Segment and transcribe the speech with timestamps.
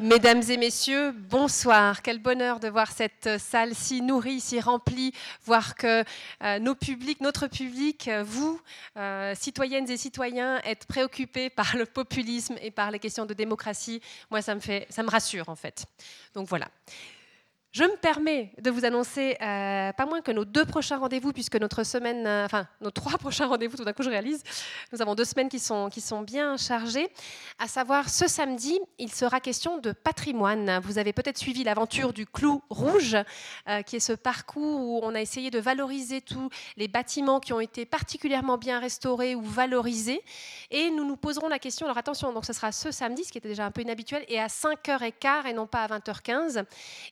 [0.00, 2.00] Mesdames et messieurs, bonsoir.
[2.00, 5.12] Quel bonheur de voir cette salle si nourrie, si remplie,
[5.44, 6.04] voir que
[6.42, 8.58] euh, nos publics, notre public, euh, vous,
[8.96, 14.00] euh, citoyennes et citoyens, êtes préoccupés par le populisme et par les questions de démocratie.
[14.30, 15.84] Moi, ça me fait, ça me rassure en fait.
[16.32, 16.68] Donc voilà.
[17.72, 21.54] Je me permets de vous annoncer euh, pas moins que nos deux prochains rendez-vous, puisque
[21.54, 24.42] notre semaine, euh, enfin nos trois prochains rendez-vous, tout d'un coup je réalise,
[24.92, 27.08] nous avons deux semaines qui sont, qui sont bien chargées.
[27.60, 30.80] À savoir, ce samedi, il sera question de patrimoine.
[30.82, 33.16] Vous avez peut-être suivi l'aventure du Clou Rouge,
[33.68, 37.52] euh, qui est ce parcours où on a essayé de valoriser tous les bâtiments qui
[37.52, 40.24] ont été particulièrement bien restaurés ou valorisés.
[40.72, 43.38] Et nous nous poserons la question, alors attention, donc ce sera ce samedi, ce qui
[43.38, 46.64] était déjà un peu inhabituel, et à 5h15 et non pas à 20h15.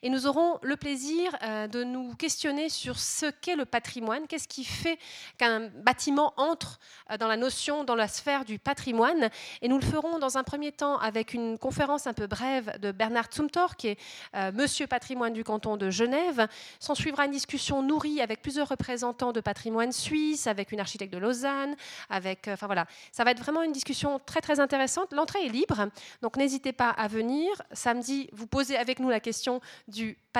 [0.03, 4.47] Et nous aurons le plaisir euh, de nous questionner sur ce qu'est le patrimoine, qu'est-ce
[4.47, 4.97] qui fait
[5.37, 6.79] qu'un bâtiment entre
[7.11, 9.29] euh, dans la notion, dans la sphère du patrimoine?
[9.61, 12.91] Et nous le ferons dans un premier temps avec une conférence un peu brève de
[12.91, 13.99] Bernard Zumthor, qui est
[14.35, 16.47] euh, Monsieur Patrimoine du canton de Genève.
[16.79, 21.19] S'en suivra une discussion nourrie avec plusieurs représentants de patrimoine suisse, avec une architecte de
[21.19, 21.75] Lausanne,
[22.09, 25.13] avec, enfin voilà, ça va être vraiment une discussion très très intéressante.
[25.13, 25.89] L'entrée est libre,
[26.21, 27.49] donc n'hésitez pas à venir.
[27.73, 30.38] Samedi, vous posez avec nous la question du patrimoine.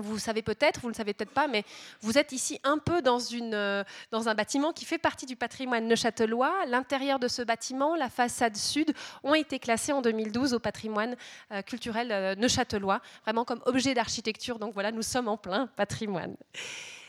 [0.00, 1.64] Vous savez peut-être, vous ne le savez peut-être pas, mais
[2.00, 5.36] vous êtes ici un peu dans, une, euh, dans un bâtiment qui fait partie du
[5.36, 6.66] patrimoine neuchâtelois.
[6.66, 11.16] L'intérieur de ce bâtiment, la façade sud, ont été classés en 2012 au patrimoine
[11.52, 14.58] euh, culturel euh, neuchâtelois, vraiment comme objet d'architecture.
[14.58, 16.36] Donc voilà, nous sommes en plein patrimoine.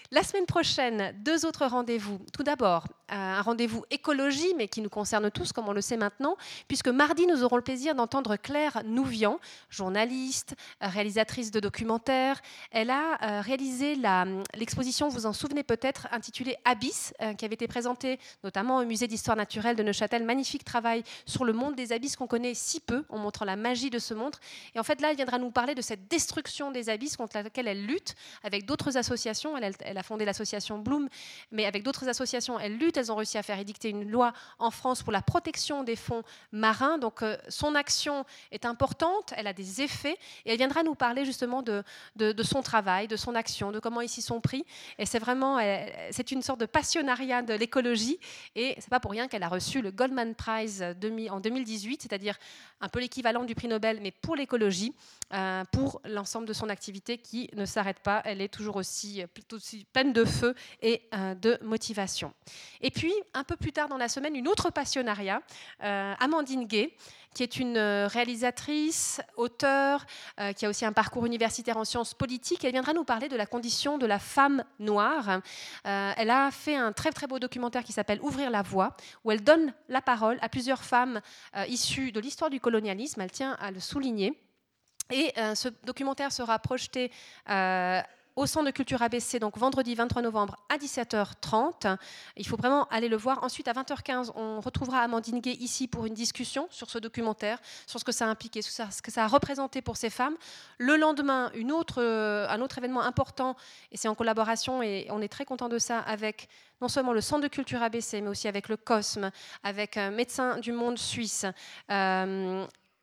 [0.10, 2.20] La semaine prochaine, deux autres rendez-vous.
[2.32, 5.98] Tout d'abord, euh, un rendez-vous écologie, mais qui nous concerne tous, comme on le sait
[5.98, 6.38] maintenant,
[6.70, 12.42] puisque mardi, nous aurons le plaisir d'entendre Claire Nouvian, journaliste, euh, réalisatrice de documentaires.
[12.72, 13.98] Elle a euh, réalisé
[14.56, 19.36] l'exposition, vous en souvenez peut-être, intitulée Abyss, qui avait été présentée notamment au musée d'histoire
[19.36, 20.24] naturelle de Neuchâtel.
[20.24, 23.90] Magnifique travail sur le monde des abysses qu'on connaît si peu, en montrant la magie
[23.90, 24.36] de ce monde.
[24.74, 27.68] Et en fait, là, elle viendra nous parler de cette destruction des abysses contre laquelle
[27.68, 29.58] elle lutte avec d'autres associations.
[29.58, 31.10] Elle, elle a fondé l'association Bloom,
[31.52, 32.98] mais avec d'autres associations, elle lutte.
[32.98, 36.24] Elles ont réussi à faire édicter une loi en France pour la protection des fonds
[36.52, 36.98] marins.
[36.98, 41.26] Donc euh, son action est importante, elle a des effets, et elle viendra nous parler
[41.26, 41.84] justement de,
[42.16, 44.66] de, son travail, de son action, de comment ils s'y sont pris.
[44.98, 45.60] Et c'est vraiment,
[46.12, 48.20] c'est une sorte de passionnariat de l'écologie,
[48.56, 50.84] et c'est pas pour rien qu'elle a reçu le Goldman Prize
[51.30, 52.38] en 2018, c'est-à-dire
[52.82, 54.94] un peu l'équivalent du prix Nobel, mais pour l'écologie,
[55.34, 58.22] euh, pour l'ensemble de son activité qui ne s'arrête pas.
[58.24, 62.34] Elle est toujours aussi, aussi pleine de feu et euh, de motivation.
[62.82, 65.42] Et puis, un peu plus tard dans la semaine, une autre passionnariat,
[65.84, 66.96] euh, Amandine Gay,
[67.34, 70.08] qui est une réalisatrice, auteure,
[70.56, 72.66] qui a aussi un parcours universitaire en sciences politiques.
[72.66, 75.42] Elle viendra nous parler de la condition de la femme noire.
[75.84, 79.44] elle a fait un très très beau documentaire qui s'appelle Ouvrir la voie, où elle
[79.44, 81.22] donne la parole à plusieurs femmes
[81.68, 83.22] issues de l'histoire du colonialisme.
[83.22, 84.34] Elle tient à le souligner.
[85.12, 87.12] Et euh, ce documentaire sera projeté
[87.50, 88.02] euh,
[88.38, 91.98] au Centre de culture ABC, donc vendredi 23 novembre à 17h30.
[92.38, 93.44] Il faut vraiment aller le voir.
[93.44, 98.00] Ensuite, à 20h15, on retrouvera Amandine Gay ici pour une discussion sur ce documentaire, sur
[98.00, 100.36] ce que ça a impliqué, sur ce que ça a représenté pour ces femmes.
[100.78, 103.56] Le lendemain, une autre, euh, un autre événement important,
[103.92, 106.48] et c'est en collaboration, et on est très content de ça, avec
[106.80, 109.32] non seulement le Centre de culture ABC, mais aussi avec le COSME,
[109.64, 111.48] avec un médecin du monde suisse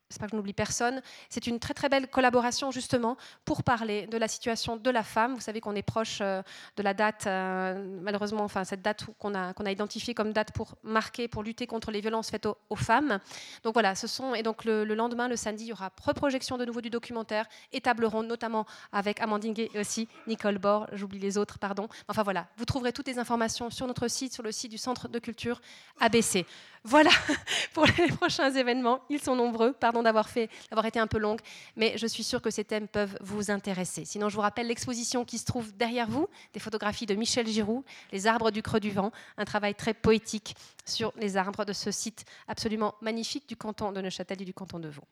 [0.09, 1.01] j'espère que je n'oublie personne.
[1.29, 5.35] C'est une très très belle collaboration justement pour parler de la situation de la femme.
[5.35, 6.43] Vous savez qu'on est proche euh,
[6.77, 10.53] de la date, euh, malheureusement, enfin cette date qu'on a, qu'on a identifiée comme date
[10.53, 13.19] pour marquer, pour lutter contre les violences faites aux, femmes.
[13.63, 16.65] Donc voilà, ce sont, et donc le, lendemain, le samedi, il y aura reprojection de
[16.65, 21.19] nouveau du documentaire et table ronde, notamment avec Amandine Gay et aussi Nicole Bord, j'oublie
[21.19, 21.89] les autres, pardon.
[22.09, 25.09] Enfin voilà, vous trouverez toutes les informations sur notre site, sur le site du Centre
[25.09, 25.61] de culture
[26.01, 26.47] ABC.
[26.87, 27.11] Voilà
[27.73, 29.01] pour les prochains événements.
[29.09, 29.73] Ils sont nombreux.
[29.73, 31.41] Pardon d'avoir fait, d'avoir été un peu longue,
[31.77, 34.05] mais je suis sûre que ces thèmes peuvent vous intéresser.
[34.05, 37.85] Sinon, je vous rappelle l'exposition qui se trouve derrière vous, des photographies de Michel Giroux,
[38.13, 41.91] Les arbres du creux du vent, un travail très poétique sur les arbres de ce
[41.91, 45.05] site absolument magnifique du canton de Neuchâtel et du canton de Vaud.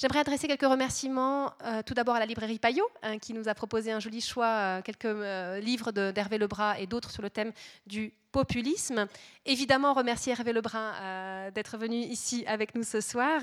[0.00, 3.54] J'aimerais adresser quelques remerciements euh, tout d'abord à la librairie Payot, hein, qui nous a
[3.54, 7.52] proposé un joli choix, euh, quelques euh, livres d'Hervé Lebras et d'autres sur le thème
[7.86, 9.06] du populisme.
[9.46, 13.40] Évidemment, remercier Hervé Lebrun d'être venu ici avec nous ce soir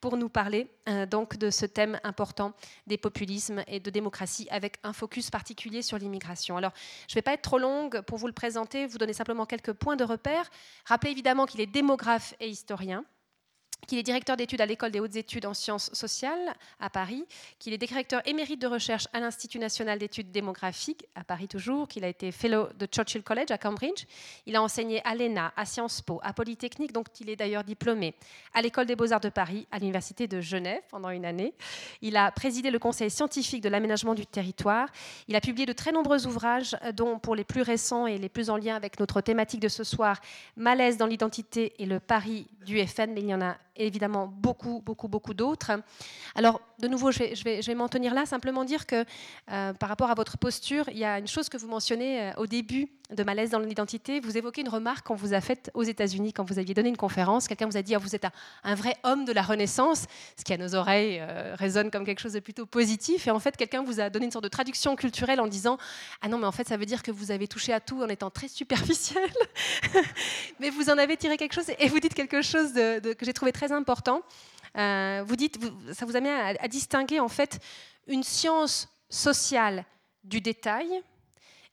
[0.00, 0.70] pour nous parler
[1.10, 2.52] donc de ce thème important
[2.86, 6.56] des populismes et de démocratie avec un focus particulier sur l'immigration.
[6.56, 6.72] Alors,
[7.08, 9.72] je ne vais pas être trop longue pour vous le présenter, vous donner simplement quelques
[9.72, 10.50] points de repère.
[10.84, 13.04] Rappelez évidemment qu'il est démographe et historien
[13.86, 17.24] qu'il est directeur d'études à l'École des hautes études en sciences sociales à Paris,
[17.58, 22.04] qu'il est directeur émérite de recherche à l'Institut national d'études démographiques à Paris toujours, qu'il
[22.04, 24.04] a été fellow de Churchill College à Cambridge.
[24.46, 28.14] Il a enseigné à l'ENA, à Sciences Po, à Polytechnique, donc il est d'ailleurs diplômé,
[28.52, 31.54] à l'École des beaux-arts de Paris, à l'Université de Genève pendant une année.
[32.02, 34.88] Il a présidé le Conseil scientifique de l'aménagement du territoire.
[35.28, 38.50] Il a publié de très nombreux ouvrages, dont pour les plus récents et les plus
[38.50, 40.20] en lien avec notre thématique de ce soir,
[40.56, 44.82] Malaise dans l'identité et le Paris du FN, mais il y en a évidemment beaucoup,
[44.84, 45.72] beaucoup, beaucoup d'autres.
[46.34, 49.04] Alors, de nouveau, je vais m'en tenir là, simplement dire que
[49.50, 52.32] euh, par rapport à votre posture, il y a une chose que vous mentionnez euh,
[52.36, 54.20] au début de Malaise dans l'identité.
[54.20, 56.96] Vous évoquez une remarque qu'on vous a faite aux États-Unis quand vous aviez donné une
[56.96, 57.48] conférence.
[57.48, 58.26] Quelqu'un vous a dit ah, Vous êtes
[58.64, 60.04] un, vrai homme de la Renaissance,
[60.36, 63.26] ce qui à nos oreilles euh, résonne comme quelque chose de plutôt positif.
[63.26, 65.78] Et en fait, quelqu'un vous a donné une sorte de traduction culturelle en disant
[66.20, 68.08] Ah non, mais en fait, ça veut dire que vous avez touché à tout en
[68.08, 69.30] étant très superficiel.
[70.60, 73.32] mais vous en avez tiré quelque chose et vous dites quelque chose de, que j'ai
[73.32, 74.20] trouvé très important.
[74.76, 75.58] Euh, vous dites,
[75.94, 77.58] ça vous amène à, à distinguer en fait
[78.06, 79.84] une science sociale
[80.24, 81.02] du détail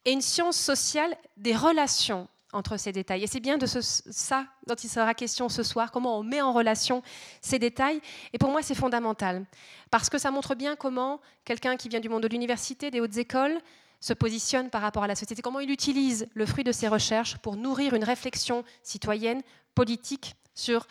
[0.06, 3.24] et une science sociale des relations entre ces détails.
[3.24, 6.54] Et c'est bien de ça dont il sera question ce soir, comment on met en
[6.54, 7.04] relation
[7.42, 8.00] ces détails.
[8.32, 9.46] Et pour moi, c'est fondamental,
[9.92, 13.18] parce que ça montre bien comment quelqu'un qui vient du monde de l'université, des hautes
[13.18, 13.60] écoles,
[14.00, 17.38] se positionne par rapport à la société, comment il utilise le fruit de ses recherches
[17.38, 19.42] pour nourrir une réflexion citoyenne,
[19.74, 20.88] politique, sur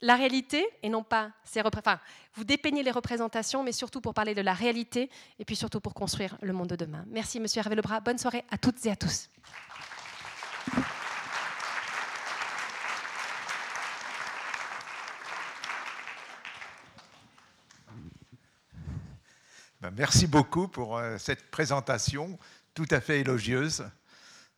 [0.00, 1.98] la réalité et non pas ces enfin,
[2.34, 5.94] vous dépeignez les représentations, mais surtout pour parler de la réalité et puis surtout pour
[5.94, 7.04] construire le monde de demain.
[7.08, 8.00] Merci, Monsieur Hervé Lebras.
[8.00, 9.28] Bonne soirée à toutes et à tous.
[19.80, 22.38] Ben, merci beaucoup pour euh, cette présentation
[22.72, 23.84] tout à fait élogieuse,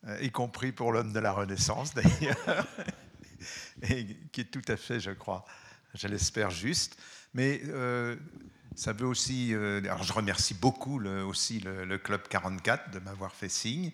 [0.07, 2.67] euh, y compris pour l'homme de la Renaissance d'ailleurs
[3.89, 5.45] et qui est tout à fait, je crois,
[5.95, 6.99] je l'espère juste.
[7.35, 8.17] Mais euh,
[8.75, 9.55] ça veut aussi.
[9.55, 13.93] Euh, alors je remercie beaucoup aussi le, Club 44 de m'avoir fait signe.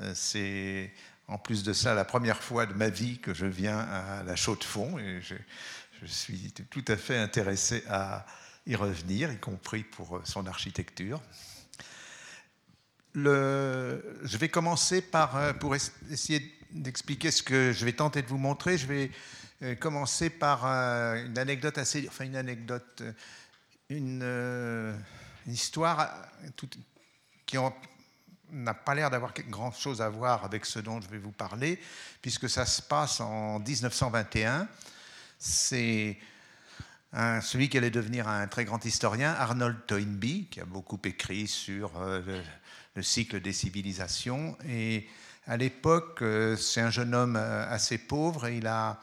[0.00, 0.92] Euh, c'est
[1.28, 4.36] en plus de ça la première fois de ma vie que je viens à la
[4.36, 8.26] Chaux de Fonds et je suis tout à fait intéressé à
[8.66, 11.22] y revenir, y compris pour son architecture.
[13.14, 18.76] Je vais commencer par, pour essayer d'expliquer ce que je vais tenter de vous montrer,
[18.76, 19.10] je vais
[19.62, 23.12] euh, commencer par euh, une anecdote assez, enfin une anecdote, euh,
[23.88, 26.26] une, histoire
[27.46, 27.56] qui
[28.50, 31.80] n'a pas l'air d'avoir grand chose à voir avec ce dont je vais vous parler,
[32.20, 34.66] puisque ça se passe en 1921.
[35.38, 36.18] C'est
[37.12, 41.92] celui qui allait devenir un très grand historien, Arnold Toynbee, qui a beaucoup écrit sur
[42.94, 44.56] le cycle des civilisations.
[44.68, 45.06] Et
[45.46, 49.00] à l'époque, euh, c'est un jeune homme euh, assez pauvre et il a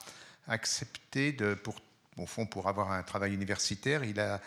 [0.47, 1.75] accepté, pour,
[2.17, 4.41] au fond, pour avoir un travail universitaire, il a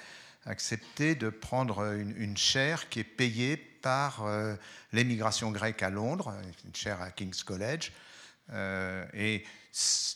[0.46, 4.54] accepté de prendre une, chaire qui est payée par euh,
[4.92, 6.34] l'émigration grecque à Londres,
[6.66, 7.92] une chaire à King's College.
[8.52, 9.44] et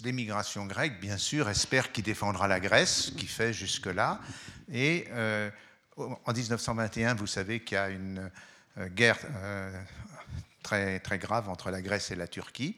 [0.04, 4.20] l'émigration grecque, bien sûr, espère qu'il défendra la Grèce, ce qu'il fait jusque-là.
[4.70, 5.06] Et
[5.96, 8.30] en 1921, vous savez qu'il y a une
[8.94, 9.18] guerre
[10.62, 12.76] très, très grave entre la Grèce et la Turquie.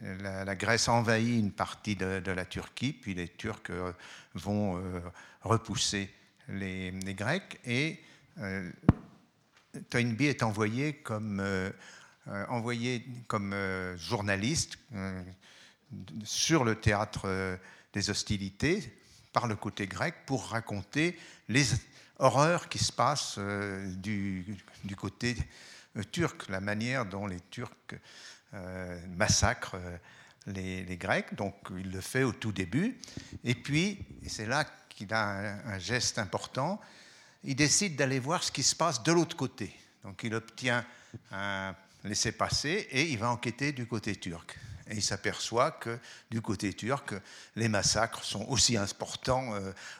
[0.00, 3.92] La, Grèce envahit une partie de, la Turquie, puis les Turcs euh,
[4.34, 5.00] vont euh,
[5.42, 6.08] repousser
[6.48, 8.00] les, Grecs, et
[8.38, 8.70] euh,
[9.90, 11.42] Toynbee est envoyé comme,
[12.48, 13.54] envoyé comme
[13.96, 14.78] journaliste
[16.24, 17.58] sur le théâtre
[17.92, 18.98] des hostilités
[19.32, 21.64] par le côté grec pour raconter les
[22.18, 25.36] horreurs qui se passent du, du côté
[25.96, 27.72] euh, turc, la manière dont les Turcs
[28.54, 29.98] euh, massacrent euh,
[30.46, 31.34] les, Grecs.
[31.34, 32.98] Donc il le fait au tout début.
[33.44, 36.80] Et puis, c'est là qu'il a un, geste important,
[37.44, 39.74] il décide d'aller voir ce qui se passe de l'autre côté.
[40.02, 40.84] Donc il obtient
[41.30, 44.58] un laissez-passer et il va enquêter du côté turc.
[44.88, 45.98] Et il s'aperçoit que
[46.30, 47.14] du côté turc,
[47.54, 49.52] les massacres sont aussi importants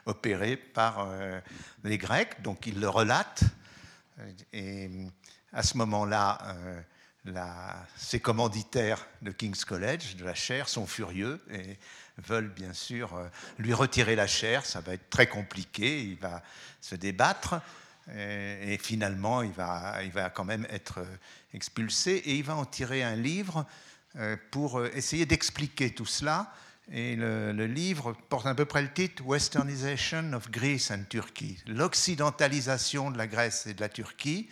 [0.07, 1.09] opérés par
[1.85, 2.41] les Grecs.
[2.43, 3.45] Donc il le relate.
[4.53, 4.91] Et
[5.53, 6.83] à ce moment-là, euh,
[7.97, 11.79] ces commanditaires de King's College, de la chaire, sont furieux et
[12.19, 14.65] veulent bien sûr euh, lui retirer la chaire.
[14.65, 16.43] Ça va être très compliqué, il va
[16.81, 17.61] se débattre
[18.15, 20.01] et, finalement il va,
[20.35, 21.05] quand même être
[21.53, 23.67] expulsé et il va en tirer un livre
[24.17, 26.51] euh, pour essayer d'expliquer tout cela.
[26.91, 33.11] Et le, livre porte à peu près le titre Westernization of Greece and Turkey, l'occidentalisation
[33.11, 34.49] de la Grèce et de la Turquie.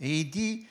[0.00, 0.66] Et il dit,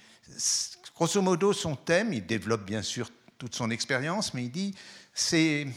[0.95, 4.75] grosso modo, son thème, il développe bien sûr toute son expérience, mais il dit,
[5.13, 5.67] c'est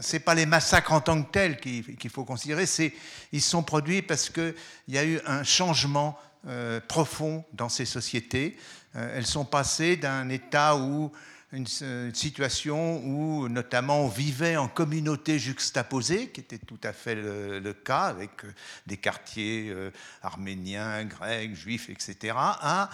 [0.00, 2.92] c'est pas les massacres en tant que tels qu'il faut considérer, c'est
[3.32, 4.54] ils sont produits parce qu'il
[4.88, 6.18] y a eu un changement
[6.48, 8.56] euh, profond dans ces sociétés.
[8.94, 11.10] Euh, elles sont passées d'un état où
[11.52, 11.66] une,
[12.14, 18.04] situation où notamment on vivait en communauté juxtaposée, qui était tout à fait le, cas
[18.04, 18.52] avec euh,
[18.86, 19.74] des quartiers
[20.22, 22.90] arméniens, grecs, juifs, etc., à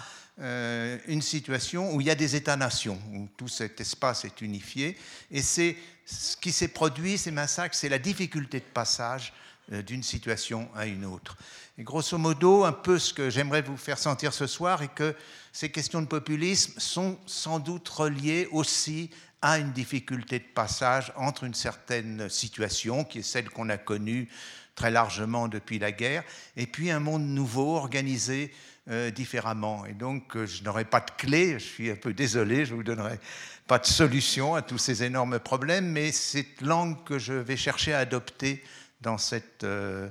[1.07, 4.97] une situation où il y a des États-nations, où tout cet espace est unifié.
[5.29, 10.03] Et c'est ce qui s'est produit, ces massacres, c'est la difficulté de passage euh, d'une
[10.03, 11.37] situation à une autre.
[11.77, 15.15] Et grosso modo, un peu ce que j'aimerais vous faire sentir ce soir est que
[15.51, 19.09] ces questions de populisme sont sans doute reliées aussi
[19.41, 24.29] à une difficulté de passage entre une certaine situation, qui est celle qu'on a connue
[24.75, 26.23] très largement depuis la guerre,
[26.55, 28.51] et puis un monde nouveau organisé
[28.89, 29.85] euh, différemment.
[29.85, 32.83] Et donc, euh, je n'aurai pas de clé, je suis un peu désolé, je vous
[32.83, 33.19] donnerai
[33.67, 37.93] pas de solution à tous ces énormes problèmes, mais cette langue que je vais chercher
[37.93, 38.63] à adopter
[39.03, 40.09] dans cette, euh,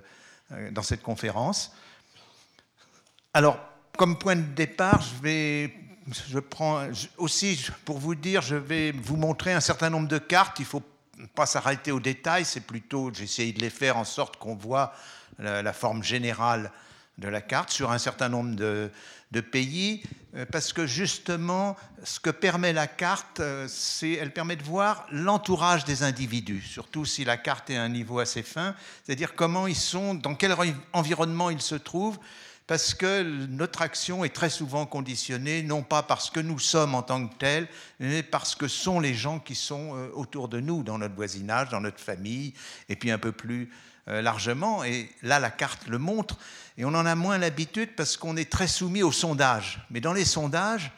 [0.71, 1.73] dans cette conférence.
[3.35, 3.59] Alors,
[3.97, 5.75] comme point de départ, je vais,
[6.29, 10.59] je prends aussi pour vous dire, je vais vous montrer un certain nombre de cartes.
[10.59, 10.83] Il ne faut
[11.35, 14.93] pas s'arrêter aux détails, c'est plutôt, j'essaye de les faire en sorte qu'on voit
[15.39, 16.71] la, forme générale
[17.19, 18.91] de la carte sur un certain nombre de,
[19.41, 20.03] pays,
[20.35, 25.07] euh, parce que justement, ce que permet la carte, euh, c'est elle permet de voir
[25.11, 29.67] l'entourage des individus, surtout si la carte est à un niveau assez fin, c'est-à-dire comment
[29.67, 30.55] ils sont, dans quel
[30.93, 32.19] environnement ils se trouvent,
[32.67, 37.03] parce que notre action est très souvent conditionnée, non pas parce que nous sommes en
[37.03, 37.69] tant que tels,
[38.01, 41.69] mais parce que sont les gens qui sont euh, autour de nous, dans notre voisinage,
[41.71, 42.55] dans notre famille,
[42.89, 43.71] et puis un peu plus
[44.07, 44.85] largement.
[44.85, 46.39] Et là, la carte le montre.
[46.77, 49.81] Et on en a moins l'habitude parce qu'on est très soumis aux sondages.
[49.91, 50.91] Mais dans les sondages,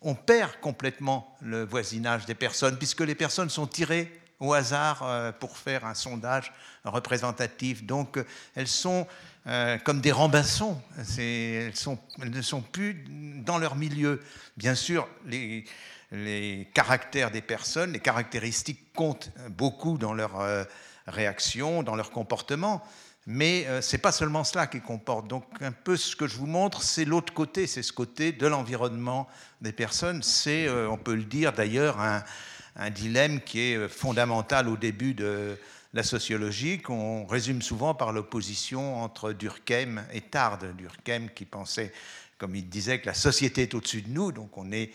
[0.00, 5.32] on perd complètement le voisinage des personnes, puisque les personnes sont tirées au hasard euh,
[5.32, 6.52] pour faire un sondage
[6.84, 7.84] représentatif.
[7.84, 8.24] Donc euh,
[8.54, 9.06] elles sont
[9.46, 10.80] euh, comme des rambassons,
[11.18, 11.72] elles,
[12.18, 13.04] ne sont plus
[13.44, 14.22] dans leur milieu.
[14.56, 15.64] Bien sûr, les,
[16.74, 20.40] caractères des personnes, les caractéristiques comptent beaucoup dans leur
[21.08, 22.82] réaction, dans leur comportement,
[23.30, 25.28] mais euh, ce n'est pas seulement cela qui comporte.
[25.28, 28.46] Donc un peu ce que je vous montre, c'est l'autre côté, c'est ce côté de
[28.46, 29.28] l'environnement
[29.60, 30.22] des personnes.
[30.22, 32.22] C'est, euh, on peut le dire d'ailleurs, un,
[32.90, 35.58] dilemme qui est euh, fondamental au début de
[35.92, 40.74] la sociologie, qu'on résume souvent par l'opposition entre Durkheim et Tarde.
[40.78, 41.92] Durkheim qui pensait,
[42.38, 44.92] comme il disait, que la société est au-dessus de nous, donc on est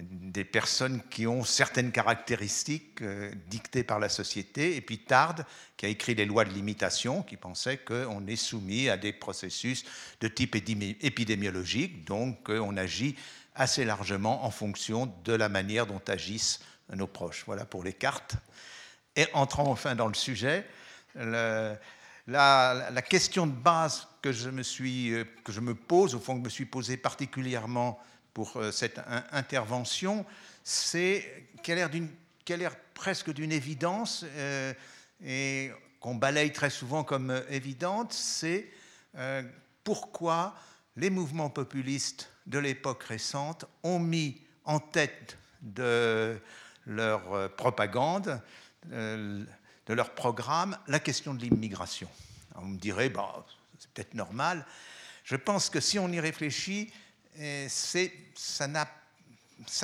[0.00, 5.46] des personnes qui ont certaines caractéristiques euh, dictées par la société, et puis Tarde,
[5.76, 9.84] qui a écrit les lois de l'imitation, qui pensait qu'on est soumis à des processus
[10.20, 13.14] de type épidémiologique, donc euh, on agit
[13.54, 16.60] assez largement en fonction de la manière dont agissent
[16.92, 17.44] nos proches.
[17.46, 18.34] Voilà pour les cartes.
[19.14, 20.66] Et entrant enfin dans le sujet,
[22.26, 26.34] la, question de base que je, me suis, euh, que je me pose, au fond
[26.34, 28.00] que je me suis posé particulièrement
[28.34, 29.00] pour euh, cette
[29.30, 30.26] intervention,
[30.64, 34.74] c'est qu'elle a l'air presque d'une évidence euh,
[35.24, 38.68] et qu'on balaye très souvent comme euh, évidente, c'est
[39.84, 40.56] pourquoi
[40.96, 46.36] les mouvements populistes de l'époque récente ont mis en tête de
[46.84, 48.42] leur propagande,
[48.90, 49.46] de
[49.86, 52.08] leur programme, la question de l'immigration.
[52.56, 53.46] On me dirait, bah,
[53.78, 54.66] c'est peut-être normal.
[55.22, 56.92] Je pense que si on y réfléchit,
[57.36, 58.68] ça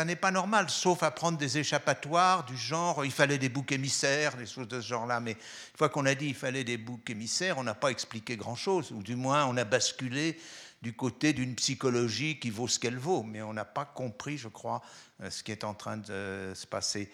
[0.04, 4.36] n'est pas normal, sauf à prendre des échappatoires du genre il fallait des boucs émissaires,
[4.36, 5.20] des choses de ce genre-là.
[5.20, 8.36] Mais une fois qu'on a dit il fallait des boucs émissaires, on n'a pas expliqué
[8.36, 10.38] grand-chose, ou du moins on a basculé
[10.82, 14.48] du côté d'une psychologie qui vaut ce qu'elle vaut, mais on n'a pas compris, je
[14.48, 14.80] crois,
[15.22, 17.10] euh, ce qui est en train de se passer.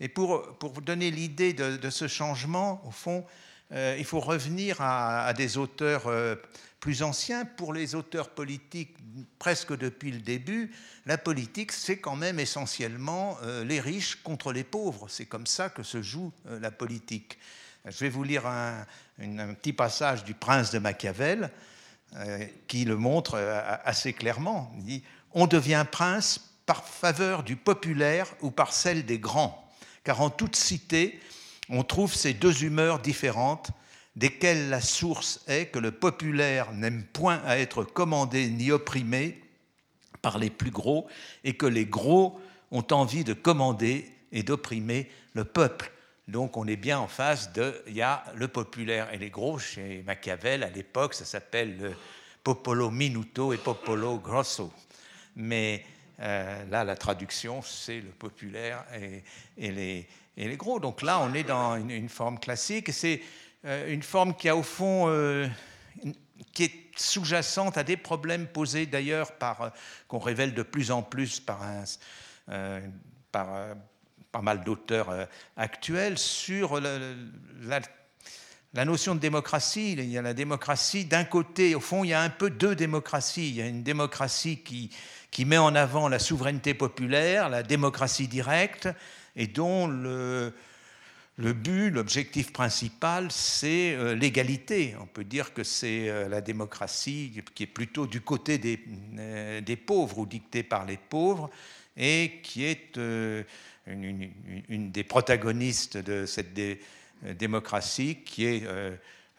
[0.00, 3.26] Et pour, pour vous donner l'idée de, ce changement, au fond,
[3.72, 6.36] euh, il faut revenir à, des auteurs euh,
[6.80, 7.44] plus anciens.
[7.44, 8.96] Pour les auteurs politiques,
[9.38, 10.72] presque depuis le début,
[11.06, 15.08] la politique, c'est quand même essentiellement euh, les riches contre les pauvres.
[15.08, 17.38] C'est comme ça que se joue la politique.
[17.86, 18.84] Je vais vous lire un,
[19.54, 21.50] petit passage du Prince de Machiavel
[22.66, 23.38] qui le montre
[23.84, 24.72] assez clairement.
[24.78, 29.68] Il dit On devient prince par faveur du populaire ou par celle des grands,
[30.04, 31.20] car en toute cité,
[31.68, 33.72] on trouve ces deux humeurs différentes,
[34.16, 39.40] desquelles la source est que le populaire n'aime point à être commandé ni opprimé
[40.22, 41.08] par les plus gros,
[41.44, 42.38] et que les gros
[42.70, 45.90] ont envie de commander et d'opprimer le peuple.
[46.28, 49.58] Donc on est bien en face de, il y a le populaire et les gros,
[49.58, 51.92] chez Machiavel à l'époque, ça s'appelle le
[52.44, 54.72] popolo minuto et popolo grosso.
[55.36, 55.84] Mais
[56.20, 58.84] euh, là, la traduction, c'est le populaire
[59.56, 60.78] et, les, gros.
[60.78, 62.92] Donc là, on est dans une, forme classique.
[62.92, 63.20] C'est
[63.64, 65.06] une forme qui a au fond,
[66.52, 69.72] qui est sous-jacente à des problèmes posés d'ailleurs par
[70.08, 71.60] qu'on révèle de plus en plus par
[73.32, 73.76] par
[74.32, 77.80] pas mal d'auteurs actuels sur la
[78.72, 82.14] la notion de démocratie, il y a la démocratie d'un côté, au fond, il y
[82.14, 83.48] a un peu deux démocraties.
[83.48, 84.90] Il y a une démocratie qui,
[85.32, 88.88] qui met en avant la souveraineté populaire, la démocratie directe,
[89.34, 90.54] et dont le,
[91.40, 94.94] le but, l'objectif principal, c'est euh, l'égalité.
[95.00, 98.78] On peut dire que c'est euh, la démocratie qui est plutôt du côté des,
[99.18, 101.50] euh, des, pauvres ou dictée par les pauvres,
[101.96, 102.98] et qui est
[103.86, 106.56] une, des protagonistes de cette
[107.36, 108.62] démocratie qui est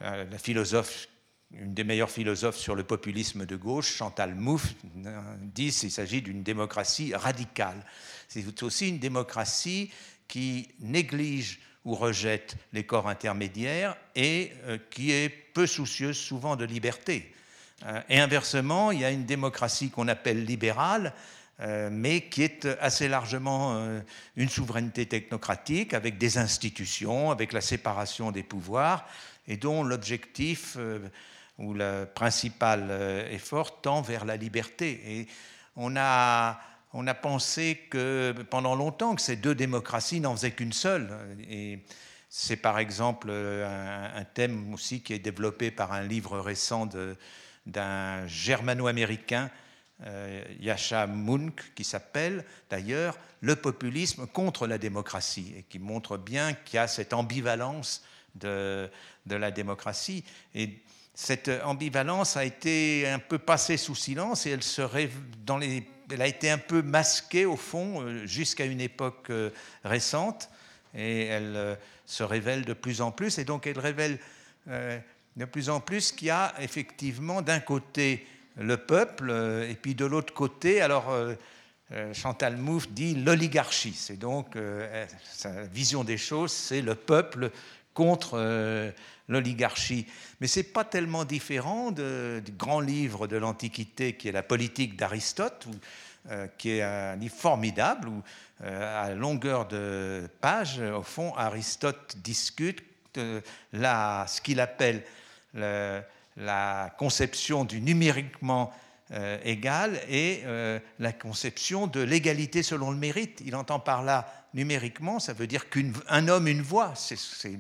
[0.02, 1.08] la philosophe,
[1.54, 4.76] une des meilleures philosophes sur le populisme de gauche, Chantal Mouffe,
[5.40, 7.84] dit qu'il s'agit d'une démocratie radicale.
[8.28, 9.92] C'est aussi une démocratie
[10.28, 14.52] qui néglige ou rejette les corps intermédiaires et
[14.92, 17.34] qui est peu soucieuse souvent de liberté.
[18.08, 21.14] Et inversement, il y a une démocratie qu'on appelle libérale,
[21.62, 24.00] euh, mais qui est assez largement euh,
[24.36, 29.06] une souveraineté technocratique avec des institutions, avec la séparation des pouvoirs,
[29.48, 31.00] et dont l'objectif euh,
[31.60, 35.02] ou le principal effort tend vers la liberté.
[35.06, 35.28] Et
[35.76, 36.60] on a,
[36.94, 41.10] on a pensé que pendant longtemps que ces deux démocraties n'en faisaient qu'une seule.
[41.50, 41.80] Et
[42.30, 46.88] c'est par exemple un, thème aussi qui est développé par un livre récent
[47.66, 49.50] d'un germano-américain
[50.08, 56.54] euh, Yasha Munk, qui s'appelle d'ailleurs Le populisme contre la démocratie, et qui montre bien
[56.54, 58.90] qu'il y a cette ambivalence de,
[59.28, 60.24] de, la démocratie.
[60.56, 60.82] Et
[61.14, 65.12] cette ambivalence a été un peu passée sous silence et elle, serait
[65.46, 69.50] dans les, elle a été un peu masquée au fond euh, jusqu'à une époque euh,
[69.84, 70.50] récente
[70.96, 73.38] et elle se révèle de plus en plus.
[73.38, 74.20] Et donc elle révèle
[74.68, 78.26] de plus en plus qu'il y a effectivement d'un côté
[78.58, 81.34] le peuple, euh, et puis de l'autre côté, alors euh,
[81.92, 83.94] euh, Chantal Mouffe dit l'oligarchie.
[83.94, 84.56] C'est donc
[85.24, 87.52] sa vision des choses, c'est le peuple
[87.94, 88.94] contre
[89.32, 90.06] l'oligarchie.
[90.40, 94.96] Mais ce n'est pas tellement différent du grand livre de l'Antiquité qui est la politique
[94.96, 95.68] d'Aristote,
[96.58, 98.22] qui est un livre formidable où,
[98.64, 102.84] à longueur de page, au fond, Aristote discute
[103.74, 105.04] la, ce qu'il appelle
[105.54, 106.02] le,
[106.38, 108.74] la conception du numériquement
[109.12, 113.42] euh, égal et euh, la conception de l'égalité selon le mérite.
[113.46, 117.18] Il entend par là numériquement, ça veut dire qu'un homme, une voix, c'est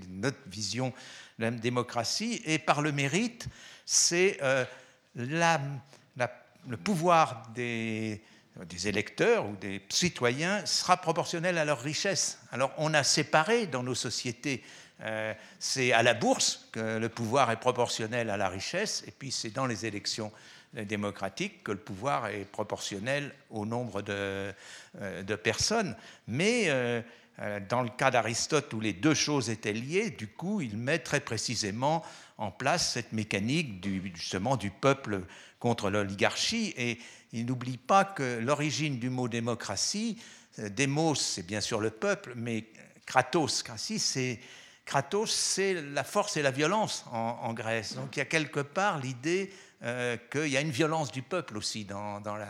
[0.10, 0.94] notre vision de
[1.42, 3.48] la démocratie, et par le mérite,
[3.86, 4.64] c'est euh,
[5.16, 8.22] le pouvoir des,
[8.86, 12.40] électeurs ou des citoyens sera proportionnel à leur richesse.
[12.52, 14.64] Alors on a séparé dans nos sociétés
[15.04, 19.32] euh, c'est à la bourse que le pouvoir est proportionnel à la richesse, et puis
[19.32, 20.32] c'est dans les élections
[20.74, 24.54] démocratiques que le pouvoir est proportionnel au nombre de,
[25.02, 25.96] euh, personnes.
[26.28, 27.02] Mais euh,
[27.70, 31.20] dans le cas d'Aristote, où les deux choses étaient liées, du coup, il met très
[31.20, 32.04] précisément
[32.38, 35.22] en place cette mécanique du, justement du peuple
[35.60, 37.00] contre l'oligarchie, et
[37.34, 40.22] il n'oublie pas que l'origine du mot démocratie,
[40.58, 42.66] démos, c'est bien sûr le peuple, mais
[43.06, 43.64] kratos,
[43.98, 44.40] c'est
[44.86, 47.96] Kratos, c'est la force et la violence en, Grèce.
[47.96, 51.58] Donc il y a quelque part l'idée euh, qu'il y a une violence du peuple
[51.58, 52.48] aussi dans, la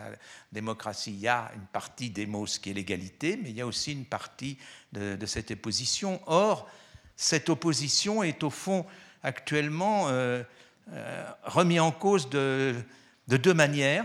[0.52, 1.12] démocratie.
[1.12, 4.04] Il y a une partie démos qui est l'égalité, mais il y a aussi une
[4.04, 4.58] partie
[4.92, 6.20] de, cette opposition.
[6.26, 6.68] Or,
[7.16, 8.84] cette opposition est au fond
[9.22, 10.42] actuellement euh,
[10.92, 12.74] euh, remise en cause de,
[13.28, 14.04] deux manières.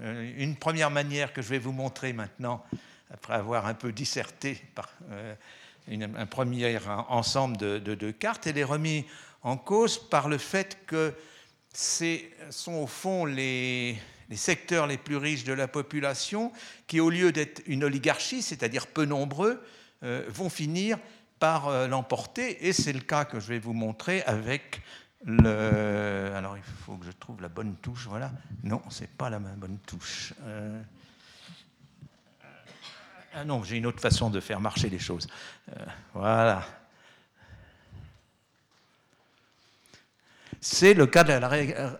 [0.00, 2.64] Une première manière que je vais vous montrer maintenant,
[3.12, 4.88] après avoir un peu disserté par
[5.90, 8.46] un premier ensemble de, de, cartes.
[8.46, 9.02] Elle est remise
[9.42, 11.12] en cause par le fait que
[11.74, 13.98] sont au fond les,
[14.34, 16.52] secteurs les plus riches de la population
[16.86, 19.62] qui, au lieu d'être une oligarchie, c'est-à-dire peu nombreux,
[20.02, 20.98] euh, vont finir
[21.38, 22.66] par euh, l'emporter.
[22.66, 24.82] Et c'est le cas que je vais vous montrer avec
[25.24, 26.32] le.
[26.34, 28.06] Alors, il faut que je trouve la bonne touche.
[28.08, 28.32] Voilà.
[28.62, 30.34] Non, c'est pas la bonne touche.
[30.44, 30.82] Euh,
[33.34, 35.26] ah non, j'ai une autre façon de faire marcher les choses.
[36.12, 36.66] Voilà.
[40.64, 41.48] C'est le cas de la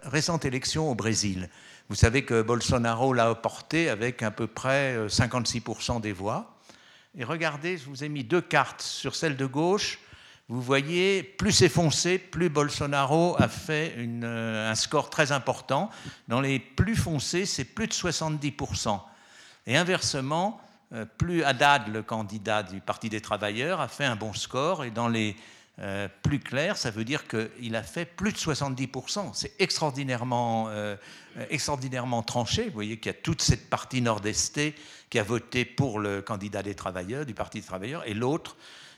[0.04, 1.48] récente élection au Brésil.
[1.88, 6.56] Vous savez que Bolsonaro l'a porté avec à peu près 56% euh, des voix.
[7.18, 8.80] Et regardez, je vous ai mis deux cartes.
[8.80, 9.98] Sur celle de gauche,
[10.46, 15.90] vous voyez, plus c'est foncé, plus Bolsonaro a fait euh, un score très important.
[16.28, 19.00] Dans les plus foncés, c'est plus de 70%.
[19.66, 20.60] Et inversement,
[21.18, 25.08] plus Haddad, le candidat du Parti des travailleurs, a fait un bon score, et dans
[25.08, 25.34] les
[26.22, 29.30] plus clairs, ça veut dire qu'il a fait plus de 70%.
[29.32, 30.70] C'est extraordinairement,
[31.50, 32.64] extraordinairement tranché.
[32.64, 34.74] Vous voyez qu'il y a toute cette partie nord-estée
[35.10, 38.56] qui a voté pour le candidat des travailleurs, du Parti des travailleurs, et l'autre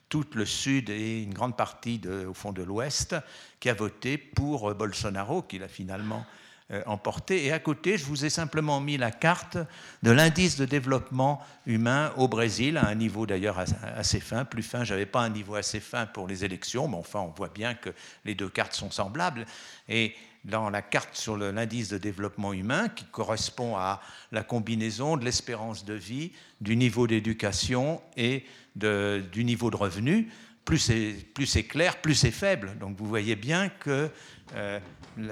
[0.08, 3.16] tout le sud et une grande partie au fond de l'ouest
[3.58, 6.43] qui a voté pour euh, Bolsonaro, qu'il a finalement euh,
[6.86, 7.44] emporté.
[7.44, 9.58] Et à côté, je vous ai simplement mis la carte
[10.02, 13.62] de l'indice de développement humain au Brésil, à un niveau d'ailleurs
[13.96, 14.82] assez fin, plus fin.
[14.82, 17.74] Je n'avais pas un niveau assez fin pour les élections, mais enfin, on voit bien
[17.74, 17.90] que
[18.24, 19.44] les deux cartes sont semblables.
[19.88, 24.00] Et dans la carte sur l'indice de développement humain, qui correspond à
[24.30, 28.44] la combinaison de l'espérance de vie, du niveau d'éducation et
[28.76, 30.30] du niveau de revenu,
[30.64, 32.76] plus c'est clair, plus c'est faible.
[32.78, 34.10] Donc vous voyez bien que
[34.54, 34.80] euh,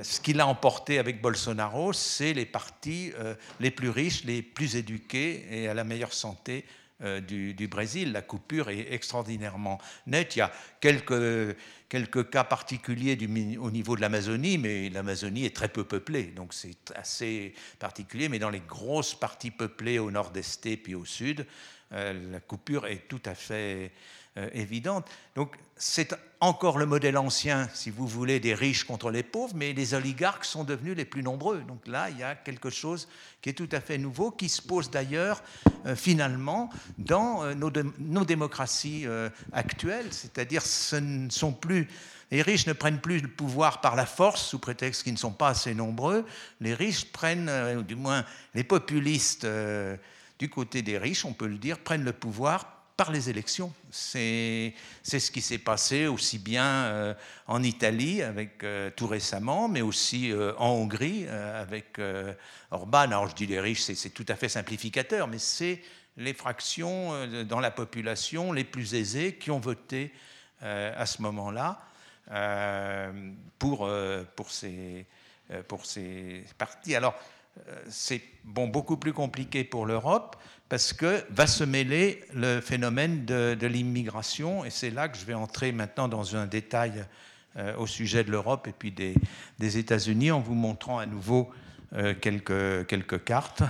[0.02, 4.76] ce qu'il a emporté avec Bolsonaro, c'est les partis euh, les plus riches, les plus
[4.76, 6.64] éduqués et à la meilleure santé
[7.02, 8.12] euh, du, Brésil.
[8.12, 10.36] La coupure est extraordinairement nette.
[10.36, 11.56] Il y a quelques,
[11.88, 13.18] quelques cas particuliers
[13.60, 18.28] au niveau de l'Amazonie, mais l'Amazonie est très peu peuplée, donc c'est assez particulier.
[18.28, 21.46] Mais dans les grosses parties peuplées au nord-est et puis au sud,
[21.90, 23.92] la coupure est tout à fait
[24.38, 25.04] euh, évidente.
[25.34, 29.74] Donc c'est encore le modèle ancien, si vous voulez, des riches contre les pauvres, mais
[29.74, 31.60] les oligarques sont devenus les plus nombreux.
[31.68, 33.08] Donc là, il y a quelque chose
[33.42, 35.42] qui est tout à fait nouveau, qui se pose d'ailleurs
[35.84, 39.04] euh, finalement dans euh, nos, démocraties
[39.52, 41.86] actuelles, c'est-à-dire ce ne sont plus
[42.30, 45.32] les riches ne prennent plus le pouvoir par la force, sous prétexte qu'ils ne sont
[45.32, 46.24] pas assez nombreux.
[46.62, 49.46] Les riches prennent, ou du moins les populistes
[50.38, 53.72] du côté des riches, on peut le dire, prennent le pouvoir par les élections.
[53.90, 57.14] C'est ce qui s'est passé aussi bien euh,
[57.48, 62.00] en Italie, avec euh, tout récemment, mais aussi euh, en Hongrie, avec
[62.70, 62.98] Orban.
[62.98, 65.82] Alors je dis les riches, c'est tout à fait simplificateur, mais c'est
[66.16, 70.12] les fractions dans la population les plus aisées qui ont voté
[70.60, 71.80] à ce moment-là
[73.58, 73.90] pour,
[74.36, 75.06] pour, ces,
[75.66, 76.94] pour ces partis.
[76.94, 77.16] Alors,
[77.88, 80.36] c'est bon, beaucoup plus compliqué pour l'Europe
[80.72, 85.34] parce que va se mêler le phénomène de, l'immigration, et c'est là que je vais
[85.34, 87.04] entrer maintenant dans un détail
[87.58, 89.14] euh, au sujet de l'Europe et puis des,
[89.60, 91.50] États-Unis, en vous montrant à nouveau
[91.92, 93.62] euh, quelques, cartes.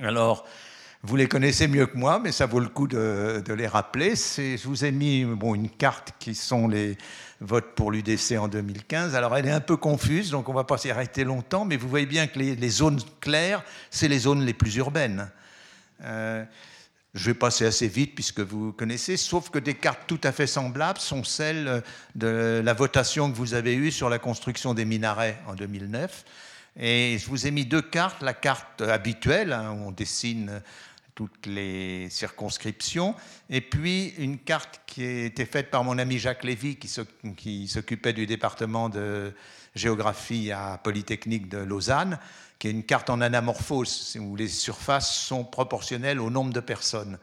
[0.00, 0.46] Alors,
[1.02, 4.14] vous les connaissez mieux que moi, mais ça vaut le coup de, les rappeler.
[4.14, 6.96] Je vous ai mis bon, une carte qui sont les
[7.40, 9.16] votes pour l'UDC en 2015.
[9.16, 11.76] Alors elle est un peu confuse, donc on ne va pas s'y arrêter longtemps, mais
[11.76, 15.28] vous voyez bien que les zones claires, c'est les zones les plus urbaines.
[16.02, 16.44] Euh,
[17.14, 20.46] je vais passer assez vite puisque vous connaissez, sauf que des cartes tout à fait
[20.46, 21.82] semblables sont celles
[22.14, 26.24] de la votation que vous avez eue sur la construction des minarets en 2009.
[26.80, 30.62] Et je vous ai mis deux cartes, la carte habituelle, hein, où on dessine
[31.22, 33.14] toutes les circonscriptions,
[33.48, 38.12] et puis une carte qui a été faite par mon ami Jacques Lévy, qui s'occupait
[38.12, 39.32] du département de
[39.76, 42.18] géographie à Polytechnique de Lausanne,
[42.58, 47.18] qui est une carte en anamorphose, où les surfaces sont proportionnelles au nombre de personnes,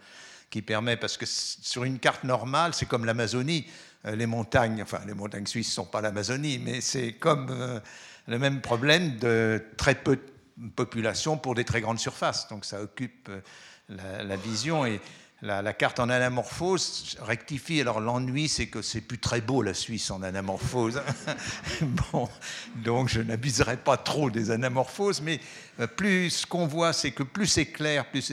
[0.49, 3.67] qui permet, parce que sur une carte normale, c'est comme l'Amazonie,
[4.05, 7.81] euh, les montagnes, enfin les montagnes suisses ne sont pas l'Amazonie, mais c'est comme euh,
[8.27, 12.47] le même problème de très peu de population pour des très grandes surfaces.
[12.47, 13.41] Donc ça occupe euh,
[13.89, 15.02] la, vision et
[15.41, 17.82] la, carte en anamorphose rectifie.
[17.82, 21.02] Alors l'ennui, c'est que c'est plus très beau la Suisse en anamorphose.
[21.82, 22.30] bon,
[22.75, 25.39] donc je n'abuserai pas trop des anamorphoses, mais
[25.80, 28.32] euh, plus ce qu'on voit, c'est que plus c'est clair, plus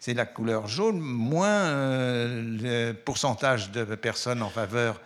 [0.00, 5.00] c'est la couleur jaune, moins euh, le pourcentage de personnes en faveur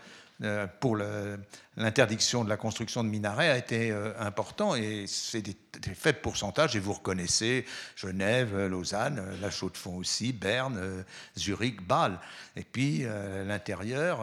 [0.81, 0.97] pour
[1.77, 5.57] l'interdiction de la construction de minarets a été euh, important et c'est des,
[5.95, 7.65] faibles pourcentages et vous reconnaissez
[7.97, 11.05] Genève, Lausanne, La Chaux-de-Fonds aussi, Berne,
[11.39, 12.19] Zurich, Bâle.
[12.57, 13.05] Et puis
[13.47, 14.21] l'intérieur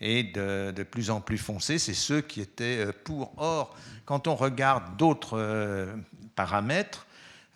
[0.00, 3.32] est de, plus en plus foncé, c'est ceux qui étaient pour.
[3.36, 5.88] Or, quand on regarde d'autres
[6.34, 7.06] paramètres,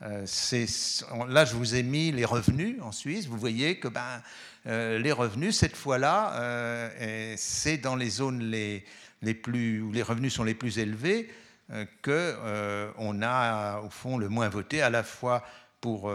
[0.00, 4.18] là je vous ai mis les revenus en Suisse, vous voyez que ben, euh,
[4.64, 8.85] les revenus, cette fois-là, euh, c'est dans les zones les,
[9.22, 11.29] les, plus, où les revenus sont les plus élevés
[11.70, 15.44] euh, qu'on a, au fond, le moins voté à la fois
[15.81, 16.12] pour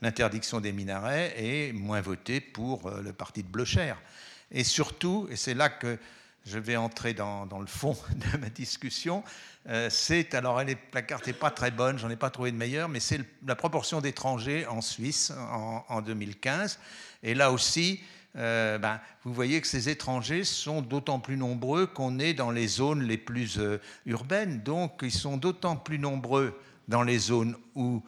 [0.00, 3.94] l'interdiction des minarets et moins voté pour le parti de Blocher.
[4.52, 5.98] Et surtout, et c'est là que
[6.46, 7.96] je vais entrer dans, le fond
[8.32, 9.24] de ma discussion,
[9.90, 12.88] c'est, alors elle la carte n'est pas très bonne, j'en ai pas trouvé de meilleure,
[12.88, 15.32] mais c'est la proportion d'étrangers en Suisse
[15.88, 16.78] en 2015.
[17.22, 18.00] Et là aussi,
[18.36, 22.68] euh, ben, vous voyez que ces étrangers sont d'autant plus nombreux qu'on est dans les
[22.68, 24.60] zones les plus euh, urbaines.
[24.62, 28.02] Donc, ils sont d'autant plus nombreux dans les zones où,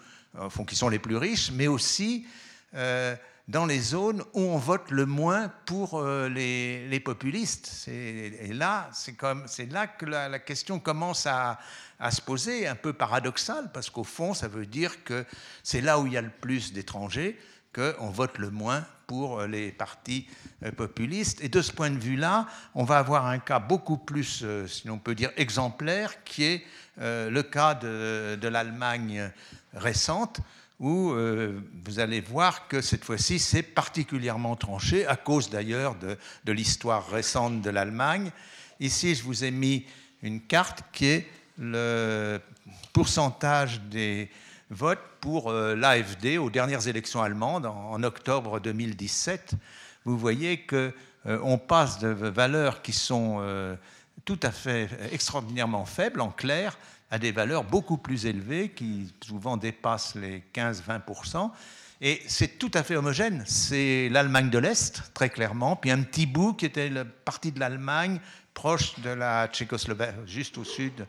[0.66, 2.24] qui sont les plus riches, mais aussi
[2.72, 7.88] dans les zones où on vote le moins pour les, populistes.
[7.88, 11.58] Et là, c'est là que la, question commence à,
[11.98, 15.26] à, se poser, un peu paradoxal, parce qu'au fond, ça veut dire que
[15.62, 17.38] c'est là où il y a le plus d'étrangers
[17.74, 20.28] qu'on vote le moins pour les partis
[20.76, 21.42] populistes.
[21.42, 22.46] Et de ce point de vue-là,
[22.76, 26.64] on va avoir un cas beaucoup plus, si l'on peut dire, exemplaire, qui est
[26.96, 29.32] le cas de, l'Allemagne
[29.74, 30.40] récente,
[30.78, 36.52] où euh, vous allez voir que cette fois-ci, c'est particulièrement tranché, à cause d'ailleurs de
[36.52, 38.30] l'histoire récente de l'Allemagne.
[38.78, 39.86] Ici, je vous ai mis
[40.22, 41.26] une carte qui est
[41.58, 42.40] le
[42.92, 44.30] pourcentage des
[44.70, 49.54] votes pour euh, l'AFD aux dernières élections allemandes en, octobre 2017.
[50.04, 50.92] Vous voyez qu'on
[51.26, 53.74] euh, passe de valeurs qui sont euh,
[54.24, 56.78] tout à fait extraordinairement faibles, en clair,
[57.10, 61.50] à des valeurs beaucoup plus élevées qui souvent dépassent les 15-20%.
[62.02, 63.42] Et c'est tout à fait homogène.
[63.46, 67.60] C'est l'Allemagne de l'Est, très clairement, puis un petit bout qui était la partie de
[67.60, 68.20] l'Allemagne
[68.54, 71.06] proche de la Tchécoslovaquie, juste au sud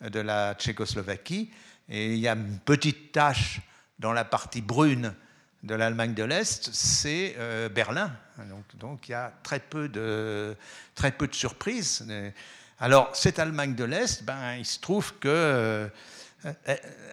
[0.00, 1.50] de la Tchécoslovaquie.
[1.88, 3.60] Et il y a une petite tache
[3.98, 5.14] dans la partie brune
[5.62, 8.12] de l'Allemagne de l'Est, c'est euh, Berlin.
[8.74, 10.56] Donc, il y a très peu de,
[10.94, 12.04] très peu de surprises.
[12.80, 15.88] Alors, cette Allemagne de l'Est, ben, il se trouve que euh,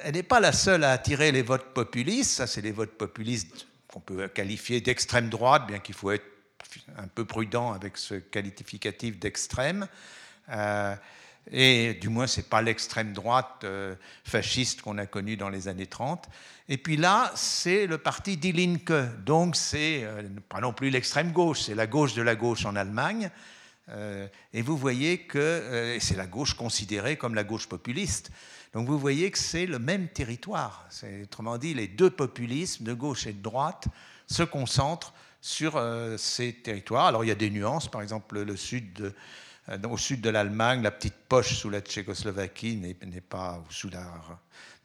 [0.01, 2.31] elle n'est pas la seule à attirer les votes populistes.
[2.31, 6.25] Ça, c'est les votes populistes qu'on peut qualifier d'extrême droite, bien qu'il faut être
[6.97, 9.87] un peu prudent avec ce qualificatif d'extrême.
[10.49, 10.95] Euh,
[11.51, 15.67] et du moins, ce n'est pas l'extrême droite euh, fasciste qu'on a connue dans les
[15.67, 16.27] années 30.
[16.71, 19.23] Et puis là, c'est le parti Die Linke.
[19.25, 22.75] Donc, c'est euh, pas non plus l'extrême gauche, c'est la gauche de la gauche en
[22.75, 23.31] Allemagne.
[23.89, 28.29] Euh, et vous voyez que euh, c'est la gauche considérée comme la gauche populiste.
[28.73, 30.87] Donc vous voyez que c'est le même territoire.
[31.23, 33.87] Autrement dit, les deux populismes, de gauche et de droite,
[34.27, 35.81] se concentrent sur
[36.19, 37.07] ces territoires.
[37.07, 39.15] Alors il y a des nuances, par exemple le sud de,
[39.89, 44.03] au sud de l'Allemagne, la petite poche sous la Tchécoslovaquie n'est pas, sous la,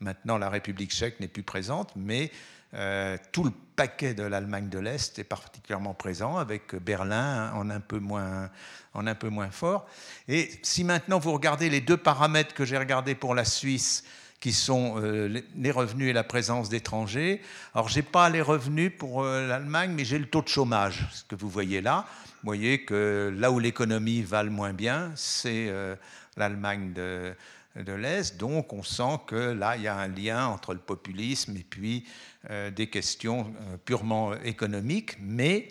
[0.00, 2.30] maintenant la République tchèque n'est plus présente, mais
[2.74, 7.80] euh, tout le paquet de l'Allemagne de l'Est est particulièrement présent, avec Berlin en un,
[7.80, 8.50] peu moins,
[9.50, 9.86] fort.
[10.28, 14.04] Et si maintenant vous regardez les deux paramètres que j'ai regardés pour la Suisse,
[14.40, 17.40] qui sont euh, les revenus et la présence d'étrangers,
[17.74, 21.06] alors je n'ai pas les revenus pour euh, l'Allemagne, mais j'ai le taux de chômage,
[21.12, 22.06] ce que vous voyez là.
[22.44, 25.72] Vous voyez que là où l'économie va le moins bien, c'est
[26.36, 27.34] l'Allemagne de,
[27.76, 28.36] de l'Est.
[28.36, 32.04] Donc on sent que là, il y a un lien entre le populisme et puis
[32.50, 35.16] euh, des questions euh, purement économiques.
[35.20, 35.68] Mais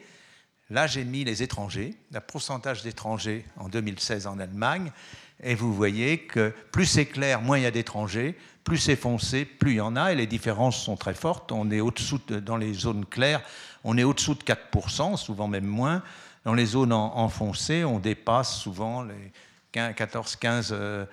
[0.70, 4.92] là, j'ai mis les étrangers, le pourcentage d'étrangers en 2016 en Allemagne.
[5.42, 9.46] Et vous voyez que plus c'est clair, moins il y a d'étrangers, plus c'est foncé,
[9.46, 11.52] plus il y en a, et les différences sont très fortes.
[11.52, 13.42] On est au-dessous, dans les zones claires,
[13.84, 16.02] on est au-dessous de 4%, souvent même moins.
[16.44, 19.32] Dans les zones enfoncées, on dépasse souvent les
[19.74, 20.74] 14-15%.
[20.74, 21.06] Euh,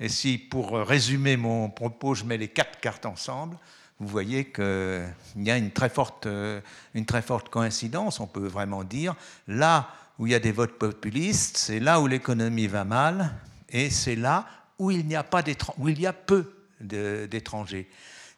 [0.00, 3.56] Et si, pour résumer mon propos, je mets les quatre cartes ensemble,
[4.00, 6.60] vous voyez qu'il y a une très, forte, euh,
[6.94, 9.14] une très forte coïncidence, on peut vraiment dire.
[9.48, 9.88] Là
[10.18, 13.34] où il y a des votes populistes, c'est là où l'économie va mal,
[13.68, 14.46] et c'est là
[14.78, 15.42] où il, n'y a pas
[15.78, 17.88] où il y a peu d'étrangers.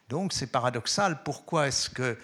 [0.09, 1.23] Donc c'est paradoxal.
[1.23, 2.17] Pourquoi est-ce que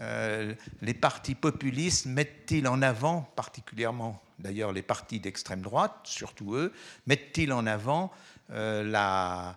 [0.00, 6.72] euh, les partis populistes mettent-ils en avant, particulièrement d'ailleurs les partis d'extrême droite, surtout eux,
[7.06, 8.12] mettent-ils en avant
[8.52, 9.56] euh, la,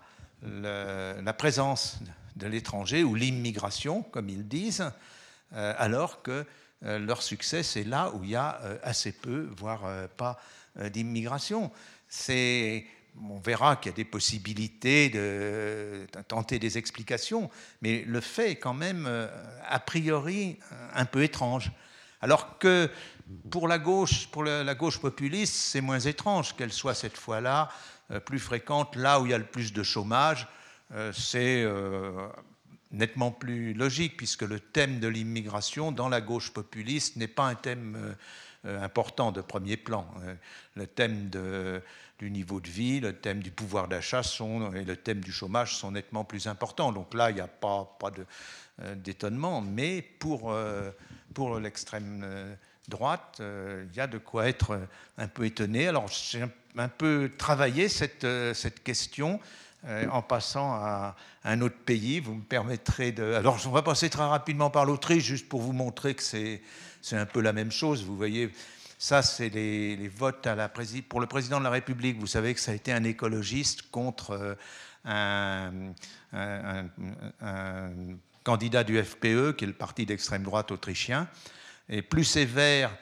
[1.34, 2.00] présence
[2.36, 4.92] de l'étranger ou l'immigration, comme ils disent,
[5.54, 6.46] euh, alors que
[6.84, 9.84] leur succès, c'est là où il y a assez peu, voire
[10.18, 10.40] pas
[10.90, 11.72] d'immigration?
[13.20, 17.50] On verra qu'il y a des possibilités de, tenter des explications,
[17.82, 19.28] mais le fait est quand même, euh,
[19.68, 20.58] a priori,
[20.94, 21.72] un peu étrange.
[22.22, 22.90] Alors que
[23.50, 27.70] pour la gauche, pour la gauche populiste, c'est moins étrange qu'elle soit cette fois-là
[28.12, 30.48] euh, plus fréquente là où il y a le plus de chômage.
[30.94, 31.66] Euh, c'est
[32.92, 37.56] nettement plus logique puisque le thème de l'immigration dans la gauche populiste n'est pas un
[37.56, 38.16] thème
[38.66, 40.06] important de premier plan.
[40.76, 41.82] Le thème de,
[42.22, 44.22] du niveau de vie, le thème du pouvoir d'achat
[44.76, 46.92] et le thème du chômage sont nettement plus importants.
[46.92, 48.12] Donc là, il n'y a pas, pas
[48.84, 50.92] euh, d'étonnement, mais pour, euh,
[51.34, 52.54] pour l'extrême euh,
[52.88, 54.80] droite, il y a de quoi être
[55.18, 55.88] un peu étonné.
[55.88, 56.44] Alors j'ai
[56.78, 59.40] un peu travaillé cette, cette question
[60.12, 62.20] en passant à un autre pays.
[62.20, 63.34] Vous me permettrez de...
[63.34, 66.62] Alors on va passer très rapidement par l'Autriche, juste pour vous montrer que c'est
[67.14, 68.04] un peu la même chose.
[68.04, 68.52] Vous voyez,
[69.02, 70.48] ça, c'est les, votes
[71.10, 72.20] pour le président de la République.
[72.20, 74.56] Vous savez que ça a été un écologiste contre
[75.08, 75.92] euh,
[76.32, 76.86] un,
[78.44, 81.28] candidat du FPE, qui est le parti d'extrême droite autrichien.
[81.90, 82.96] Et plus c'est vert,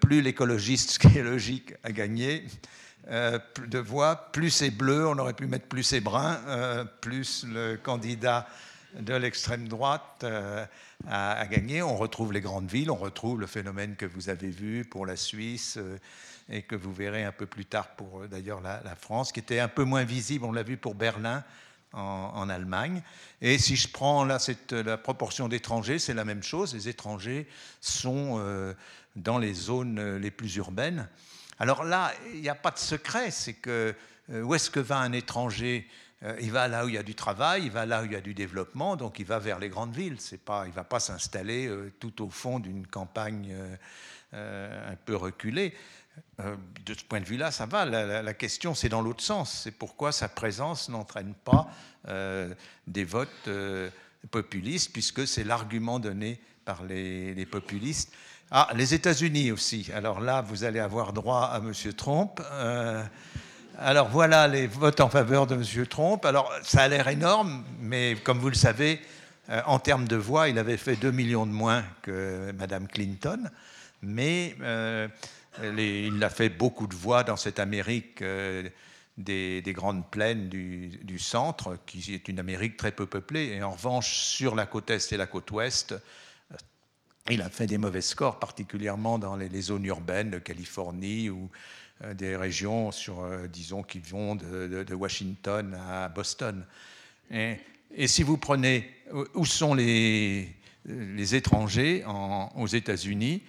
[0.00, 2.44] plus l'écologiste, ce qui est logique, a gagné.
[3.08, 6.40] de voix, plus c'est bleu, on aurait pu mettre plus c'est brun,
[7.00, 8.48] plus le candidat
[8.98, 10.26] de l'extrême droite
[11.08, 11.82] a, gagné.
[11.82, 15.16] On retrouve les grandes villes, on retrouve le phénomène que vous avez vu pour la
[15.16, 15.78] Suisse
[16.48, 19.68] et que vous verrez un peu plus tard pour d'ailleurs la, France, qui était un
[19.68, 21.44] peu moins visible, on l'a vu pour Berlin
[21.92, 23.02] en, Allemagne.
[23.40, 26.74] Et si je prends là cette, la proportion d'étrangers, c'est la même chose.
[26.74, 27.48] Les étrangers
[27.80, 28.74] sont euh,
[29.16, 31.08] dans les zones les plus urbaines.
[31.58, 33.94] Alors là, il n'y a pas de secret, c'est que
[34.32, 35.92] euh, où est-ce que va un étranger euh,
[36.40, 38.16] il va là où il y a du travail, il va là où il y
[38.16, 40.16] a du développement, donc il va vers les grandes villes.
[40.18, 43.54] C'est pas, il ne va pas s'installer tout au fond d'une campagne
[44.32, 45.74] un peu reculée.
[46.40, 46.56] Euh,
[46.86, 47.84] de ce point de vue-là, ça va.
[47.84, 49.60] La, question, c'est dans l'autre sens.
[49.64, 51.68] C'est pourquoi sa présence n'entraîne pas
[52.08, 52.54] euh,
[52.86, 53.90] des votes euh,
[54.30, 58.12] populistes, puisque c'est l'argument donné par les, populistes.
[58.50, 59.90] Ah, les États-Unis aussi.
[59.94, 61.72] Alors là, vous allez avoir droit à M.
[61.94, 62.40] Trump.
[63.80, 65.86] Alors voilà les votes en faveur de M.
[65.86, 66.24] Trump.
[66.24, 69.00] Alors ça a l'air énorme, mais comme vous le savez,
[69.66, 73.50] en termes de voix, il avait fait 2 millions de moins que Mme Clinton.
[74.02, 74.54] Mais
[75.62, 78.68] il a fait beaucoup de voix dans cette Amérique euh,
[79.16, 83.48] des, grandes plaines du, centre, qui est une Amérique très peu peuplée.
[83.48, 86.56] Et en revanche, sur la côte est et la côte ouest, euh,
[87.28, 91.79] il a fait des mauvais scores, particulièrement dans les, zones urbaines de Californie ou euh,
[92.14, 96.64] des régions, sur, disons, qui vont de, Washington à Boston.
[97.30, 97.58] Et,
[98.06, 98.90] si vous prenez
[99.34, 100.48] où sont les,
[100.86, 102.04] les étrangers
[102.54, 103.42] aux États-Unis,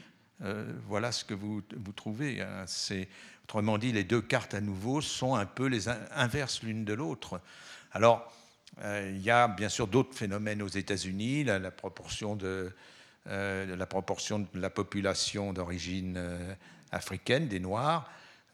[0.44, 2.42] euh, voilà ce que vous, vous trouvez.
[2.42, 2.66] Hein.
[3.44, 7.42] Autrement dit, les deux cartes à nouveau sont un peu les inverses l'une de l'autre.
[7.92, 8.32] Alors,
[8.82, 12.74] euh, il y a bien sûr d'autres phénomènes aux États-Unis, la, proportion de,
[13.28, 16.20] euh, la proportion de la population d'origine
[16.92, 18.10] africaine, des Noirs,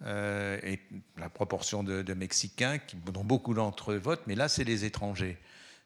[0.05, 0.79] et
[1.17, 4.85] la proportion de, de Mexicains, qui, dont beaucoup d'entre eux votent, mais là, c'est les
[4.85, 5.37] étrangers.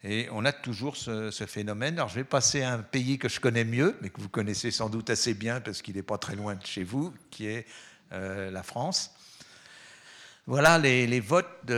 [0.04, 1.96] Et on a toujours ce, phénomène.
[1.96, 4.72] Alors je vais passer à un pays que je connais mieux, mais que vous connaissez
[4.72, 7.68] sans doute assez bien parce qu'il n'est pas très loin de chez vous, qui est
[8.12, 9.14] euh, la France.
[10.48, 11.72] Voilà les, votes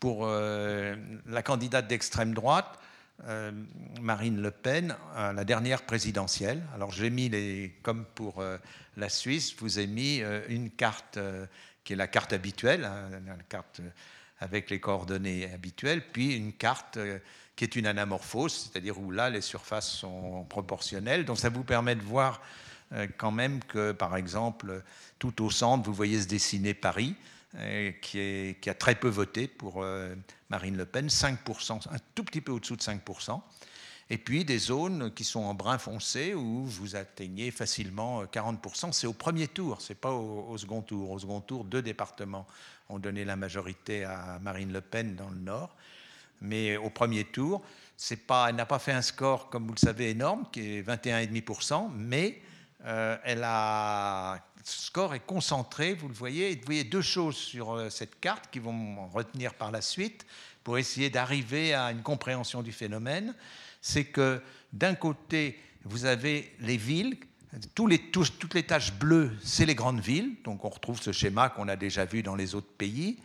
[0.00, 2.78] pour euh, la candidate d'extrême droite,
[3.26, 3.52] euh,
[4.00, 6.62] Marine Le Pen, la dernière présidentielle.
[6.74, 8.42] Alors j'ai mis, les, comme pour
[8.96, 11.18] la Suisse, vous ai mis une carte
[11.84, 13.80] qui est la carte habituelle, hein, la carte
[14.40, 17.18] avec les coordonnées habituelles, puis une carte euh,
[17.56, 21.24] qui est une anamorphose, c'est-à-dire où là les surfaces sont proportionnelles.
[21.26, 22.40] Donc ça vous permet de voir
[22.92, 24.82] euh, quand même que, par exemple,
[25.18, 27.14] tout au centre, vous voyez se dessiner Paris,
[27.56, 29.84] euh, qui, a très peu voté pour
[30.48, 33.40] Marine Le Pen, 5%, un tout petit peu au-dessous de 5%.
[34.12, 38.92] Et puis des zones qui sont en brun foncé où vous atteignez facilement 40%.
[38.92, 41.12] C'est au premier tour, c'est pas au, au, second tour.
[41.12, 42.46] Au second tour, deux départements
[42.88, 45.76] ont donné la majorité à Marine Le Pen dans le Nord.
[46.40, 47.62] Mais au premier tour,
[48.26, 51.90] pas, elle n'a pas fait un score, comme vous le savez, énorme, qui est 21,5%,
[51.94, 52.40] mais
[52.84, 56.56] euh, elle a, ce score est concentré, vous le voyez.
[56.56, 60.26] vous voyez deux choses sur euh, cette carte qui vont retenir par la suite
[60.64, 63.34] pour essayer d'arriver à une compréhension du phénomène.
[63.82, 67.16] C'est que d'un côté, vous avez les villes
[67.88, 71.68] les, toutes les taches bleues, c'est les grandes villes, donc on retrouve ce schéma qu'on
[71.68, 73.18] a déjà vu dans les autres pays.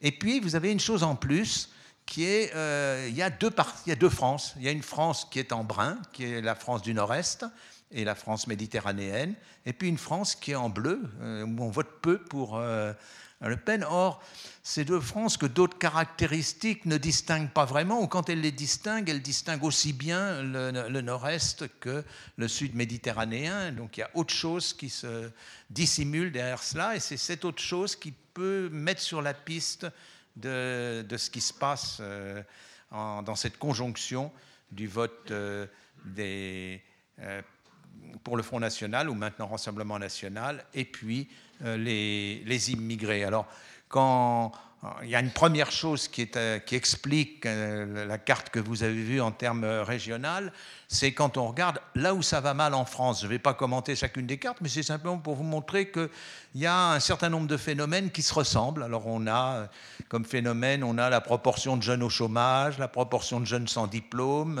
[0.00, 1.70] Et puis vous avez une chose en plus,
[2.06, 3.50] qui est, euh, il, y a deux
[3.86, 4.54] il y a deux France.
[4.56, 7.46] Il y a une France qui est en brun, qui est la France du Nord-Est,
[7.94, 11.70] et la France méditerranéenne, et puis une France qui est en bleu, euh, où on
[11.70, 12.92] vote peu pour euh,
[13.40, 13.84] le Pen.
[13.88, 14.20] Or,
[14.64, 19.08] ces deux France que d'autres caractéristiques ne distinguent pas vraiment, ou quand elles les distinguent,
[19.08, 22.04] elles distinguent aussi bien le, nord-est que
[22.36, 23.70] le sud méditerranéen.
[23.70, 25.30] Donc il y a autre chose qui se
[25.70, 29.86] dissimule derrière cela, et c'est cette autre chose qui peut mettre sur la piste
[30.34, 32.42] de, ce qui se passe euh,
[32.90, 34.32] dans cette conjonction
[34.72, 35.32] du vote
[36.04, 36.82] des,
[38.24, 41.28] pour le Front National, ou maintenant Rassemblement National, et puis
[41.64, 43.24] euh, les, immigrés.
[43.24, 43.46] Alors,
[43.88, 44.52] quand
[45.02, 49.02] il y a une première chose qui, euh, explique euh, la carte que vous avez
[49.02, 50.50] vue en termes régionaux,
[50.88, 53.20] c'est quand on regarde là où ça va mal en France.
[53.20, 56.08] Je ne vais pas commenter chacune des cartes, mais c'est simplement pour vous montrer qu'il
[56.54, 58.82] y a un certain nombre de phénomènes qui se ressemblent.
[58.82, 59.68] Alors on a
[60.08, 63.86] comme phénomène, on a la proportion de jeunes au chômage, la proportion de jeunes sans
[63.86, 64.60] diplôme,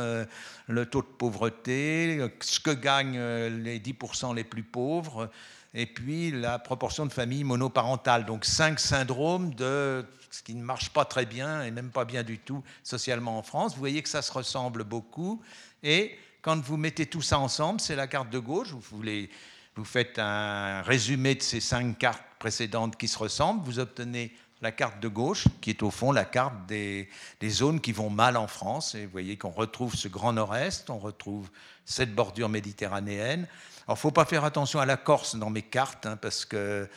[0.66, 3.20] le taux de pauvreté, ce que gagnent
[3.62, 5.30] les 10% les plus pauvres
[5.74, 8.24] et puis la proportion de familles monoparentales.
[8.24, 12.22] Donc cinq syndromes de ce qui ne marche pas très bien et même pas bien
[12.22, 13.74] du tout socialement en France.
[13.74, 15.42] Vous voyez que ça se ressemble beaucoup.
[15.82, 18.68] Et quand vous mettez tout ça ensemble, c'est la carte de gauche.
[18.70, 19.30] Vous, voulez,
[19.76, 23.64] vous faites un résumé de ces cinq cartes précédentes qui se ressemblent.
[23.64, 24.32] Vous obtenez
[24.64, 27.08] la carte de gauche, qui est au fond la carte des,
[27.46, 28.94] zones qui vont mal en France.
[28.94, 31.50] Et vous voyez qu'on retrouve ce grand nord-est, on retrouve
[31.84, 33.46] cette bordure méditerranéenne.
[33.86, 36.88] Alors, faut pas faire attention à la Corse dans mes cartes, hein, parce que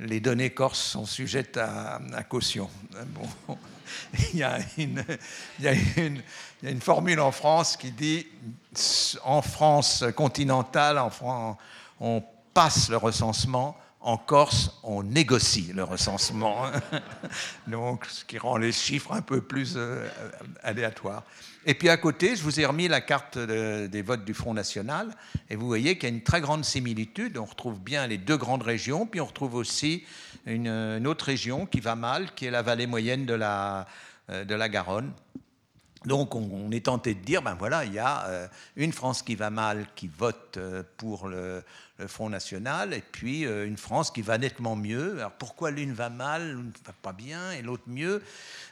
[0.00, 2.68] les données corses sont sujettes à, caution.
[3.06, 3.56] Bon.
[4.32, 5.04] Il, y a une,
[5.58, 8.26] il, y a une, formule en France qui dit
[9.22, 11.58] en France continentale, en,
[12.00, 16.66] on passe le recensement en Corse, on négocie le recensement,
[17.68, 20.08] donc ce qui rend les chiffres un peu plus euh,
[20.62, 21.22] aléatoires.
[21.64, 25.14] Et puis à côté, je vous ai remis la carte des votes du Front National,
[25.48, 27.38] et vous voyez qu'il y a une très grande similitude.
[27.38, 30.04] On retrouve bien les deux grandes régions, puis on retrouve aussi
[30.46, 33.86] une, autre région qui va mal, qui est la vallée moyenne de la,
[34.30, 35.12] euh, de la Garonne.
[36.04, 39.34] Donc on, est tenté de dire, ben voilà, il y a euh, une France qui
[39.34, 41.62] va mal, qui vote euh, pour le,
[42.08, 45.18] Front National, et puis euh, une France qui va nettement mieux.
[45.18, 48.22] Alors pourquoi l'une va mal, l'une va pas bien, et l'autre mieux?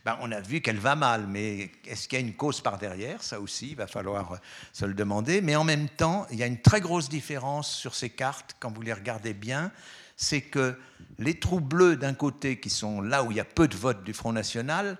[0.04, 2.78] Ben, On a vu qu'elle va mal, mais est-ce qu'il y a une cause par
[2.78, 3.22] derrière?
[3.22, 4.40] Ça aussi, il va falloir
[4.72, 5.42] se le demander.
[5.42, 8.72] Mais en même temps, il y a une très grosse différence sur ces cartes, quand
[8.72, 9.70] vous les regardez bien,
[10.16, 10.76] c'est que
[11.18, 14.02] les trous bleus d'un côté, qui sont là où il y a peu de votes
[14.02, 14.98] du Front National,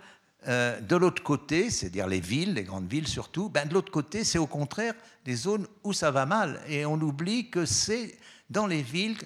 [0.49, 4.25] euh, de l'autre côté, c'est-à-dire les villes, les grandes villes surtout, ben de l'autre côté,
[4.25, 6.61] c'est au contraire des zones où ça va mal.
[6.67, 8.17] Et on oublie que c'est
[8.49, 9.19] dans les villes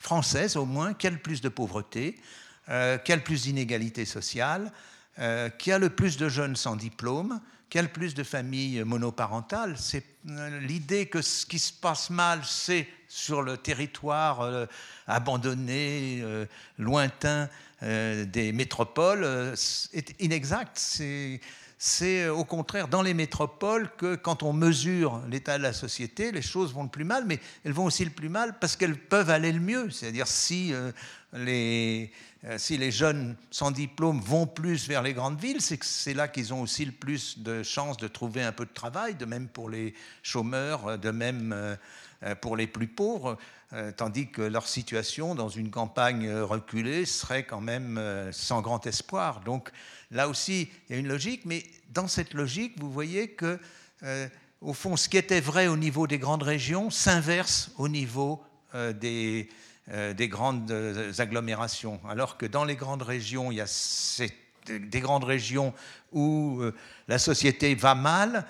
[0.00, 2.18] françaises, au moins, qu'il y a le plus de pauvreté,
[2.68, 4.72] euh, qu'il y a le plus d'inégalités sociales,
[5.20, 7.40] euh, qu'il y a le plus de jeunes sans diplôme,
[7.70, 9.76] qu'il y a le plus de familles monoparentales.
[9.78, 10.04] C'est
[10.62, 14.66] l'idée que ce qui se passe mal, c'est sur le territoire
[15.06, 16.24] abandonné,
[16.78, 17.48] lointain,
[17.82, 19.54] euh, des métropoles euh,
[19.92, 20.78] est inexact.
[20.78, 26.32] C'est euh, au contraire dans les métropoles que quand on mesure l'état de la société,
[26.32, 28.98] les choses vont le plus mal, mais elles vont aussi le plus mal parce qu'elles
[28.98, 29.90] peuvent aller le mieux.
[29.90, 30.72] C'est-à-dire si
[31.34, 32.10] les,
[32.56, 36.28] si les jeunes sans diplôme vont plus vers les grandes villes, c'est que c'est là
[36.28, 39.48] qu'ils ont aussi le plus de chances de trouver un peu de travail, de même
[39.48, 41.76] pour les chômeurs, de même
[42.34, 43.38] pour les plus pauvres.
[43.72, 48.86] Euh, tandis que leur situation dans une campagne reculée serait quand même euh, sans grand
[48.86, 49.40] espoir.
[49.40, 49.72] Donc
[50.12, 53.58] là aussi, il y a une logique, mais dans cette logique, vous voyez que,
[54.04, 54.28] euh,
[54.60, 58.40] au fond, ce qui était vrai au niveau des grandes régions s'inverse au niveau
[59.00, 59.48] des,
[60.20, 60.72] grandes
[61.18, 62.00] agglomérations.
[62.08, 64.28] Alors que dans les grandes régions, il y a
[64.68, 65.74] des grandes régions
[66.12, 66.62] où
[67.08, 68.46] la société va mal,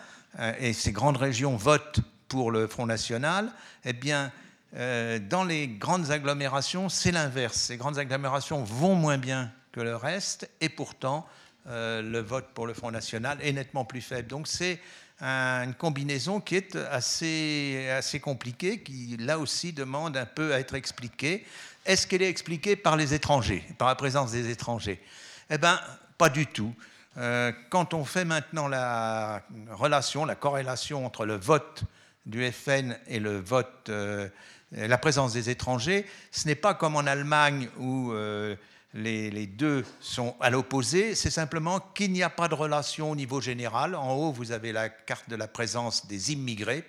[0.58, 3.50] et ces grandes régions votent pour le Front National,
[3.84, 4.32] eh bien,
[4.76, 7.56] euh, dans les grandes agglomérations, c'est l'inverse.
[7.56, 11.26] Ces grandes agglomérations vont moins bien que le reste, et pourtant,
[11.68, 14.28] euh, le vote pour le Front National est nettement plus faible.
[14.28, 14.80] Donc c'est
[15.20, 20.74] une combinaison qui est assez, assez compliquée, qui là aussi demande un peu à être
[20.74, 21.46] expliquée.
[21.86, 25.02] Est-ce qu'elle est expliquée par les étrangers, par la présence des étrangers?
[25.48, 25.80] Eh bien,
[26.18, 26.74] pas du tout.
[27.16, 31.84] Euh, quand on fait maintenant la relation, la corrélation entre le vote
[32.26, 34.28] du FN et le vote euh,
[34.72, 38.56] la présence des étrangers, ce n'est pas comme en Allemagne où euh,
[38.94, 43.40] les, deux sont à l'opposé, c'est simplement qu'il n'y a pas de relation au niveau
[43.40, 43.94] général.
[43.94, 46.84] En haut, vous avez la carte de la présence des immigrés,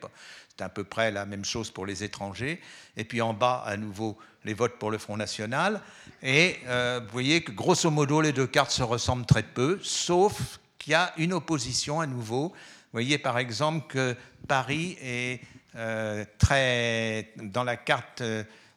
[0.49, 2.59] c'est à peu près la même chose pour les étrangers,
[2.95, 5.81] et puis en bas, à nouveau, les votes pour le Front National.
[6.23, 10.59] Et euh, vous voyez que grosso modo, les deux cartes se ressemblent très peu, sauf
[10.79, 12.53] qu'il y a une opposition à nouveau.
[12.97, 14.15] Voyez par exemple que
[14.47, 15.41] Paris est
[15.75, 18.23] euh, très, dans la carte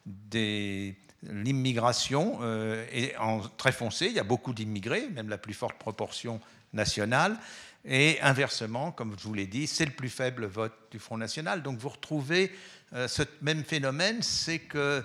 [0.05, 0.93] de
[1.23, 4.05] l'immigration euh, est en très foncé.
[4.05, 6.39] Il y a beaucoup d'immigrés, même la plus forte proportion
[6.71, 7.35] nationale.
[7.83, 11.63] Et inversement, comme je vous l'ai dit, c'est le plus faible vote du Front National.
[11.63, 12.51] Donc vous retrouvez
[12.93, 15.03] euh, ce même phénomène, c'est que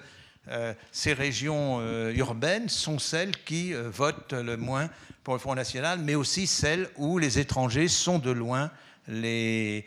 [0.93, 4.89] ces régions urbaines sont celles qui votent le moins
[5.25, 8.71] pour le Front National, mais aussi celles où les étrangers sont de loin
[9.09, 9.85] les,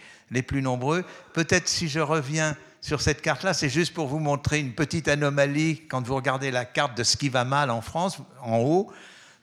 [0.48, 1.04] plus nombreux.
[1.34, 5.82] Peut-être si je reviens sur cette carte-là, c'est juste pour vous montrer une petite anomalie
[5.90, 8.92] quand vous regardez la carte de ce qui va mal en France, en haut.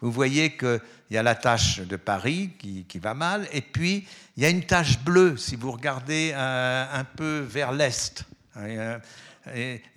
[0.01, 4.07] Vous voyez qu'il y a la tache de Paris qui, qui, va mal, et puis
[4.37, 8.25] il y a une tache bleue si vous regardez euh, un peu vers l'est.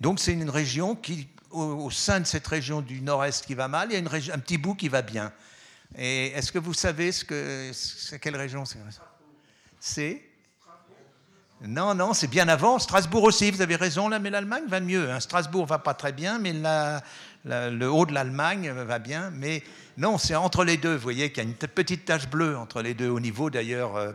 [0.00, 3.88] donc c'est une région qui, au, sein de cette région du nord-est qui va mal,
[3.90, 5.32] il y a une un petit bout qui va bien.
[5.96, 8.78] Et est-ce que vous savez ce que, quelle région c'est
[9.80, 10.22] C'est?
[11.62, 12.78] Non, non, c'est bien avant.
[12.78, 15.10] Strasbourg aussi, vous avez raison, là, mais l'Allemagne va mieux.
[15.10, 15.20] Hein.
[15.20, 16.54] Strasbourg va pas très bien, mais
[17.44, 19.30] le haut de l'Allemagne va bien.
[19.30, 19.62] Mais
[19.98, 20.94] non, c'est entre les deux.
[20.94, 23.96] Vous voyez qu'il y a une petite tache bleue entre les deux, au niveau d'ailleurs
[23.96, 24.12] euh,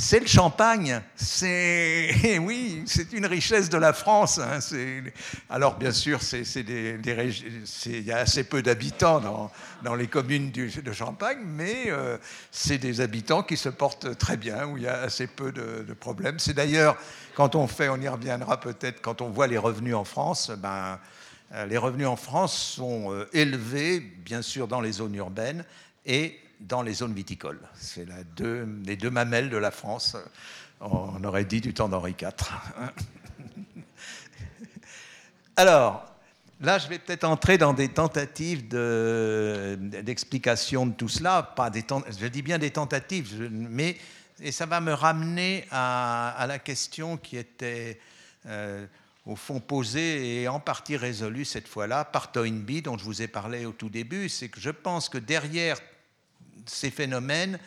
[0.00, 1.02] c'est le champagne.
[1.16, 4.38] C'est oui, c'est une richesse de la France.
[4.38, 4.60] Hein.
[5.50, 9.50] Alors bien sûr, c'est il y a assez peu d'habitants
[9.82, 12.16] dans, les communes de Champagne, mais euh,
[12.52, 15.92] c'est des habitants qui se portent très bien, où il y a assez peu de,
[15.94, 16.38] problèmes.
[16.38, 16.96] C'est d'ailleurs
[17.34, 21.00] quand on fait, on y reviendra peut-être, quand on voit les revenus en France, ben
[21.54, 25.64] euh, les revenus en France sont euh, élevés, bien sûr, dans les zones urbaines
[26.06, 27.60] et dans les zones viticoles.
[27.74, 30.16] C'est les deux mamelles de la France,
[30.80, 32.30] on aurait dit du temps d'Henri IV.
[35.56, 36.04] Alors,
[36.60, 41.42] là, je vais peut-être entrer dans des tentatives d'explication de, tout cela.
[41.42, 41.84] Pas des,
[42.18, 43.96] je dis bien des tentatives, mais
[44.40, 47.98] et ça va me ramener à, la question qui était
[48.46, 48.86] euh,
[49.26, 53.26] au fond posée et en partie résolue cette fois-là par Toynbee, dont je vous ai
[53.26, 54.28] parlé au tout début.
[54.28, 55.80] C'est que je pense que derrière
[56.70, 57.58] ces phénomènes,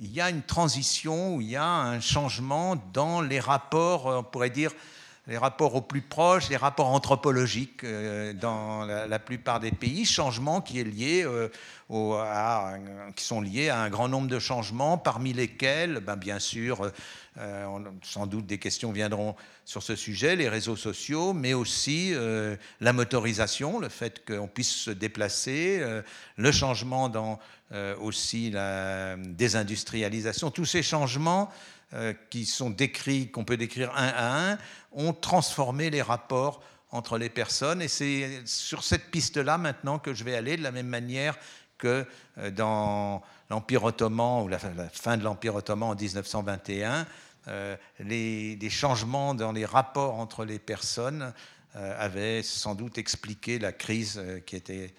[0.00, 4.50] il y a une transition, il y a un changement dans les rapports, on pourrait
[4.50, 4.72] dire,
[5.28, 10.62] les rapports aux plus proches, les rapports anthropologiques euh, dans la, plupart des pays, changement
[10.62, 11.50] qui est lié euh,
[11.90, 12.76] à,
[13.14, 16.90] qui sont liés à un grand nombre de changements, parmi lesquels, ben, bien sûr,
[17.36, 19.36] euh, sans doute des questions viendront
[19.66, 22.14] sur ce sujet, les réseaux sociaux, mais aussi
[22.80, 25.82] la motorisation, le fait qu'on puisse se déplacer,
[26.36, 27.38] le changement dans
[28.00, 31.50] aussi la désindustrialisation, tous ces changements
[32.30, 34.58] qui sont décrits, qu'on peut décrire un à un,
[34.92, 37.82] ont transformé les rapports entre les personnes.
[37.82, 41.36] Et c'est sur cette piste-là maintenant que je vais aller, de la même manière
[41.76, 42.04] que
[42.38, 47.06] euh, dans l'Empire ottoman ou la, fin de l'Empire ottoman en 1921,
[47.46, 51.32] euh, les, changements dans les rapports entre les personnes
[51.76, 54.92] euh, avaient sans doute expliqué la crise qui, était,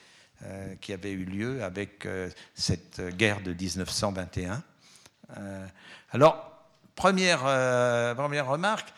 [0.81, 2.07] qui avait eu lieu avec
[2.55, 4.63] cette guerre de 1921.
[6.11, 6.65] alors,
[6.95, 7.39] première,
[8.15, 8.93] première remarque,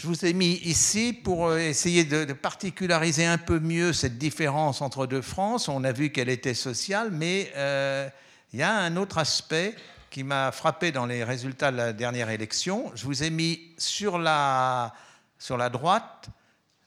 [0.00, 4.80] je vous ai mis ici pour euh, essayer de, particulariser un peu mieux cette différence
[4.80, 5.68] entre deux France.
[5.68, 8.08] On a vu qu'elle était sociale, mais euh,
[8.52, 9.74] il y a un autre aspect
[10.10, 12.92] qui m'a frappé dans les résultats de la dernière élection.
[12.94, 14.94] Je vous ai mis sur la,
[15.38, 16.28] sur la droite,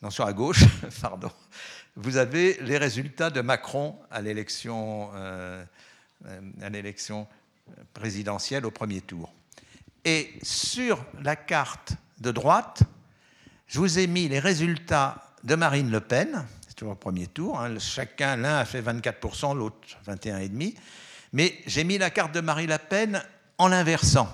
[0.02, 0.64] non, sur la gauche,
[1.02, 1.32] pardon,
[1.96, 5.64] vous avez les résultats de Macron à l'élection, euh,
[6.62, 7.28] à l'élection
[7.94, 9.34] présidentielle au premier tour.
[10.06, 12.84] Et sur la carte de droite,
[13.68, 17.60] je vous ai mis les résultats de Marine Le Pen, c'est toujours le premier tour,
[17.60, 17.78] hein.
[17.80, 19.78] chacun, l'un a fait 24%, l'autre
[20.08, 20.76] 21,5%,
[21.34, 23.24] mais j'ai mis la carte de Marine Le Pen
[23.58, 24.30] en l'inversant.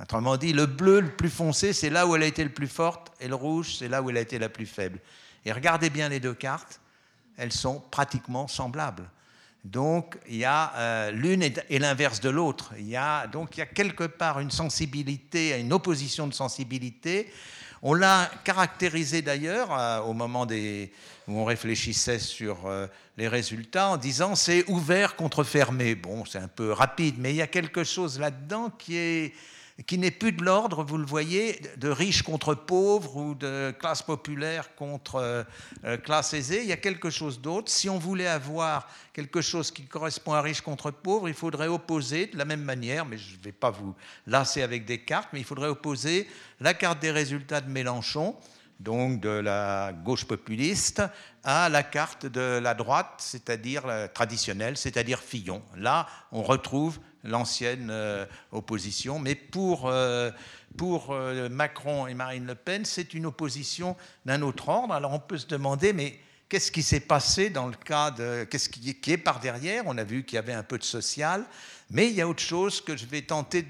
[0.00, 2.68] Autrement dit, le bleu le plus foncé, c'est là où elle a été le plus
[2.68, 5.00] forte, et le rouge, c'est là où elle a été la plus faible.
[5.44, 6.80] Et regardez bien les deux cartes,
[7.36, 9.08] elles sont pratiquement semblables.
[9.64, 12.72] Donc, il y a euh, l'une et l'inverse de l'autre.
[12.78, 17.30] Il y a donc il y a quelque part une sensibilité, une opposition de sensibilité
[17.82, 22.86] on l'a caractérisé d'ailleurs euh, au moment où on réfléchissait sur euh,
[23.16, 25.94] les résultats en disant c'est ouvert contre fermé.
[25.94, 29.32] Bon, c'est un peu rapide, mais il y a quelque chose là-dedans qui est
[29.86, 34.02] qui n'est plus de l'ordre, vous le voyez, de riches contre pauvres ou de classe
[34.02, 35.44] populaire contre
[35.84, 36.62] euh, classe aisée.
[36.62, 37.70] Il y a quelque chose d'autre.
[37.70, 42.26] Si on voulait avoir quelque chose qui correspond à riche contre pauvre, il faudrait opposer
[42.26, 43.94] de la même manière, mais je ne vais pas vous
[44.26, 46.28] lasser avec des cartes, mais il faudrait opposer
[46.60, 48.34] la carte des résultats de Mélenchon,
[48.80, 51.02] donc de la gauche populiste,
[51.44, 55.62] à la carte de la droite, c'est-à-dire traditionnelle, c'est-à-dire Fillon.
[55.76, 59.18] Là, on retrouve l'ancienne euh, opposition.
[59.18, 60.30] Mais pour, euh,
[60.76, 64.94] pour euh, Macron et Marine Le Pen, c'est une opposition d'un autre ordre.
[64.94, 66.18] Alors on peut se demander, mais
[66.48, 68.44] qu'est-ce qui s'est passé dans le cas de...
[68.44, 69.84] Qu'est-ce qui, qui, est par derrière?
[69.86, 71.44] On a vu qu'il y avait un peu de social,
[71.90, 73.64] mais il y a autre chose que je vais tenter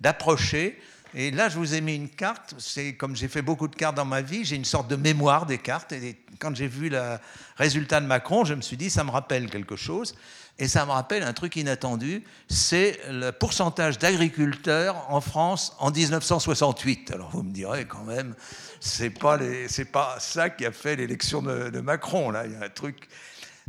[0.00, 0.80] d'approcher.
[1.16, 2.54] Et là, je vous ai mis une carte.
[2.58, 5.46] C'est comme j'ai fait beaucoup de cartes dans ma vie, j'ai une sorte de mémoire
[5.46, 5.92] des cartes.
[5.92, 7.18] Et quand j'ai vu le
[7.56, 10.14] résultat de Macron, je me suis dit, ça me rappelle quelque chose.
[10.58, 17.10] Et ça me rappelle un truc inattendu, c'est le pourcentage d'agriculteurs en France en 1968.
[17.10, 18.36] Alors vous me direz quand même,
[18.78, 19.36] c'est pas
[19.66, 22.30] c'est pas ça qui a fait l'élection de, Macron.
[22.30, 23.08] Là, il y a un truc.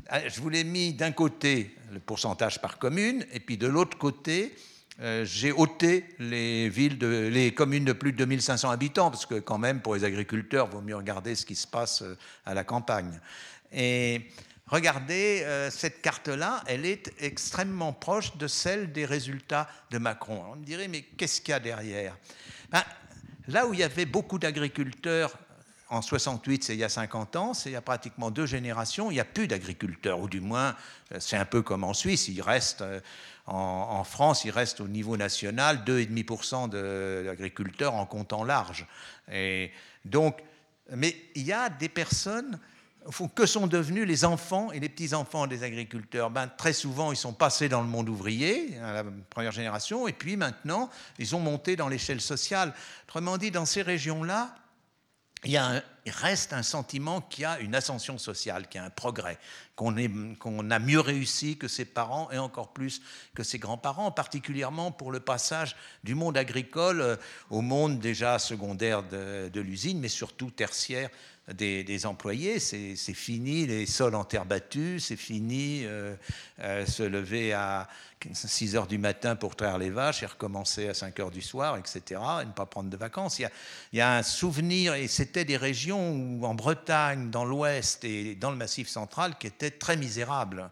[0.10, 3.98] Ah, je vous l'ai mis d'un côté le pourcentage par commune, et puis de l'autre
[3.98, 4.56] côté,
[5.02, 9.58] euh, j'ai ôté les villes, les communes de plus de 2500 habitants, parce que quand
[9.58, 12.64] même pour les agriculteurs, il vaut mieux regarder ce qui se passe euh, à la
[12.64, 13.20] campagne.
[13.74, 14.30] Et
[14.68, 20.43] regardez, euh, cette carte-là, elle est extrêmement proche de celle des résultats de Macron.
[20.54, 22.18] On me dirait, mais qu'est-ce qu'il y a derrière?
[22.72, 22.84] Ben,
[23.48, 25.38] Là où il y avait beaucoup d'agriculteurs
[25.90, 29.12] en 68, c'est il y a 50 ans, c'est il y a pratiquement deux générations,
[29.12, 30.76] il n'y a plus d'agriculteurs, ou du moins,
[31.12, 33.00] euh, c'est un peu comme en Suisse, il reste, euh,
[33.46, 36.70] en, France, il reste au niveau national 2,5%
[37.26, 38.88] d'agriculteurs en comptant large.
[39.32, 39.72] Et
[40.04, 40.42] donc,
[40.90, 42.60] mais il y a des personnes
[43.36, 46.32] que sont devenus les enfants et les petits-enfants des agriculteurs?
[46.32, 50.14] Ben, Très souvent, ils sont passés dans le monde ouvrier, à la première génération, et
[50.14, 52.74] puis maintenant, ils ont monté dans l'échelle sociale.
[53.08, 54.56] Autrement dit, dans ces régions-là,
[55.46, 59.38] il, reste un sentiment qu'il y a une ascension sociale, qu'il y a un progrès,
[59.76, 63.02] qu'on a mieux réussi que ses parents et encore plus
[63.34, 67.16] que ses grands-parents, particulièrement pour le passage du monde agricole euh,
[67.50, 71.10] au monde déjà secondaire de l'usine, mais surtout tertiaire
[71.54, 72.60] des, employés.
[72.60, 76.16] C'est fini les sols en terre battue, c'est fini euh,
[76.60, 77.88] euh, se lever à
[78.34, 81.78] 6 heures du matin pour traire les vaches et recommencer à 5 heures du soir,
[81.78, 83.39] etc., et ne pas prendre de vacances.
[83.39, 83.52] Il y a,
[83.93, 88.36] il y a un souvenir, et c'était des régions où, en Bretagne, dans l'ouest et
[88.36, 90.72] dans le massif central qui étaient très misérables.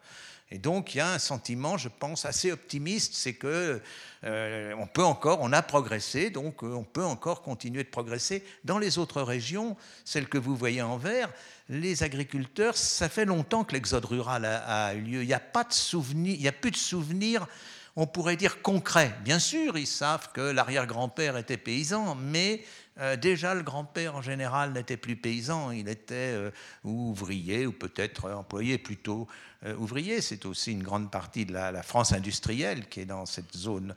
[0.51, 3.81] Et donc il y a un sentiment, je pense, assez optimiste, c'est que
[4.23, 8.43] euh, on peut encore, on a progressé, donc euh, on peut encore continuer de progresser.
[8.63, 9.75] Dans les autres régions,
[10.05, 11.31] celles que vous voyez en vert,
[11.69, 15.21] les agriculteurs, ça fait longtemps que l'exode rural a, eu lieu.
[15.23, 17.47] Il n'y a pas de souvenir, il n'y a plus de souvenirs
[17.95, 19.15] on pourrait dire concret.
[19.23, 22.63] Bien sûr, ils savent que l'arrière-grand-père était paysan, mais
[22.99, 26.51] euh, déjà le grand-père en général n'était plus paysan, il était euh,
[26.83, 29.27] ouvrier ou peut-être employé plutôt
[29.65, 30.21] euh, ouvrier.
[30.21, 33.95] C'est aussi une grande partie de la, France industrielle qui est dans cette zone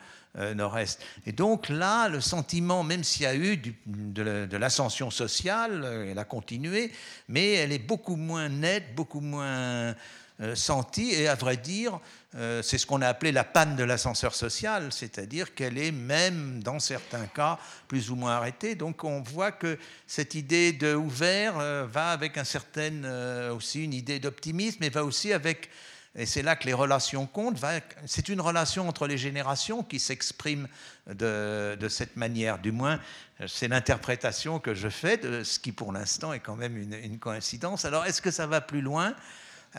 [0.54, 1.00] nord-est.
[1.24, 6.24] Et donc là, le sentiment, même s'il y a eu de l'ascension sociale, elle a
[6.24, 6.92] continué,
[7.30, 9.94] mais elle est beaucoup moins nette, beaucoup moins
[10.54, 11.98] sentie, et à vrai dire,
[12.36, 16.62] euh, c'est ce qu'on a appelé la panne de l'ascenseur social, c'est-à-dire qu'elle est même,
[16.62, 17.58] dans certains cas,
[17.88, 18.74] plus ou moins arrêtée.
[18.74, 23.84] Donc on voit que cette idée de ouvert euh, va avec un certain, euh, aussi
[23.84, 25.70] une idée d'optimisme, mais va aussi avec,
[26.14, 27.58] et c'est là que les relations comptent,
[28.04, 30.68] c'est une relation entre les générations qui s'exprime
[31.06, 32.58] de, cette manière.
[32.58, 33.00] Du moins,
[33.46, 37.84] c'est l'interprétation que je fais de ce qui pour l'instant est quand même une, coïncidence.
[37.84, 39.14] Alors est-ce que ça va plus loin?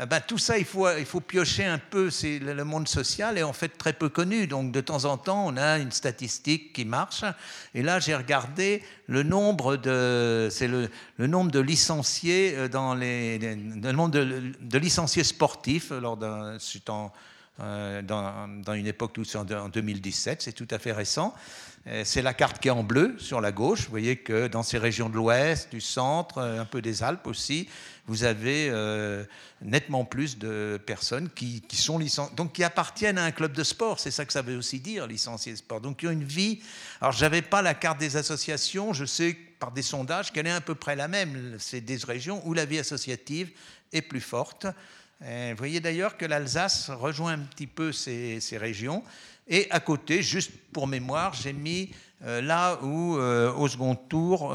[0.05, 2.09] Ben, tout ça, il faut, il faut piocher un peu.
[2.23, 4.45] Le monde social est en fait très peu connu.
[4.45, 7.23] Donc de temps en temps, on a une statistique qui marche.
[7.73, 13.91] Et là, j'ai regardé le nombre de, c'est le, nombre de licenciés euh, dans le
[13.91, 16.57] nombre de, licenciés sportifs lors d'un,
[17.59, 21.33] euh, dans, dans, une époque tout en 2017, c'est tout à fait récent.
[21.87, 23.85] Euh, c'est la carte qui est en bleu sur la gauche.
[23.85, 27.69] Vous voyez que dans ces régions de l'Ouest, du centre, un peu des Alpes aussi,
[28.07, 29.25] vous avez euh,
[29.61, 31.99] nettement plus de personnes qui, sont
[32.35, 33.99] donc qui appartiennent à un club de sport.
[33.99, 35.81] C'est ça que ça veut aussi dire, licenciés de sport.
[35.81, 36.61] Donc, qui ont une vie.
[37.01, 38.93] Alors, je n'avais pas la carte des associations.
[38.93, 41.57] Je sais par des sondages qu'elle est à peu près la même.
[41.59, 43.51] C'est des régions où la vie associative
[43.91, 44.67] est plus forte.
[45.19, 49.03] vous voyez d'ailleurs que l'Alsace rejoint un petit peu ces, régions.
[49.49, 51.89] Et à côté, juste pour mémoire, j'ai mis
[52.23, 54.53] euh, là où, euh, au second tour,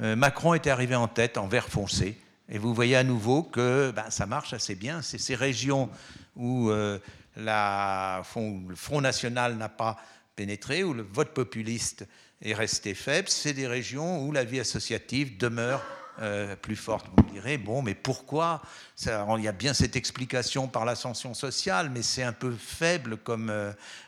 [0.00, 2.16] Macron était arrivé en tête en vert foncé.
[2.52, 5.02] Et vous voyez à nouveau que ben, ça marche assez bien.
[5.02, 5.88] C'est ces régions
[6.34, 6.98] où euh,
[7.36, 9.96] le Front National n'a pas
[10.34, 12.06] pénétré, où le vote populiste
[12.42, 13.28] est resté faible.
[13.28, 15.80] C'est des régions où la vie associative demeure
[16.20, 17.06] euh, plus forte.
[17.16, 18.62] Vous me direz, bon, mais pourquoi?
[19.06, 23.52] Il y a bien cette explication par l'ascension sociale, mais c'est un peu faible comme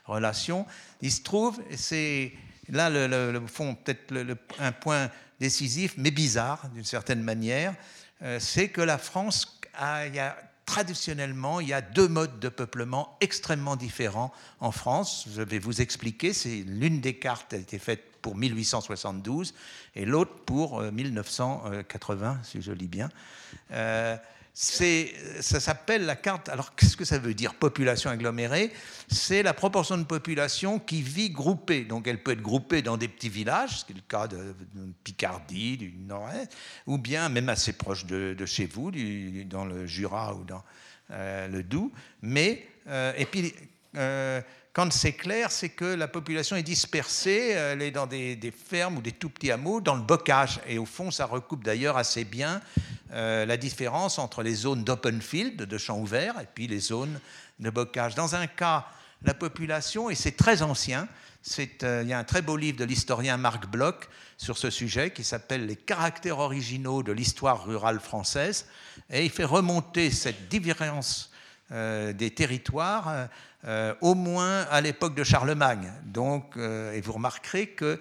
[0.04, 0.66] relation.
[1.00, 2.32] Il se trouve, c'est
[2.68, 4.12] là le, fond, peut-être
[4.58, 5.10] un point
[5.42, 7.74] décisif, mais bizarre d'une certaine manière,
[8.22, 10.04] euh, c'est que la France a,
[10.66, 15.26] traditionnellement, il y a deux modes de peuplement extrêmement différents en France.
[15.34, 16.32] Je vais vous expliquer.
[16.32, 19.52] C'est l'une des cartes a été faite pour 1872
[19.96, 23.08] et l'autre pour 1980, euh, si je lis bien.
[23.72, 24.16] Euh,
[24.54, 26.48] ça s'appelle la carte.
[26.48, 28.70] Alors, qu'est-ce que ça veut dire, population agglomérée?
[29.08, 31.84] C'est la proportion de population qui vit groupée.
[31.84, 34.54] Donc, elle peut être groupée dans des petits villages, ce qui est le cas de,
[35.04, 36.54] Picardie, du Nord-Est,
[36.86, 38.90] ou bien même assez proche de, chez vous,
[39.46, 40.62] dans le Jura ou dans
[41.10, 41.90] euh, le Doubs.
[42.20, 43.54] Mais, euh, et puis,
[43.96, 44.40] euh,
[44.72, 49.02] quand c'est clair, c'est que la population est dispersée, elle est dans des, fermes ou
[49.02, 50.60] des tout petits hameaux, dans le bocage.
[50.66, 52.62] Et au fond, ça recoupe d'ailleurs assez bien
[53.12, 57.20] euh, la différence entre les zones d'open field, de champs ouverts, et puis les zones
[57.60, 58.14] de bocage.
[58.14, 58.86] Dans un cas,
[59.24, 61.06] la population, et c'est très ancien,
[61.58, 64.08] il y a un très beau livre de l'historien Marc Bloch
[64.38, 68.66] sur ce sujet qui s'appelle Les caractères originaux de l'histoire rurale française,
[69.10, 71.30] et il fait remonter cette différence
[71.70, 73.28] des territoires
[74.00, 75.92] au moins à l'époque de Charlemagne.
[76.04, 78.00] Donc, et vous remarquerez que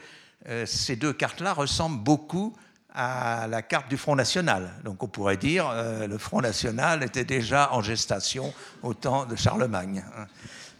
[0.65, 2.55] ces deux cartes-là ressemblent beaucoup
[2.93, 4.71] à la carte du Front National.
[4.83, 8.53] Donc on pourrait dire euh, le Front National était déjà en gestation
[8.83, 10.03] au temps de Charlemagne.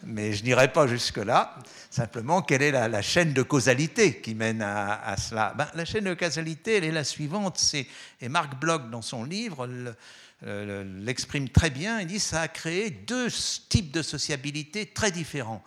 [0.03, 1.55] Mais je n'irai pas jusque-là.
[1.91, 5.53] Simplement, quelle est la, chaîne de causalité qui mène à, cela?
[5.55, 7.61] Ben, La chaîne de causalité, elle est la suivante.
[8.19, 9.69] Et Marc Bloch, dans son livre,
[10.41, 11.99] l'exprime très bien.
[11.99, 13.27] Il dit ça a créé deux
[13.69, 15.63] types de sociabilité très différents.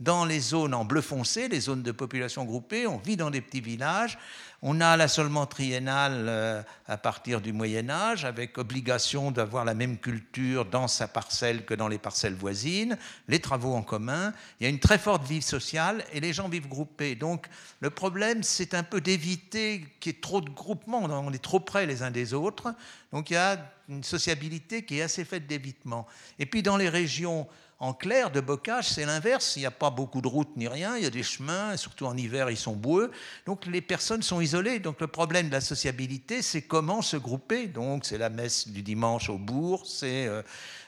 [0.00, 3.40] Dans les zones en bleu foncé, les zones de population groupée, on vit dans des
[3.40, 4.16] petits villages,
[4.62, 9.98] on a l'assolement triennal euh, à partir du Moyen Âge, avec obligation d'avoir la même
[9.98, 14.66] culture dans sa parcelle que dans les parcelles voisines, les travaux en commun, il y
[14.66, 17.16] a une très forte vie sociale et les gens vivent groupés.
[17.16, 17.48] Donc
[17.80, 21.58] le problème, c'est un peu d'éviter qu'il y ait trop de groupements, on est trop
[21.58, 22.72] près les uns des autres,
[23.12, 23.58] donc il y a
[23.88, 26.06] une sociabilité qui est assez faite d'évitement.
[26.38, 27.46] Et puis dans les régions
[27.80, 29.54] en clair, de bocage, c'est l'inverse.
[29.54, 30.96] Il n'y a pas beaucoup de routes ni rien.
[30.96, 33.12] Il y a des chemins, surtout en hiver, ils sont boueux.
[33.46, 34.80] Donc les personnes sont isolées.
[34.80, 37.68] Donc le problème de la sociabilité, c'est comment se grouper.
[37.68, 40.42] Donc c'est la messe du dimanche au bourg, c'est euh,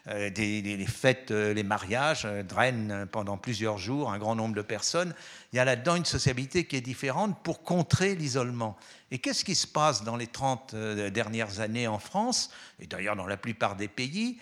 [0.09, 5.15] euh, les fêtes, euh, les mariages drainent pendant plusieurs jours un grand nombre de personnes.
[5.53, 8.77] Il y a là-dedans une sociabilité qui est différente pour contrer l'isolement.
[9.13, 10.75] Et qu'est-ce qui se passe dans les 30
[11.13, 14.39] dernières années en France, et d'ailleurs dans la plupart des pays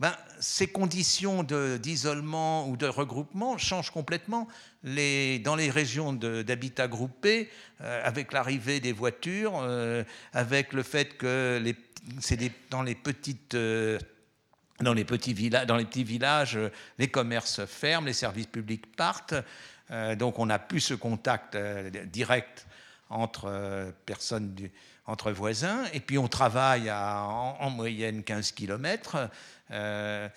[0.00, 4.46] ben, ces conditions d'isolement ou de regroupement changent complètement.
[4.84, 11.62] Dans les régions d'habitat groupé, euh, avec l'arrivée des voitures, euh, avec le fait que
[12.70, 13.54] dans les petites...
[13.54, 13.98] Euh,
[14.80, 16.56] dans les, petits villages,
[16.98, 19.34] les commerces ferment, les services publics partent.
[20.16, 21.56] donc on n'a plus ce contact
[22.12, 22.64] direct
[23.10, 24.54] entre personnes
[25.08, 29.30] entre voisins, et puis on travaille à en, moyenne 15 km.
[29.70, 30.28] Euh,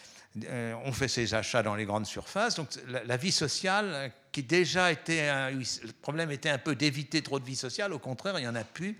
[0.45, 2.55] euh, on fait ses achats dans les grandes surfaces.
[2.55, 7.45] Donc la, vie sociale, qui déjà était, le problème était un peu d'éviter trop de
[7.45, 8.97] vie sociale, au contraire, il n'y en a plus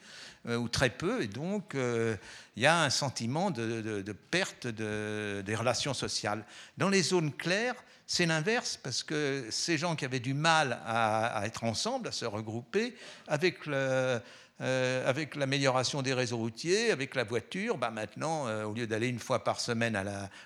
[0.47, 5.93] euh, ou très peu, et donc il y a un sentiment de, perte des relations
[5.93, 6.43] sociales.
[6.77, 7.75] Dans les zones claires,
[8.07, 12.25] c'est l'inverse, parce que ces gens qui avaient du mal à être ensemble, à se
[12.25, 12.93] regrouper,
[13.29, 14.19] avec le,
[14.61, 19.07] euh, avec l'amélioration des réseaux routiers, avec la voiture, bah maintenant, euh, au lieu d'aller
[19.07, 19.99] une fois par semaine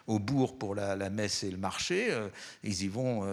[0.07, 2.29] au bourg pour la, messe et le marché, euh,
[2.63, 3.27] ils y vont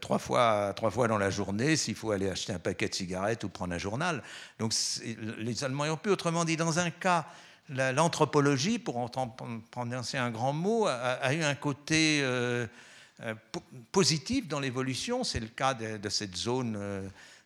[0.00, 3.44] trois, fois, trois fois dans la journée s'il faut aller acheter un paquet de cigarettes
[3.44, 4.24] ou prendre un journal.
[4.58, 4.74] Donc
[5.38, 7.26] les Allemands ont pu, autrement dit, dans un cas,
[7.68, 9.08] l'anthropologie, pour en
[9.70, 12.24] prononcer un grand mot, a, eu un côté
[13.92, 15.22] positif dans l'évolution.
[15.22, 16.76] C'est le cas de cette zone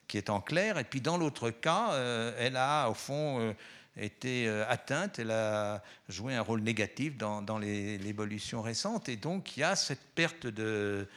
[0.09, 0.79] qui est en clair.
[0.79, 3.53] Et puis dans l'autre cas, euh, elle a au fond euh,
[3.97, 9.09] été euh, atteinte, elle a joué un rôle négatif dans, dans l'évolution récente.
[9.09, 11.09] Et donc il y a cette perte de,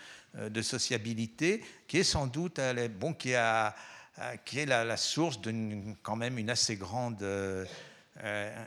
[0.61, 2.59] sociabilité qui est sans doute
[2.99, 3.73] bon, qui, a,
[4.43, 7.25] qui est la, source d'une quand même une assez grande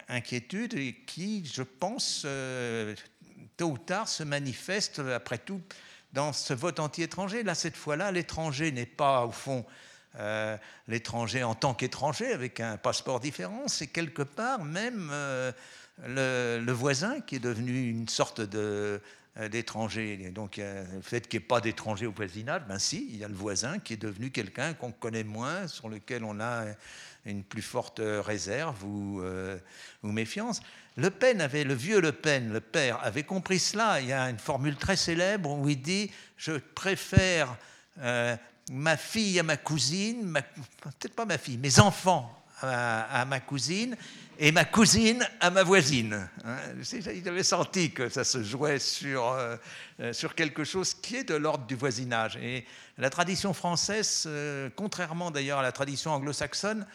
[0.09, 2.27] inquiétude et qui, je pense,
[3.59, 5.61] tôt ou tard se manifeste après tout
[6.13, 7.43] dans ce vote anti-étranger.
[7.43, 9.65] Là, cette fois-là, l'étranger n'est pas, au fond,
[10.17, 10.57] euh,
[10.89, 15.53] l'étranger en tant qu'étranger avec un passeport différent, c'est quelque part même euh,
[16.07, 18.99] le, voisin qui est devenu une sorte euh,
[19.51, 20.31] d'étranger.
[20.35, 23.29] Donc le fait qu'il n'y ait pas d'étranger au voisinage, ben si, il y a
[23.29, 26.65] le voisin qui est devenu quelqu'un qu'on connaît moins, sur lequel on a
[27.27, 29.23] une plus forte réserve ou,
[30.03, 30.61] ou méfiance.
[30.97, 34.01] Le Pen avait, le vieux Le Pen, le père, avait compris cela.
[34.01, 37.57] Il y a une formule très célèbre où il dit Je préfère
[38.71, 40.33] ma fille à ma cousine,
[40.81, 43.97] peut-être pas ma fille, mes enfants à, ma cousine
[44.39, 46.29] et ma cousine à ma voisine.
[46.45, 46.57] Hein.
[46.77, 49.57] Il senti que ça se jouait sur, euh,
[50.01, 52.37] euh, sur quelque chose qui est de l'ordre du voisinage.
[52.37, 52.65] Et
[52.99, 56.87] la tradition française, euh, contrairement d'ailleurs à la tradition anglo-saxonne,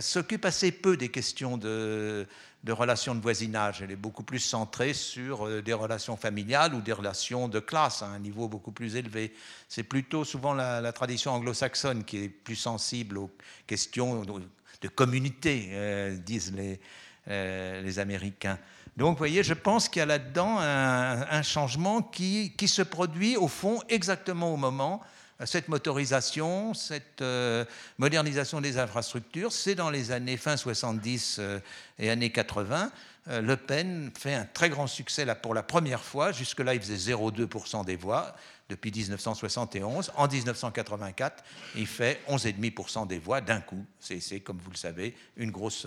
[0.00, 2.26] s'occupe assez peu des questions de,
[2.62, 3.80] de relations de voisinage.
[3.82, 8.02] Elle est beaucoup plus centrée sur euh, des relations familiales ou des relations de classe
[8.02, 9.32] à un niveau beaucoup plus élevé.
[9.68, 13.30] C'est plutôt souvent la, tradition anglo-saxonne qui est plus sensible aux
[13.66, 16.80] questions de communauté, euh, disent les,
[17.28, 18.58] euh, les Américains.
[18.96, 22.82] Donc, vous voyez, je pense qu'il y a là-dedans un, un, changement qui, qui se
[22.82, 25.00] produit au fond exactement au moment
[25.46, 27.64] cette motorisation, cette euh,
[27.98, 31.60] modernisation des infrastructures, c'est dans les années fin 70 euh,
[31.98, 32.90] et années 80.
[33.28, 36.32] euh, Le Pen fait un très grand succès là, pour la première fois.
[36.32, 38.34] Jusque-là, il faisait 0,2% des voix
[38.68, 40.12] depuis 1971.
[40.16, 41.42] En 1984,
[41.76, 43.84] il fait 11,5% des voix d'un coup.
[43.98, 45.86] C'est, comme vous le savez, une grosse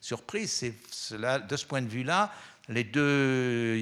[0.00, 0.72] surprise.
[0.90, 2.32] Cela, de ce point de vue-là,
[2.68, 3.76] les deux,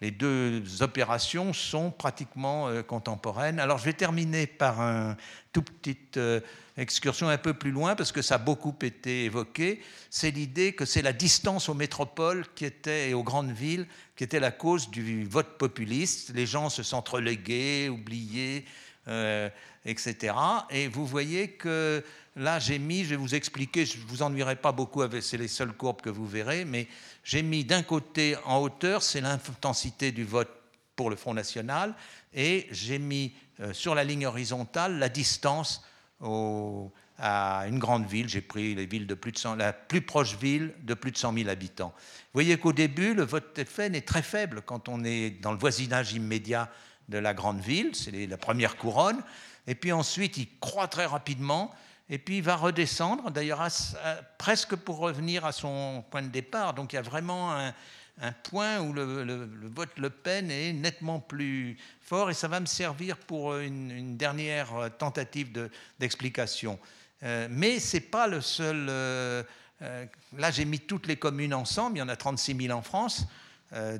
[0.00, 3.60] les deux opérations sont pratiquement euh, contemporaines.
[3.60, 5.16] Alors je vais terminer par un
[5.52, 6.40] tout petite euh,
[6.78, 9.82] excursion un peu plus loin parce que ça a beaucoup été évoqué.
[10.08, 13.86] C'est l'idée que c'est la distance aux métropoles qui était, et aux grandes villes
[14.16, 16.32] qui était la cause du vote populiste.
[16.34, 18.64] Les gens se sentent relégués, oubliés,
[19.08, 19.50] euh,
[19.84, 20.34] etc.
[20.70, 22.04] Et vous voyez que
[22.36, 25.48] là, j'ai mis, je vais vous expliquer, je ne vous ennuierai pas beaucoup, c'est les
[25.48, 26.86] seules courbes que vous verrez, mais
[27.24, 30.50] j'ai mis d'un côté en hauteur, c'est l'intensité du vote
[30.96, 31.94] pour le Front National,
[32.34, 35.82] et j'ai mis euh, sur la ligne horizontale la distance
[37.20, 38.28] à une grande ville.
[38.28, 41.16] J'ai pris les villes de plus de 100, la plus proche ville de plus de
[41.16, 41.92] 100 000 habitants.
[41.96, 45.58] Vous voyez qu'au début, le vote FN est très faible quand on est dans le
[45.58, 46.70] voisinage immédiat
[47.08, 49.20] de la grande ville, c'est la première couronne,
[49.66, 51.74] et puis ensuite il croît très rapidement
[52.10, 53.66] et puis il va redescendre, d'ailleurs
[54.36, 56.74] presque pour revenir à son point de départ.
[56.74, 57.72] Donc il y a vraiment un,
[58.42, 63.16] point où le, vote Le Pen est nettement plus fort, et ça va me servir
[63.16, 66.78] pour une, dernière tentative d'explication.
[67.22, 68.86] Euh, mais ce n'est pas le seul...
[68.88, 69.42] Euh,
[69.82, 70.06] euh,
[70.36, 73.26] là, j'ai mis toutes les communes ensemble, il y en a 36 000 en France,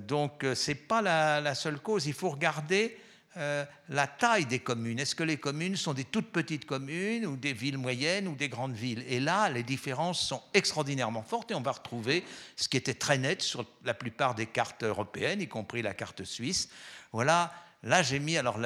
[0.00, 2.06] donc ce n'est pas la, seule cause.
[2.06, 2.98] Il faut regarder
[3.36, 4.98] la taille des communes.
[4.98, 8.48] Est-ce que les communes sont des toutes petites communes ou des villes moyennes ou des
[8.50, 9.04] grandes villes?
[9.08, 12.24] Et là, les différences sont extraordinairement fortes et on va retrouver
[12.56, 16.24] ce qui était très net sur la plupart des cartes européennes, y compris la carte
[16.24, 16.68] suisse.
[17.12, 17.52] Voilà,
[17.82, 18.58] là j'ai mis, alors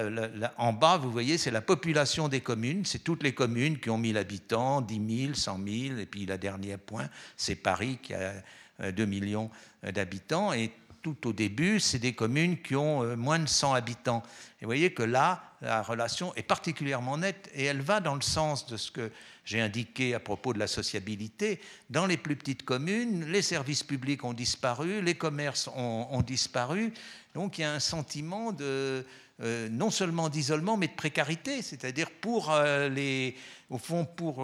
[0.59, 3.99] en bas, vous voyez, c'est la population des communes, c'est toutes les communes qui ont
[3.99, 8.35] 1000 habitants, 10 000, 100 000, et puis la dernière point, c'est Paris qui a
[8.81, 9.51] 2 euh, millions
[9.83, 10.53] d'habitants.
[10.53, 10.73] Et
[11.05, 14.23] tout au début, c'est des communes qui ont euh, moins de 100 habitants.
[14.59, 18.23] Et vous voyez que là, la relation est particulièrement nette et elle va dans le
[18.23, 19.13] sens de ce que
[19.45, 21.61] j'ai indiqué à propos de la sociabilité.
[21.91, 26.95] Dans les plus petites communes, les services publics ont disparu, les commerces ont, disparu.
[27.35, 29.05] Donc il y a un sentiment de,
[29.43, 31.61] euh, non seulement d'isolement, mais de précarité.
[31.61, 33.37] C'est-à-dire pour euh, les,
[33.69, 34.43] au fond, pour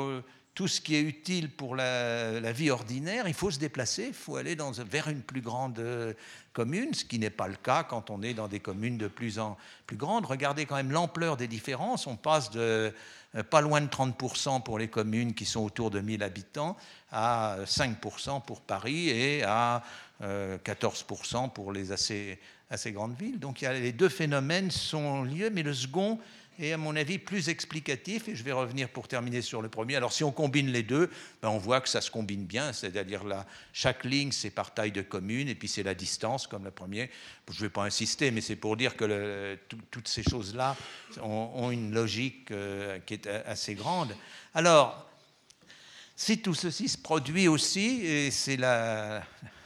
[0.55, 4.37] tout ce qui est utile pour la, vie ordinaire, il faut se déplacer, il faut
[4.37, 4.57] aller
[4.89, 6.13] vers une plus grande euh,
[6.53, 9.39] commune, ce qui n'est pas le cas quand on est dans des communes de plus
[9.39, 10.27] en plus grandes.
[10.27, 12.07] Regardez quand même l'ampleur des différences.
[12.07, 12.93] On passe de
[13.37, 16.77] euh, pas loin de 30% pour les communes qui sont autour de 1000 habitants
[17.13, 19.83] à 5% pour Paris et à
[20.23, 22.39] 14% euh, pour les assez,
[22.87, 23.39] grandes villes.
[23.39, 26.19] Donc les deux phénomènes sont liés, mais le second
[26.61, 29.97] et à mon avis plus explicatif, et je vais revenir pour terminer sur le premier.
[29.97, 33.25] Alors si on combine les deux, ben on voit que ça se combine bien, c'est-à-dire
[33.25, 36.71] là, chaque ligne c'est par taille de commune, et puis c'est la distance comme le
[36.71, 37.11] premier.
[37.51, 39.59] Je ne vais pas insister, mais c'est pour dire que
[39.91, 40.77] toutes ces choses-là
[41.23, 44.15] ont, une logique euh, qui est assez grande.
[44.55, 45.09] Alors,
[46.15, 49.25] si tout ceci se produit aussi, et c'est la,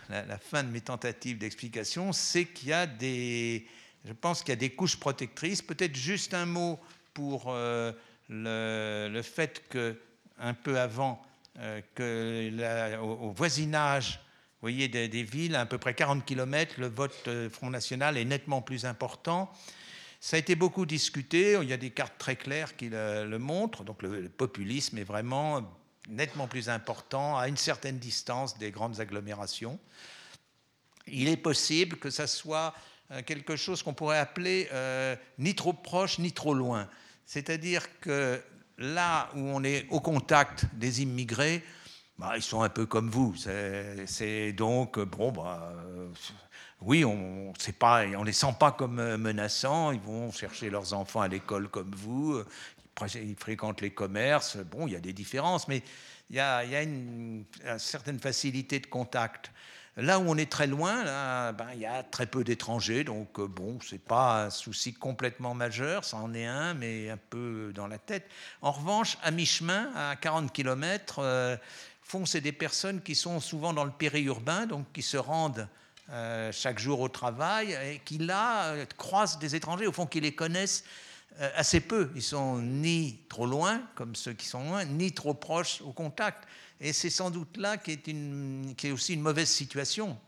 [0.09, 3.66] la fin de mes tentatives d'explication, c'est qu'il y a des
[4.05, 5.62] je pense qu'il y a des couches protectrices.
[5.62, 6.78] Peut-être juste un mot
[7.14, 7.92] pour euh,
[8.28, 9.96] le, fait que
[10.38, 11.22] un peu avant
[11.59, 14.20] euh, au, voisinage
[14.61, 18.62] voyez, des, villes, à, peu près 40 km, le vote euh, Front National est nettement
[18.62, 19.52] plus important.
[20.20, 23.84] Ça a été beaucoup discuté, il y a des cartes très claires qui le, montrent,
[23.84, 25.62] donc le, populisme est vraiment
[26.09, 29.78] nettement plus important à une certaine distance des grandes agglomérations.
[31.07, 32.74] Il est possible que ça soit
[33.23, 36.89] quelque chose qu'on pourrait appeler euh, ni trop proche ni trop loin.
[37.27, 38.41] C'est-à-dire que
[38.79, 41.62] là où on est au contact des immigrés,
[42.19, 43.35] bah, ils sont un peu comme vous.
[44.07, 45.73] C'est donc, bon, bah,
[46.81, 51.69] oui, on ne les sent pas comme menaçants, ils vont chercher leurs enfants à l'école
[51.69, 52.43] comme vous,
[53.15, 55.83] ils fréquentent les commerces, bon, il y a des différences, mais
[56.31, 57.45] il y a, une,
[57.79, 59.51] certaine facilité de contact.
[59.97, 63.47] Là où on est très loin, ben, il y a très peu d'étrangers, donc euh,
[63.47, 67.86] bon, c'est pas un souci complètement majeur, ça en est un, mais un peu dans
[67.86, 68.28] la tête.
[68.61, 71.57] En revanche, à mi-chemin, à 40 km, euh,
[72.03, 75.68] font c'est des personnes qui sont souvent dans le périurbain, donc qui se rendent
[76.11, 80.34] euh, chaque jour au travail et qui là croisent des étrangers, au fond, qui les
[80.34, 80.82] connaissent
[81.57, 82.11] assez peu.
[82.14, 86.47] Ils sont ni trop loin, comme ceux qui sont loin, ni trop proches au contact.
[86.81, 90.18] Et c'est sans doute là qui est, aussi une mauvaise situation.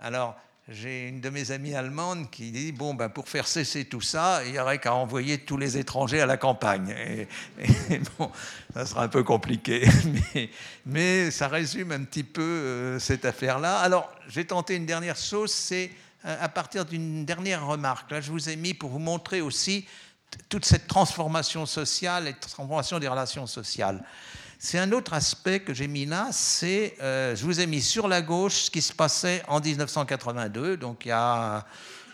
[0.00, 0.36] Alors,
[0.68, 4.42] j'ai une de mes amies allemandes qui dit bon ben pour faire cesser tout ça,
[4.44, 6.90] il y aurait qu'à envoyer tous les étrangers à la campagne.
[6.90, 7.26] Et,
[8.18, 8.30] bon,
[8.74, 9.88] ça sera un peu compliqué,
[10.34, 10.50] mais,
[10.84, 13.78] mais ça résume un petit peu euh, cette affaire-là.
[13.78, 15.90] Alors j'ai tenté une dernière chose, c'est
[16.26, 18.10] euh, à partir d'une dernière remarque.
[18.10, 19.86] Là, je vous ai mis pour vous montrer aussi
[20.50, 24.04] toute cette transformation sociale et transformation des relations sociales.
[24.60, 28.08] C'est un autre aspect que j'ai mis là, c'est, euh, je vous ai mis sur
[28.08, 31.64] la gauche ce qui se passait en 1982, donc il y a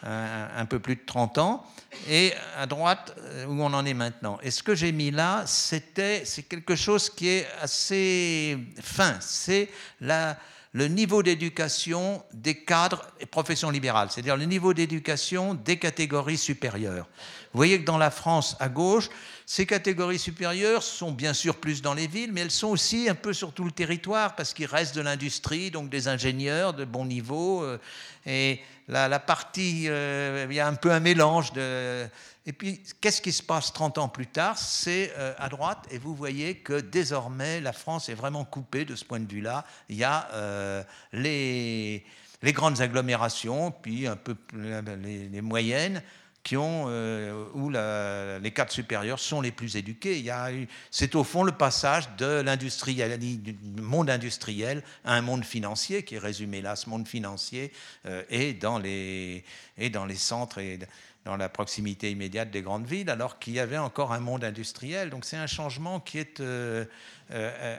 [0.03, 1.65] un, peu plus de 30 ans,
[2.07, 4.39] et à droite euh, où on en est maintenant.
[4.43, 9.71] Et ce que j'ai mis là, c'était, c'est quelque chose qui est assez fin, c'est
[10.01, 17.09] le niveau d'éducation des cadres et professions libérales, c'est-à-dire le niveau d'éducation des catégories supérieures.
[17.55, 19.09] Vous voyez que dans la France à gauche,
[19.47, 23.15] ces catégories supérieures sont bien sûr plus dans les villes, mais elles sont aussi un
[23.15, 27.05] peu sur tout le territoire parce qu'il reste de l'industrie, donc des ingénieurs de bon
[27.05, 27.63] niveau.
[27.63, 27.79] Euh,
[28.25, 32.07] et la, partie, euh, il y a un peu un mélange de.
[32.47, 34.57] Et puis, qu'est-ce qui se passe 30 ans plus tard?
[34.57, 38.95] C'est euh, à droite, et vous voyez que désormais, la France est vraiment coupée de
[38.97, 39.67] ce point de vue-là.
[39.91, 42.03] Il y a les,
[42.43, 46.03] les, grandes agglomérations, puis un peu les moyennes
[46.45, 50.25] qui ont, euh, où les cadres supérieurs sont les plus éduqués.
[50.91, 52.45] C'est au fond le passage de
[53.17, 57.73] du monde industriel à un monde financier, qui est résumé là, ce monde financier
[58.07, 59.43] euh, est, dans les,
[60.17, 60.79] centres et
[61.25, 65.09] dans la proximité immédiate des grandes villes, alors qu'il y avait encore un monde industriel.
[65.09, 66.85] Donc c'est un changement qui est euh,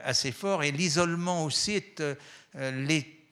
[0.04, 0.64] assez fort.
[0.64, 2.02] Et l'isolement aussi est...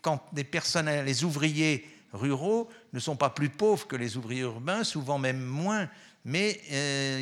[0.01, 4.85] quand les personnes, les ouvriers ruraux ne sont pas plus pauvres que les ouvriers urbains,
[4.85, 5.89] souvent même moins,
[6.25, 7.21] mais euh,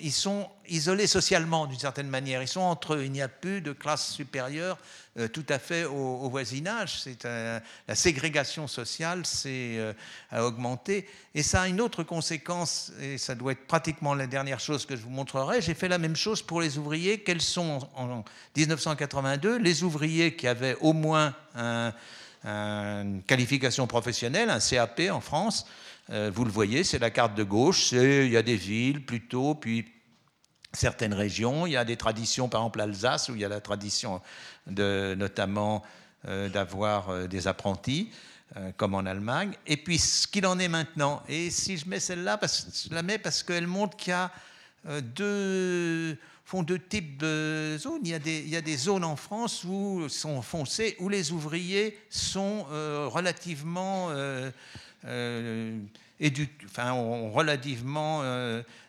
[0.00, 2.40] ils sont isolés socialement d'une certaine manière.
[2.40, 3.04] Ils sont entre eux.
[3.04, 4.78] Il n'y a plus de classe supérieure
[5.18, 7.00] euh, tout à fait au, voisinage.
[7.00, 9.92] C'est la ségrégation sociale s'est euh,
[10.30, 11.08] a augmenté.
[11.34, 14.94] Et ça a une autre conséquence, et ça doit être pratiquement la dernière chose que
[14.94, 15.60] je vous montrerai.
[15.60, 17.20] J'ai fait la même chose pour les ouvriers.
[17.20, 18.24] Quels sont en
[18.56, 21.92] 1982 les ouvriers qui avaient au moins un
[22.44, 25.66] une qualification professionnelle, un CAP en France.
[26.10, 27.92] Euh, vous le voyez, c'est la carte de gauche.
[27.92, 29.86] Il y a des villes plutôt, puis
[30.72, 31.66] certaines régions.
[31.66, 34.20] Il y a des traditions, par exemple l'Alsace, où il y a la tradition
[34.66, 35.82] de, notamment
[36.28, 38.10] euh, d'avoir euh, des apprentis,
[38.76, 39.52] comme en Allemagne.
[39.66, 41.22] Et puis ce qu'il en est maintenant.
[41.26, 44.30] Et si je mets celle-là, je la mets parce qu'elle montre qu'il y a
[45.00, 48.00] deux font deux types de zones.
[48.04, 53.06] Il y, a des, zones en France où sont foncées, où les ouvriers sont euh,
[53.08, 54.50] relativement euh,
[55.04, 55.78] euh,
[56.66, 58.22] enfin, ont relativement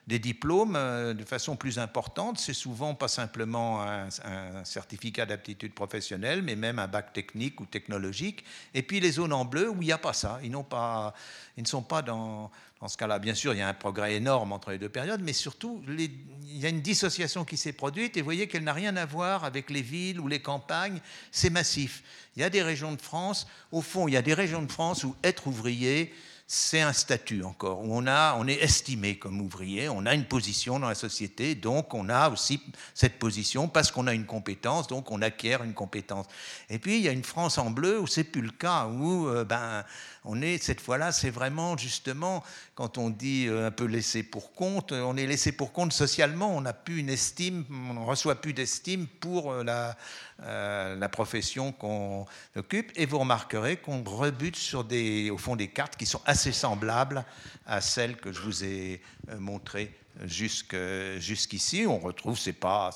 [0.06, 2.38] des diplômes de façon plus importante.
[2.38, 8.44] C'est souvent pas simplement un, certificat d'aptitude professionnelle, mais même un bac technique ou technologique.
[8.76, 10.40] Et puis les zones en bleu où il n'y a pas ça.
[10.44, 11.16] Ils, pas,
[11.58, 12.52] ils ne sont pas dans,
[12.84, 13.18] dans ce cas-là.
[13.18, 16.12] Bien sûr, il y a un progrès énorme entre les deux périodes, mais surtout, il
[16.58, 19.46] y a une dissociation qui s'est produite et vous voyez qu'elle n'a rien à voir
[19.46, 21.00] avec les villes ou les campagnes.
[21.32, 22.04] C'est massif.
[22.36, 24.70] Il y a des régions de France, au fond, il y a des régions de
[24.70, 26.14] France où être ouvrier,
[26.56, 30.26] c'est un statut encore, où on, a, on est estimé comme ouvrier, on a une
[30.26, 32.62] position dans la société, donc on a aussi
[32.94, 36.28] cette position parce qu'on a une compétence, donc on acquiert une compétence.
[36.70, 39.28] Et puis il y a une France en bleu où c'est plus le cas, où
[39.30, 39.84] euh, ben,
[40.26, 42.44] on est cette fois-là, c'est vraiment justement
[42.76, 46.56] quand on dit euh, un peu laissé pour compte, on est laissé pour compte socialement,
[46.56, 49.98] on n'a plus une estime, on ne reçoit plus d'estime pour euh, la,
[50.42, 52.26] euh, la profession qu'on
[52.56, 52.92] occupe.
[52.96, 57.26] Et vous remarquerez qu'on rebute sur des, au fond des cartes qui sont assez semblables
[57.66, 59.02] à celles que je vous ai
[59.40, 61.86] montrées jusqu'ici.
[61.88, 62.92] On retrouve, c'est pas,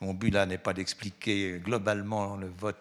[0.00, 2.78] mon but là n'est pas d'expliquer globalement le vote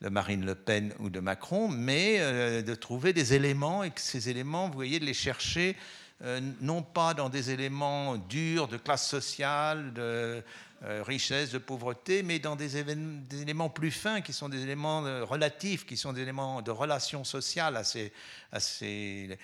[0.00, 4.00] de Marine Le Pen ou de Macron, mais euh, de trouver des éléments et que
[4.00, 5.76] ces éléments, vous voyez, de les chercher
[6.22, 10.42] euh, non pas dans des éléments durs de classe sociale, de
[10.84, 15.86] euh, richesse, de pauvreté, mais dans des, éléments plus fins qui sont des éléments relatifs,
[15.86, 18.12] qui sont des éléments de relations sociales assez,
[18.52, 19.38] assez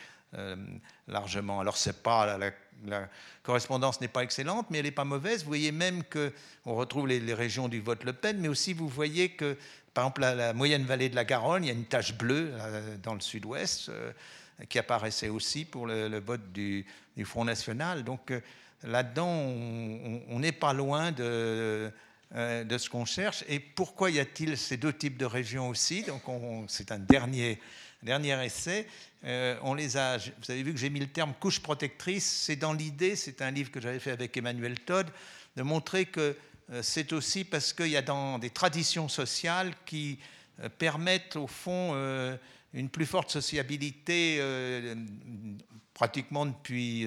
[1.07, 1.61] largement.
[1.61, 3.09] Alors c'est pas la,
[3.43, 5.43] correspondance n'est pas excellente, mais elle n'est pas mauvaise.
[5.43, 6.33] Vous voyez même que
[6.67, 9.57] on retrouve les, régions du vote Le Pen, mais aussi vous voyez que
[9.95, 12.51] par exemple, la, la, moyenne vallée de la Garonne, il y a une tache bleue
[12.53, 14.13] euh, dans le sud-ouest euh,
[14.69, 16.85] qui apparaissait aussi pour le, vote du,
[17.25, 18.03] Front National.
[18.03, 18.41] Donc euh,
[18.85, 21.91] là-dedans, on n'est pas loin de,
[22.33, 23.45] de ce qu'on cherche.
[23.49, 26.03] Et pourquoi y a-t-il ces deux types de régions aussi?
[26.03, 26.23] Donc
[26.69, 27.59] c'est un dernier,
[28.03, 28.87] dernier essai.
[29.63, 32.25] on les a, vous avez vu que j'ai mis le terme couche protectrice.
[32.25, 35.07] C'est dans l'idée, c'est un livre que j'avais fait avec Emmanuel Todd,
[35.57, 36.37] de montrer que
[36.71, 40.19] euh, c'est aussi parce qu'il y a dans des traditions sociales qui
[40.61, 42.37] euh, permettent au fond, euh,
[42.73, 44.41] une plus forte sociabilité
[45.93, 47.07] pratiquement depuis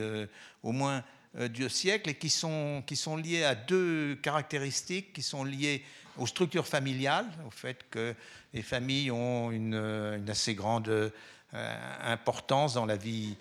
[0.64, 1.04] au moins
[1.38, 5.84] deux siècles et qui sont, qui sont liées à deux caractéristiques qui sont liées
[6.18, 8.16] aux structures familiales, au fait que
[8.54, 11.12] les familles ont une, une assez grande
[12.04, 13.36] importance dans la vie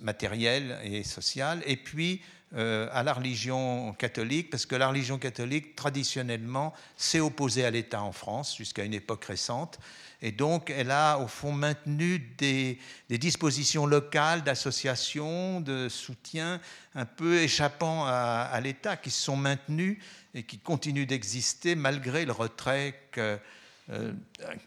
[0.00, 2.20] matérielle et sociale, et puis
[2.54, 8.02] euh, à la religion catholique, parce que la religion catholique, traditionnellement, s'est opposée à l'État
[8.02, 9.78] en France jusqu'à une époque récente.
[10.22, 12.78] Et donc, elle a, au fond, maintenu des,
[13.10, 16.60] dispositions locales d'association, de soutien,
[16.94, 19.98] un peu échappant à, l'État, qui se sont maintenues
[20.34, 23.36] et qui continuent d'exister malgré le retrait euh,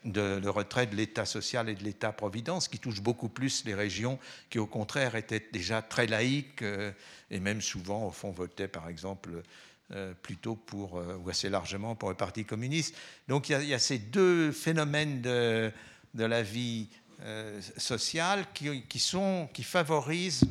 [0.03, 5.15] de, l'État social et de l'État-providence, qui touche beaucoup plus les régions qui, au contraire,
[5.15, 6.91] étaient déjà très laïques euh,
[7.31, 9.41] et même souvent, au fond, votaient, par exemple,
[10.21, 12.95] plutôt pour, ou assez largement pour le Parti communiste.
[13.27, 15.71] Donc il y, a, ces deux phénomènes de,
[16.15, 16.87] la vie
[17.77, 20.43] sociale qui, sont, qui favorisent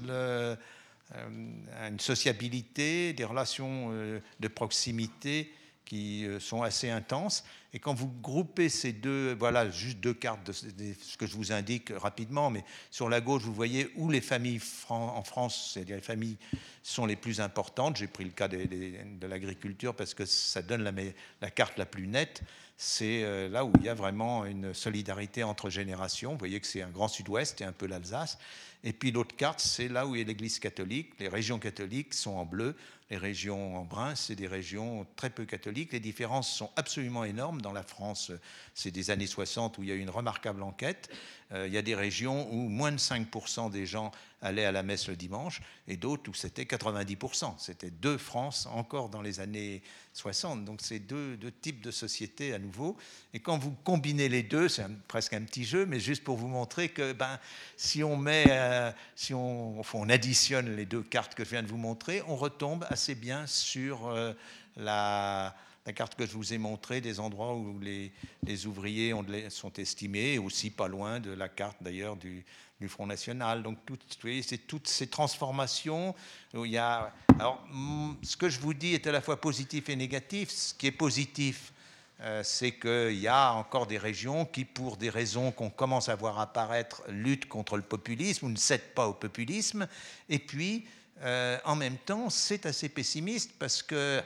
[1.17, 3.91] une sociabilité, des relations
[4.39, 5.53] de proximité
[5.85, 7.45] qui sont assez intenses.
[7.73, 11.53] Et quand vous groupez ces deux, voilà, juste deux cartes de, ce que je vous
[11.53, 16.03] indique rapidement, mais sur la gauche, vous voyez où les familles en France, c'est-à-dire les
[16.03, 16.37] familles
[16.83, 17.97] sont les plus importantes.
[17.97, 20.93] J'ai pris le cas de, l'agriculture parce que ça donne la,
[21.41, 22.43] la carte la plus nette.
[22.77, 26.33] C'est euh, là où il y a vraiment une solidarité entre générations.
[26.33, 28.39] Vous voyez que c'est un grand sud-ouest et un peu l'Alsace.
[28.83, 31.13] Et puis l'autre carte, c'est là où est l'Église catholique.
[31.19, 32.75] Les régions catholiques sont en bleu.
[33.11, 35.93] Les régions en brun, c'est des régions très peu catholiques.
[35.93, 37.61] Les différences sont absolument énormes.
[37.61, 38.33] Dans la France,
[38.73, 41.11] c'est des années 60 où il y a eu une remarquable enquête.
[41.55, 44.11] Euh, il y a des régions où moins de 5% des gens
[44.43, 47.55] allaient à la messe le dimanche et d'autres où c'était 90%.
[47.59, 49.83] C'était deux France encore dans les années
[50.13, 50.65] 60.
[50.65, 52.97] Donc c'est deux, deux, types de sociétés à nouveau.
[53.33, 56.49] Et quand vous combinez les deux, c'est presque un petit jeu, mais juste pour vous
[56.49, 57.39] montrer que ben,
[57.77, 61.69] si on met, euh, si on, on, additionne les deux cartes que je viens de
[61.69, 64.35] vous montrer, on retombe assez bien sur euh,
[64.77, 65.55] la
[65.87, 70.39] la carte que je vous ai montrée des endroits où les, ouvriers ont, sont estimés,
[70.39, 72.45] aussi pas loin de la carte d'ailleurs du,
[72.87, 73.63] Front National.
[73.63, 73.99] Donc, tout,
[74.43, 76.15] c'est toutes ces transformations.
[76.53, 79.41] Où il y a, alors, mm, ce que je vous dis est à la fois
[79.41, 80.51] positif et négatif.
[80.51, 81.73] Ce qui est positif,
[82.21, 86.15] euh, c'est qu'il y a encore des régions qui, pour des raisons qu'on commence à
[86.15, 89.89] voir apparaître, luttent contre le populisme ou ne cèdent pas au populisme.
[90.29, 90.85] Et puis,
[91.23, 94.23] euh, en même temps, c'est assez pessimiste parce que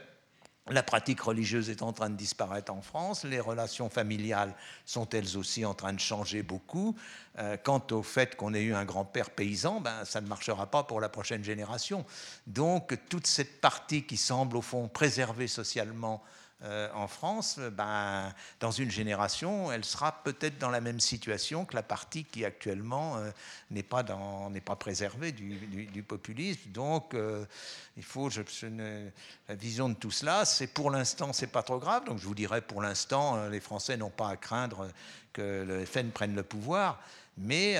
[0.71, 4.55] la pratique religieuse est en train de disparaître en France, les relations familiales
[4.85, 6.97] sont elles aussi en train de changer beaucoup.
[7.39, 10.83] Euh, quant au fait qu'on ait eu un grand-père paysan, ben, ça ne marchera pas
[10.83, 12.05] pour la prochaine génération.
[12.47, 16.23] Donc toute cette partie qui semble au fond préservée socialement
[16.65, 21.77] euh, en France, ben, dans une génération, elle sera peut-être dans la même situation que
[21.77, 23.31] la partie qui actuellement euh,
[23.71, 26.71] n'est pas, pas préservée du, populisme.
[26.71, 27.45] Donc, euh,
[27.97, 32.05] il faut, la vision de tout cela, c'est pour l'instant, c'est pas trop grave.
[32.07, 34.89] Donc, je vous dirais, pour l'instant, les Français n'ont pas à craindre
[35.33, 37.01] que le FN prenne le pouvoir.
[37.37, 37.77] Mais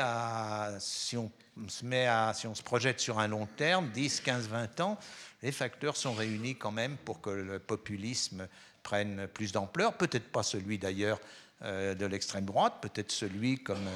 [0.79, 1.33] si, on
[1.67, 4.99] se met à, si on se projette sur un long terme, 10, 15, 20 ans,
[5.43, 8.47] les facteurs sont réunis quand même pour que le populisme
[8.89, 11.21] prennent plus d'ampleur, peut-être pas celui d'ailleurs
[11.61, 13.87] euh, de l'extrême droite, peut-être celui comme,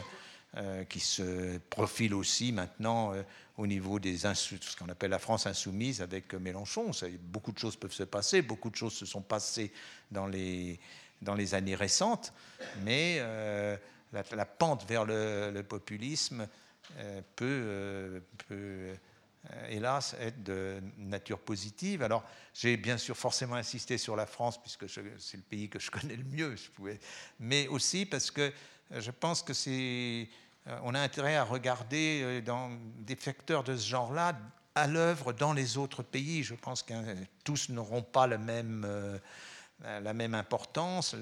[0.59, 3.23] euh, qui se profile aussi maintenant euh,
[3.57, 6.91] au niveau des ce qu'on appelle la France insoumise avec Mélenchon.
[7.23, 9.73] Beaucoup de choses peuvent se passer, beaucoup de choses se sont passées
[10.11, 10.79] dans les,
[11.23, 12.35] dans les années récentes,
[12.85, 13.19] mais
[14.13, 16.47] la, pente vers le, populisme
[17.37, 18.21] peut,
[18.51, 18.95] euh,
[19.69, 22.03] hélas, être de nature positive.
[22.03, 22.25] Alors,
[22.55, 26.17] j'ai bien sûr forcément insisté sur la France, puisque c'est le pays que je connais
[26.17, 26.55] le mieux,
[27.41, 28.53] mais aussi parce que
[28.93, 30.29] euh, je pense que c'est.
[30.69, 34.39] Euh, on a intérêt à regarder dans des facteurs de ce genre-là
[34.75, 36.43] à l'œuvre dans les autres pays.
[36.45, 36.95] Je pense que
[37.45, 38.87] tous n'auront pas la même,
[39.83, 41.17] la même importance.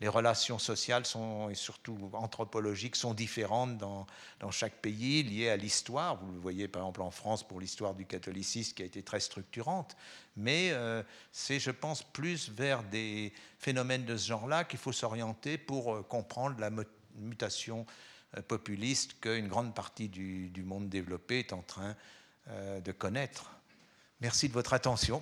[0.00, 4.06] Les relations sociales sont, et surtout anthropologiques sont différentes dans,
[4.50, 6.16] chaque pays, liées à l'histoire.
[6.22, 9.20] Vous le voyez par exemple en France pour l'histoire du catholicisme qui a été très
[9.20, 9.96] structurante.
[10.36, 15.56] Mais euh, c'est, je pense, plus vers des phénomènes de ce genre-là qu'il faut s'orienter
[15.56, 16.70] pour euh, comprendre la
[17.14, 17.86] mutation
[18.36, 21.96] euh, populiste qu'une grande partie du, monde développé est en train
[22.48, 23.50] de connaître.
[24.20, 25.20] Merci de votre attention.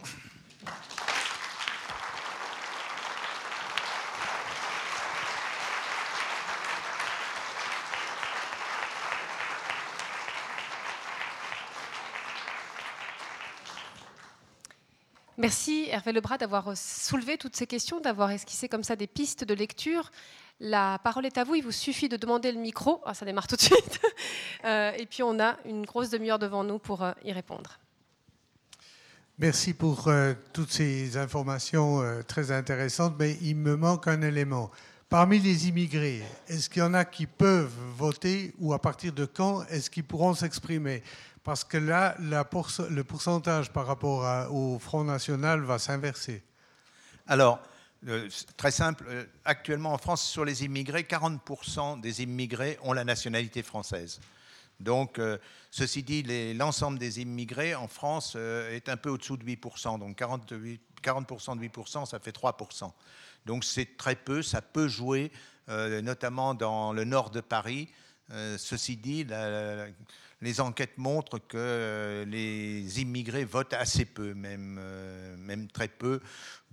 [15.45, 19.53] Merci Hervé Lebras d'avoir soulevé toutes ces questions, d'avoir esquissé comme ça des pistes de
[19.53, 20.11] lecture.
[20.59, 21.55] La parole est à vous.
[21.55, 23.03] Il vous suffit de demander le micro.
[23.05, 24.01] Ah, ça démarre tout de suite.
[24.65, 27.79] Euh, et puis, on a une grosse demi-heure devant nous pour euh, y répondre.
[29.39, 34.71] Merci pour euh, toutes ces informations très intéressantes, mais il me manque un élément.
[35.11, 39.27] Parmi les immigrés, est-ce qu'il y en a qui peuvent voter ou à partir de
[39.27, 41.03] quand est-ce qu'ils pourront s'exprimer?
[41.45, 46.43] Parce que là, le pourcentage par rapport au Front National va s'inverser.
[47.27, 47.61] Alors,
[48.07, 53.05] euh, très simple, euh, actuellement en France, sur les immigrés, 40% des immigrés ont la
[53.05, 54.21] nationalité française.
[54.81, 55.39] Donc, euh,
[55.71, 56.23] ceci dit,
[56.55, 59.99] l'ensemble des immigrés en France est un peu au-dessous de 8%.
[59.99, 60.53] Donc, 40,
[61.03, 62.93] 40% de 8%, ça fait 3%.
[63.47, 65.31] Donc, c'est très peu, ça peut jouer,
[65.69, 67.89] notamment dans le nord de Paris.
[68.31, 69.25] ceci dit,
[70.45, 74.81] les enquêtes montrent que les immigrés votent assez peu, même,
[75.39, 76.21] même très peu.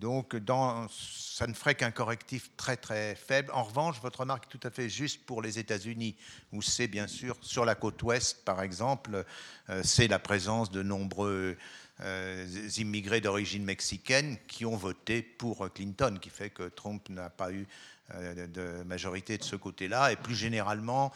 [0.02, 3.52] Donc, dans, ça ne ferait qu'un correctif très très faible.
[3.54, 6.16] En revanche, votre remarque est tout à fait juste pour les États-Unis,
[6.52, 9.24] où c'est bien sûr sur la côte ouest, par exemple,
[9.70, 11.56] euh, c'est la présence de nombreux
[12.00, 17.52] euh, immigrés d'origine mexicaine qui ont voté pour Clinton, qui fait que Trump n'a pas
[17.52, 17.68] eu
[18.16, 20.12] euh, de majorité de ce côté-là.
[20.12, 21.14] Et plus généralement,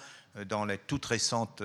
[0.47, 1.63] dans les toutes récentes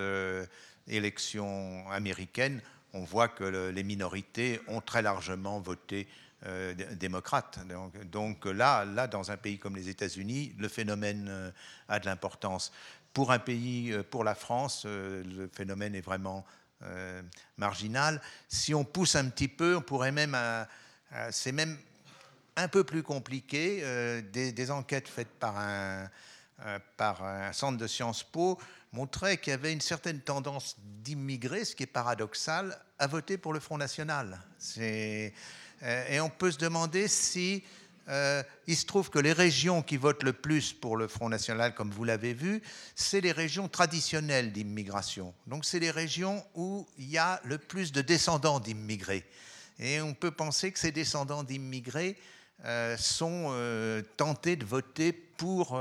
[0.96, 2.60] élections américaines,
[2.92, 6.08] on voit que les minorités ont très largement voté
[6.46, 7.58] euh, démocrate.
[8.10, 11.50] Donc, là, là, dans un pays comme les États-Unis, le phénomène euh,
[11.86, 12.72] a de l'importance.
[13.12, 16.46] Pour un pays, euh, pour la France, le phénomène est vraiment
[17.58, 18.22] marginal.
[18.48, 20.34] Si on pousse un petit peu, on pourrait même,
[21.30, 21.76] c'est même
[22.56, 23.82] un peu plus compliqué.
[24.32, 26.08] Des, enquêtes faites par un,
[26.96, 28.58] par un centre de Sciences Po
[28.92, 33.52] montraient qu'il y avait une certaine tendance d'immigrer, ce qui est paradoxal, à voter pour
[33.52, 34.40] le Front National.
[34.78, 35.30] Euh,
[35.82, 37.62] et on peut se demander si
[38.08, 41.74] euh, il se trouve que les régions qui votent le plus pour le Front National,
[41.74, 42.60] comme vous l'avez vu,
[42.96, 45.32] c'est les régions traditionnelles d'immigration.
[45.46, 49.24] Donc c'est les régions où il y a le plus de descendants d'immigrés.
[49.78, 52.18] Et on peut penser que ces descendants d'immigrés
[52.64, 53.54] euh, sont
[54.16, 55.80] tentés de voter pour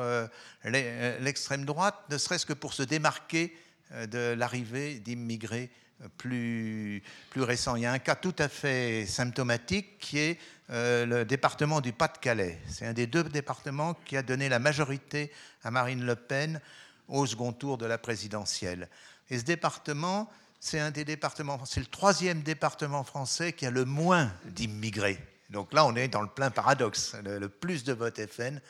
[0.64, 3.54] l'extrême droite, ne serait-ce que pour se démarquer
[3.92, 5.70] de l'arrivée d'immigrés
[6.18, 7.76] plus, plus récent.
[7.76, 11.92] Il y a un cas tout à fait symptomatique qui est euh, le département du
[11.92, 12.60] Pas-de-Calais.
[12.68, 15.32] C'est un des deux départements qui a donné la majorité
[15.64, 16.62] à Marine Le Pen
[17.08, 18.88] au second tour de la présidentielle.
[19.30, 23.86] Et ce département, c'est un des départements, c'est le troisième département français qui a le
[23.86, 25.20] moins d'immigrés.
[25.50, 27.16] Donc là, on est dans le plein paradoxe.
[27.24, 28.62] Le, le plus de votes FN,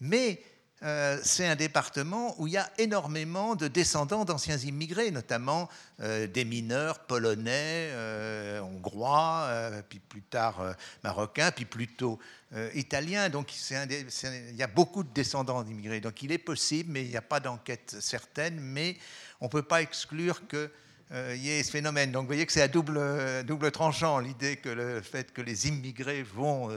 [0.00, 0.42] Mais
[0.84, 5.68] euh, c'est un département où il y a énormément de descendants d'anciens immigrés, notamment
[6.00, 9.48] euh, des mineurs polonais, euh, hongrois,
[9.88, 10.74] puis plus tard
[11.04, 12.18] marocains, puis plutôt
[12.74, 13.28] italiens.
[13.28, 16.00] Donc il y a beaucoup de descendants d'immigrés.
[16.00, 18.96] Donc il est possible, mais il n'y a pas d'enquête certaine, mais
[19.40, 20.70] on ne peut pas exclure que
[21.14, 22.10] il y ait ce phénomène.
[22.10, 25.68] Donc vous voyez que c'est à double, double tranchant l'idée que le fait que les
[25.68, 26.70] immigrés vont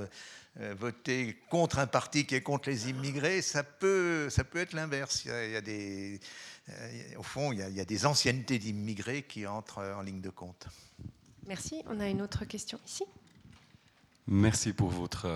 [0.79, 5.25] voter contre un parti qui est contre les immigrés, ça peut, ça peut être l'inverse.
[5.25, 6.19] Il, y a des,
[6.69, 10.67] euh, au fond, il y a, des anciennetés d'immigrés qui entrent en ligne de compte.
[11.45, 11.83] Merci.
[11.87, 13.03] On a une autre question ici.
[14.27, 15.27] Merci pour votre,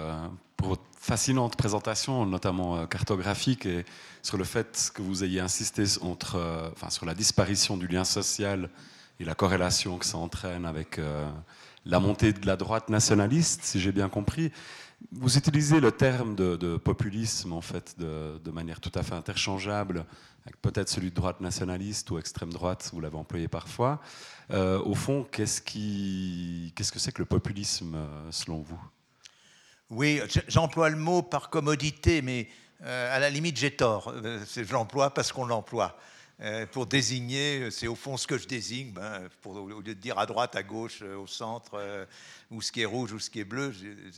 [0.56, 3.86] pour votre fascinante présentation, notamment euh, cartographique, et
[4.24, 8.70] sur le fait que vous ayez insisté entre, enfin, sur la disparition du lien social
[9.20, 11.00] et la corrélation que ça entraîne avec
[11.86, 14.52] la montée de la droite nationaliste, si j'ai bien compris.
[15.12, 20.06] Vous utilisez le terme de, populisme en fait de, manière tout à fait interchangeable,
[20.62, 24.02] peut-être celui de droite nationaliste ou extrême droite, vous l'avez employé parfois.
[24.52, 28.80] Euh, au fond, qu'est-ce, que c'est que le populisme euh, selon vous?
[29.90, 32.48] Oui, j'emploie le mot par commodité, mais
[32.84, 34.14] euh, à la limite j'ai tort.
[34.14, 35.98] Je l'emploie parce qu'on l'emploie.
[36.72, 40.26] pour désigner, c'est au fond ce que je désigne, ben, au lieu de dire à
[40.26, 42.08] droite, à gauche, au centre,
[42.52, 43.74] ou ce qui est rouge ou ce qui est bleu.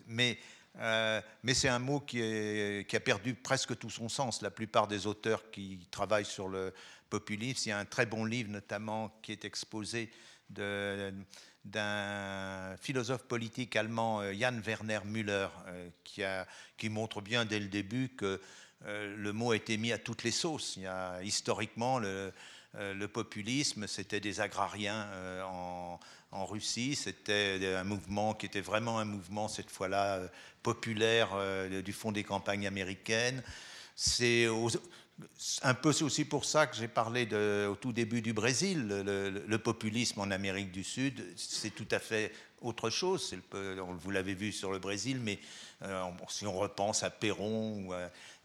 [0.07, 0.37] Mais
[0.79, 4.41] euh, mais c'est un mot qui, a perdu presque tout son sens.
[4.41, 6.73] La plupart des auteurs qui travaillent sur le
[7.09, 10.11] populisme, il y a un très bon livre notamment qui est exposé
[10.49, 11.15] d'un
[12.81, 15.89] philosophe politique allemand, euh, Jan Werner Müller, euh,
[16.77, 18.41] qui, montre bien dès le début que
[18.83, 20.75] le mot a été mis à toutes les sauces.
[20.77, 22.33] Il y a, historiquement, le,
[23.13, 25.07] populisme, c'était des agrariens
[25.45, 25.99] en,
[26.45, 26.95] Russie.
[26.95, 30.21] C'était un mouvement qui était vraiment un mouvement, cette fois-là,
[30.63, 33.43] populaire euh, du fond des campagnes américaines.
[33.95, 34.47] C'est
[35.61, 37.27] un peu aussi pour ça que j'ai parlé
[37.67, 38.87] au tout début du Brésil.
[38.87, 42.31] Le, populisme en Amérique du Sud, c'est tout à fait
[42.61, 43.35] autre chose.
[43.51, 45.39] vous l'avez vu sur le Brésil, mais
[46.29, 47.87] si on repense à Perron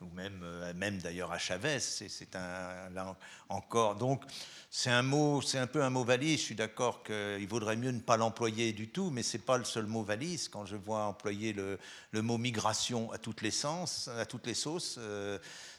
[0.00, 0.44] ou, même,
[0.74, 3.16] même d'ailleurs à Chavez, c'est un
[3.48, 3.96] encore.
[3.96, 4.24] Donc
[4.70, 6.38] c'est un mot, c'est un peu un mot valise.
[6.40, 9.64] Je suis d'accord qu'il vaudrait mieux ne pas l'employer du tout, mais c'est pas le
[9.64, 10.48] seul mot valise.
[10.48, 11.78] Quand je vois employer le,
[12.22, 14.98] mot migration à toutes les sens, à toutes les sauces,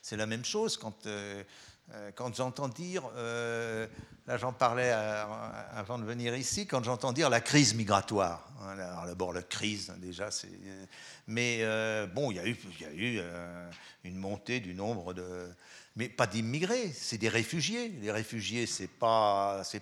[0.02, 0.80] c'est la même chose.
[1.06, 1.44] Euh,
[2.16, 3.88] quand j'entends dire, euh,
[4.28, 9.32] là j'en parlais avant de venir ici, quand j'entends dire la crise migratoire, hein, d'abord
[9.32, 10.30] la crise hein, déjà,
[11.28, 12.48] mais euh, bon, il y a
[12.94, 13.22] eu,
[14.04, 15.50] une montée du nombre de,
[15.96, 17.90] mais pas d'immigrés, c'est des réfugiés.
[18.02, 19.82] Les réfugiés, c'est pas, c'est,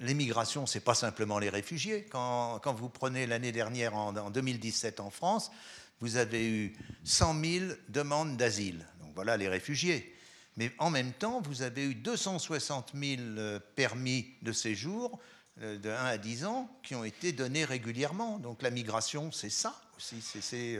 [0.00, 2.06] l'immigration, c'est pas simplement les réfugiés.
[2.10, 5.50] Quand, vous prenez l'année dernière, en 2017 en France,
[6.00, 8.86] vous avez eu 100 000 demandes d'asile.
[9.00, 10.14] Donc voilà les réfugiés.
[10.56, 15.18] Mais en même temps, vous avez eu 260 000 euh, permis de séjour
[15.60, 18.38] euh, de 1 à 10 ans qui ont été donnés régulièrement.
[18.38, 20.78] Donc la migration, c'est ça aussi, c'est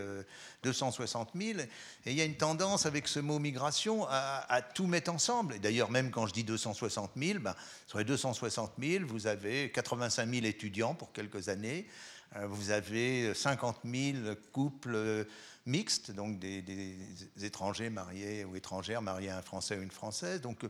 [0.64, 1.60] 260 000.
[1.60, 1.66] Et
[2.06, 5.54] il y a une tendance avec ce mot migration à, tout mettre ensemble.
[5.54, 7.54] Et d'ailleurs, même quand je dis 260 000, ben,
[7.86, 13.34] sur les 260 000, vous avez 85 000 étudiants pour quelques années, euh, vous avez
[13.34, 14.18] 50 000
[14.52, 15.26] couples
[15.66, 16.96] mixtes, donc des,
[17.42, 20.40] étrangers mariés ou étrangères mariés à un Français ou une Française.
[20.40, 20.64] Donc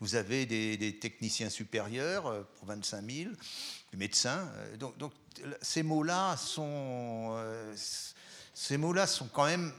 [0.00, 3.30] vous avez des, techniciens supérieurs euh, pour 25 000,
[3.92, 4.48] des médecins.
[4.56, 5.12] Euh, donc,
[5.62, 7.74] ces mots-là sont, euh,
[8.54, 9.72] ces mots-là sont quand même.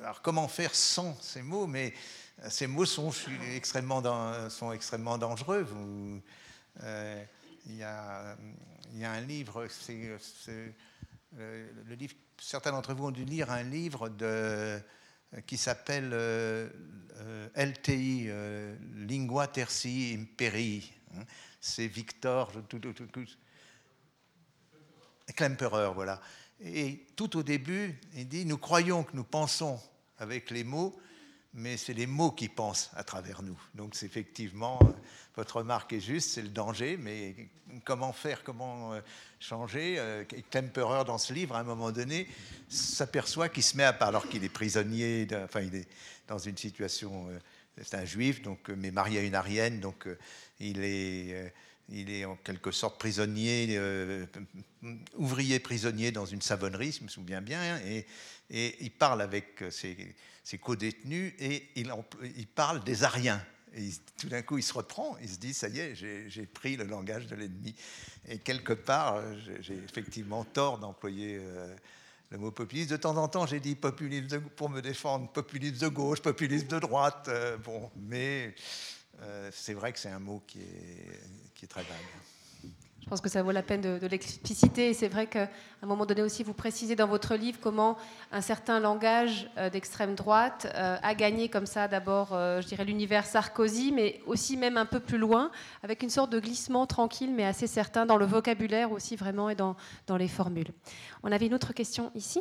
[0.00, 1.94] Alors comment faire sans ces mots Mais
[2.48, 3.12] ces mots sont
[3.54, 5.66] extrêmement, dangereux.
[7.66, 8.36] Il, y a,
[8.92, 10.74] il y a un livre, c'est
[11.88, 14.80] livre certains d'entre vous ont dû lire un livre de,
[15.46, 16.68] qui s'appelle euh,
[17.16, 20.92] euh, LTI, euh, Lingua Tertii Imperii.
[21.14, 21.24] Hein.
[21.60, 22.52] C'est Victor
[25.36, 26.20] Klemperer, voilà.
[26.60, 29.80] Et tout au début, il dit Nous croyons que nous pensons
[30.18, 30.98] avec les mots,
[31.54, 33.58] mais c'est les mots qui pensent à travers nous.
[33.74, 34.78] Donc, c'est effectivement,
[35.40, 37.34] votre remarque est juste, c'est le danger, mais
[37.86, 38.92] comment faire, comment
[39.38, 39.96] changer.
[39.98, 42.28] Euh, Klemperer, dans ce livre, à un moment donné,
[42.68, 45.88] s'aperçoit qu'il se met à part, alors qu'il est prisonnier, enfin, il est
[46.28, 47.26] dans une situation.
[47.30, 47.38] Euh,
[47.82, 50.06] c'est un juif, donc, euh, mais marié à une arienne, donc
[50.60, 51.52] il est
[51.92, 53.80] il est en quelque sorte prisonnier,
[55.16, 58.06] ouvrier prisonnier dans une savonnerie, je me souviens bien, et,
[58.48, 60.14] et il parle avec ses,
[60.44, 61.92] ses co-détenus et il,
[62.36, 63.44] il, parle des Ariens.
[63.74, 66.76] Et tout d'un coup, il se reprend, il se dit, ça y est, j'ai pris
[66.76, 67.74] le langage de l'ennemi.
[68.28, 69.22] Et quelque part,
[69.60, 71.74] j'ai effectivement tort d'employer euh,
[72.30, 72.90] le mot populisme.
[72.90, 76.78] De temps en temps, j'ai dit populisme pour me défendre, populisme de gauche, populisme de
[76.78, 77.26] droite.
[77.28, 78.54] Euh, bon, mais
[79.22, 81.20] euh, c'est vrai que c'est un mot qui est,
[81.54, 81.96] qui est très vague.
[83.10, 84.94] Je pense que ça vaut la peine de, l'expliciter.
[84.94, 85.50] C'est vrai qu'à
[85.82, 87.98] un moment donné aussi, vous précisez dans votre livre comment
[88.30, 92.84] un certain langage euh, d'extrême droite euh, a gagné comme ça d'abord, euh, je dirais,
[92.84, 95.50] l'univers Sarkozy, mais aussi même un peu plus loin,
[95.82, 99.56] avec une sorte de glissement tranquille, mais assez certain dans le vocabulaire aussi vraiment et
[99.56, 99.74] dans,
[100.06, 100.70] dans les formules.
[101.24, 102.40] On avait une autre question ici?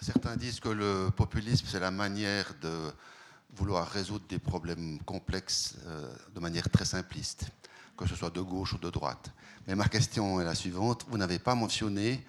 [0.00, 2.90] Certains disent que le populisme, c'est la manière de
[3.54, 5.76] vouloir résoudre des problèmes complexes
[6.34, 7.50] de manière très simpliste
[8.00, 9.30] que ce soit de gauche ou de droite.
[9.66, 11.04] Mais ma question est la suivante.
[11.08, 12.24] Vous n'avez pas mentionné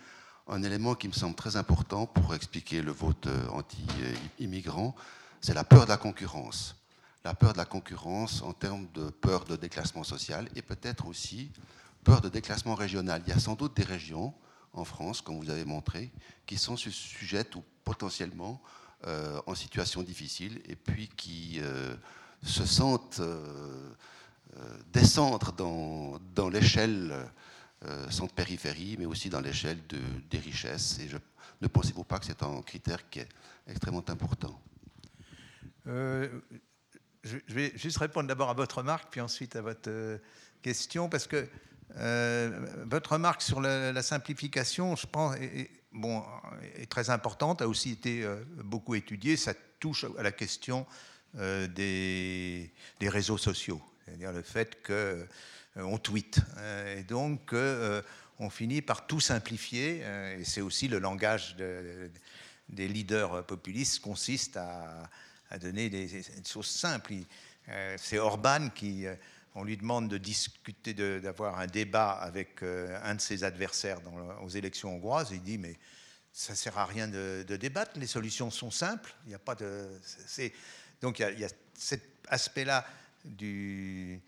[0.47, 4.93] un élément qui me semble très important pour expliquer le vote euh, anti-immigrant,
[5.39, 6.75] c'est la peur de la concurrence.
[7.23, 11.51] La peur de la concurrence en termes de peur de déclassement social et peut-être aussi
[12.03, 13.21] peur de déclassement régional.
[13.25, 14.33] Il y a sans doute des régions
[14.73, 16.11] en France, comme vous avez montré,
[16.45, 18.61] qui sont sujettes ou potentiellement
[19.07, 21.95] euh, en situation difficile et puis qui euh,
[22.43, 23.21] se sentent
[24.91, 27.13] descendre dans, dans l'échelle
[27.83, 29.97] euh, sans périphérie, mais aussi dans l'échelle de,
[30.29, 30.99] des richesses.
[30.99, 31.17] Et je,
[31.63, 33.29] ne pensez-vous pas que c'est un critère qui est
[33.65, 34.61] extrêmement important?
[35.87, 36.29] Euh,
[37.23, 40.19] je, vais juste répondre d'abord à votre remarque, puis ensuite à votre
[40.61, 41.47] question, parce que
[42.85, 46.23] votre remarque sur la, simplification, je pense, est, bon,
[46.75, 48.23] est très importante, a aussi été
[48.63, 49.37] beaucoup étudiée.
[49.37, 50.85] Ça touche à la question
[51.33, 53.81] des, des réseaux sociaux
[54.11, 54.93] c'est-à-dire le fait qu'on
[55.77, 56.39] euh, tweet.
[56.57, 58.01] Euh, et donc, euh,
[58.39, 60.03] on finit par tout simplifier,
[60.37, 61.55] et c'est aussi le langage
[62.69, 65.07] des leaders populistes consiste à,
[65.59, 67.13] donner des, choses simples.
[67.97, 69.05] C'est Orban qui,
[69.53, 73.99] on lui demande de discuter, d'avoir un débat avec un de ses adversaires
[74.41, 75.77] aux élections hongroises, il dit mais
[76.33, 79.87] ça sert à rien de, débattre, les solutions sont simples, il n'y a pas de,
[80.99, 82.87] donc il y a cet aspect-là
[83.25, 84.21] du,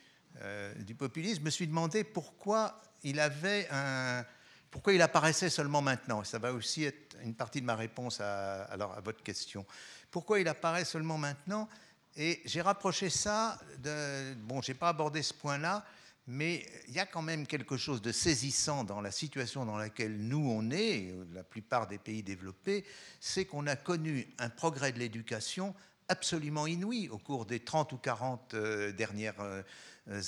[0.79, 4.25] du populisme, je me suis demandé pourquoi il avait un,
[4.71, 6.23] pourquoi il apparaissait seulement maintenant.
[6.23, 9.65] Ça va aussi être une partie de ma réponse à votre question.
[10.09, 11.69] Pourquoi il apparaît seulement maintenant?
[12.15, 15.85] Et j'ai rapproché ça de, bon, j'ai pas abordé ce point-là,
[16.27, 20.17] mais il y a quand même quelque chose de saisissant dans la situation dans laquelle
[20.17, 22.85] nous on est, la plupart des pays développés,
[23.19, 25.75] c'est qu'on a connu un progrès de l'éducation
[26.14, 29.64] absolument inouï au cours des 30 ou 40 euh, dernières euh,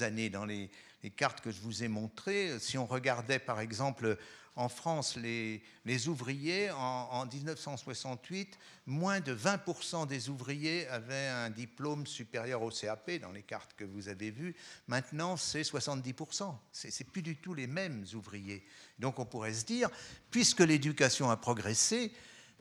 [0.02, 0.72] années dans les,
[1.16, 2.57] cartes que je vous ai montrées.
[2.60, 4.18] Si on regardait par exemple
[4.56, 5.62] en France, les,
[6.07, 8.57] ouvriers, en, 1968,
[8.88, 13.84] moins de 20% des ouvriers avaient un diplôme supérieur au CAP dans les cartes que
[13.84, 14.56] vous avez vues.
[14.88, 16.56] Maintenant, c'est 70%.
[16.72, 18.66] Ce n'est plus du tout les mêmes ouvriers.
[18.98, 19.91] Donc on pourrait se dire,
[20.32, 22.12] puisque l'éducation a progressé,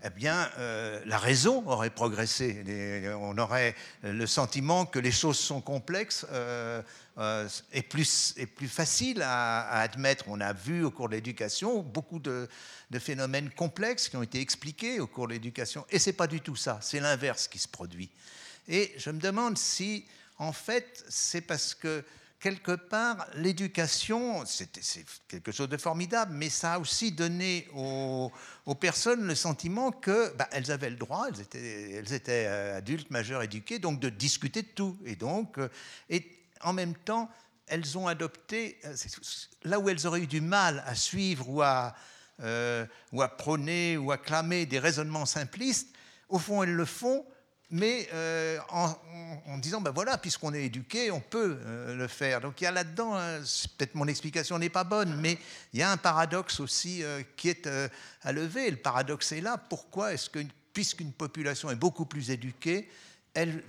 [0.03, 2.63] eh bien, euh, la raison aurait progressé.
[3.19, 6.83] On aurait le sentiment que les choses sont complexes euh,
[7.17, 10.25] euh, et, plus, et plus faciles à, admettre.
[10.29, 12.49] On a vu au cours de l'éducation beaucoup de,
[12.91, 15.87] de, phénomènes complexes qui ont été expliqués au cours de l'éducation.
[15.89, 18.11] Et ce n'est pas du tout ça, c'est l'inverse qui se produit.
[18.69, 20.05] Et je me demande si,
[20.39, 22.05] en fait, c'est parce que
[22.45, 24.69] quelque part, l'éducation, c'est
[25.29, 28.31] quelque chose de formidable, mais ça a aussi donné aux,
[28.79, 33.99] personnes le sentiment qu'elles bah, avaient le droit, elles étaient, euh, adultes, majeures, éduquées, donc
[33.99, 34.99] de discuter de tout.
[35.07, 35.71] Et donc, euh,
[36.11, 36.31] et
[36.61, 37.31] en même temps,
[37.67, 38.95] elles ont adopté, euh,
[39.63, 41.95] là où elles auraient eu du mal à suivre ou à,
[43.11, 45.89] ou à prôner ou à clamer des raisonnements simplistes,
[46.29, 47.25] au fond, elles le font
[47.71, 52.41] mais euh, en, disant, ben voilà, puisqu'on est éduqué, on peut euh, le faire.
[52.41, 53.41] Donc il y a là-dedans, hein,
[53.77, 55.39] peut-être mon explication n'est pas bonne, mais
[55.73, 57.69] il y a un paradoxe aussi euh, qui est
[58.23, 58.71] à lever.
[58.71, 59.57] Le paradoxe est là.
[59.57, 60.41] Pourquoi est-ce que,
[60.73, 62.89] puisqu'une population est beaucoup plus éduquée,
[63.33, 63.63] elle,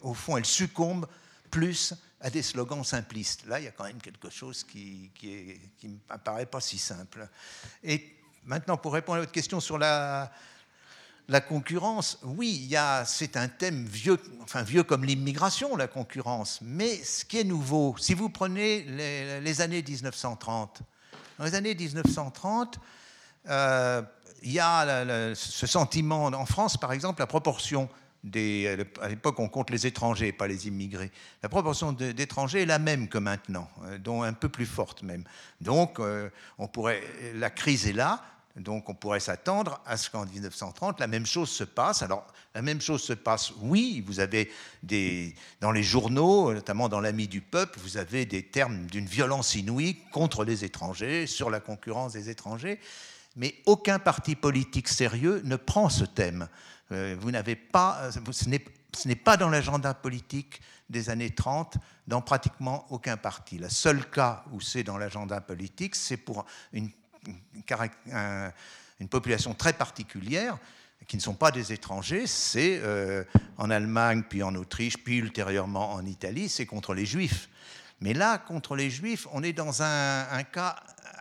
[0.00, 1.06] au fond, elle succombe
[1.50, 3.46] plus à des slogans simplistes?
[3.46, 7.28] Là, il y a quand même quelque chose qui, qui, ne m'apparaît pas si simple.
[7.84, 10.32] Et maintenant, pour répondre à votre question sur la
[11.28, 12.74] la concurrence, oui,
[13.04, 16.60] c'est un thème vieux, enfin vieux comme l'immigration, la concurrence.
[16.62, 18.82] Mais ce qui est nouveau, si vous prenez
[19.42, 20.80] les, années 1930,
[21.38, 22.80] dans les années 1930,
[23.50, 24.02] euh,
[24.42, 27.90] il y a ce sentiment, en France par exemple, la proportion
[28.24, 32.78] des, à l'époque on compte les étrangers, pas les immigrés, la proportion d'étrangers est la
[32.78, 35.24] même que maintenant, euh, dont un peu plus forte même.
[35.60, 37.02] Donc euh, on pourrait,
[37.34, 38.22] la crise est là,
[38.58, 42.02] donc on pourrait s'attendre à ce qu'en 1930, la même chose se passe.
[42.02, 44.50] Alors la même chose se passe, oui, vous avez
[44.82, 49.54] des, dans les journaux, notamment dans l'Ami du peuple, vous avez des termes d'une violence
[49.54, 52.80] inouïe contre les étrangers, sur la concurrence des étrangers,
[53.36, 56.48] mais aucun parti politique sérieux ne prend ce thème.
[56.90, 61.76] Euh, vous n'avez pas, ce n'est pas dans l'agenda politique des années 30
[62.06, 63.58] dans pratiquement aucun parti.
[63.58, 66.90] Le seul cas où c'est dans l'agenda politique, c'est pour une
[69.00, 70.58] une population très particulière
[71.06, 73.24] qui ne sont pas des étrangers, c'est euh,
[73.56, 77.48] en Allemagne, puis en Autriche, puis ultérieurement en Italie, c'est contre les juifs.
[78.00, 80.76] Mais là, contre les juifs, on est dans un cas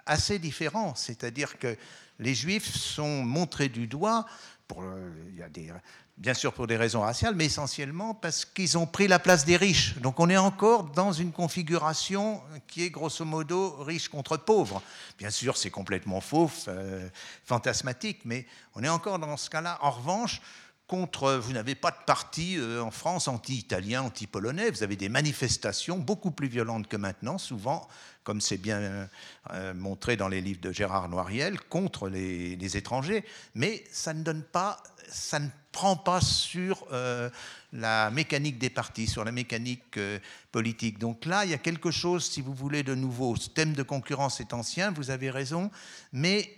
[0.05, 1.75] assez différent, c'est-à-dire que
[2.19, 4.25] les juifs sont montrés du doigt
[4.67, 4.84] pour,
[5.29, 5.71] il y a des,
[6.18, 9.57] bien sûr pour des raisons raciales, mais essentiellement parce qu'ils ont pris la place des
[9.57, 9.98] riches.
[9.99, 14.81] Donc on est encore dans une configuration qui est grosso modo riche contre pauvre.
[15.18, 17.07] Bien sûr, c'est complètement faux, euh,
[17.45, 18.45] fantasmatique, mais
[18.76, 19.77] on est encore dans ce cas-là.
[19.81, 20.41] En revanche,
[20.88, 25.98] contre, vous n'avez pas de parti euh, en France anti-italien, anti-polonais, vous avez des manifestations
[25.98, 27.88] beaucoup plus violentes que maintenant, souvent,
[28.23, 29.10] comme c'est bien
[29.52, 34.23] euh, montré dans les livres de Gérard Noiriel, contre les, les étrangers, mais ça ne
[34.23, 37.30] donne pas ça ne prend pas sur euh,
[37.72, 40.18] la mécanique des partis, sur la mécanique euh,
[40.52, 40.98] politique.
[40.98, 43.36] Donc là, il y a quelque chose, si vous voulez, de nouveau.
[43.36, 45.70] Ce thème de concurrence est ancien, vous avez raison,
[46.12, 46.52] mais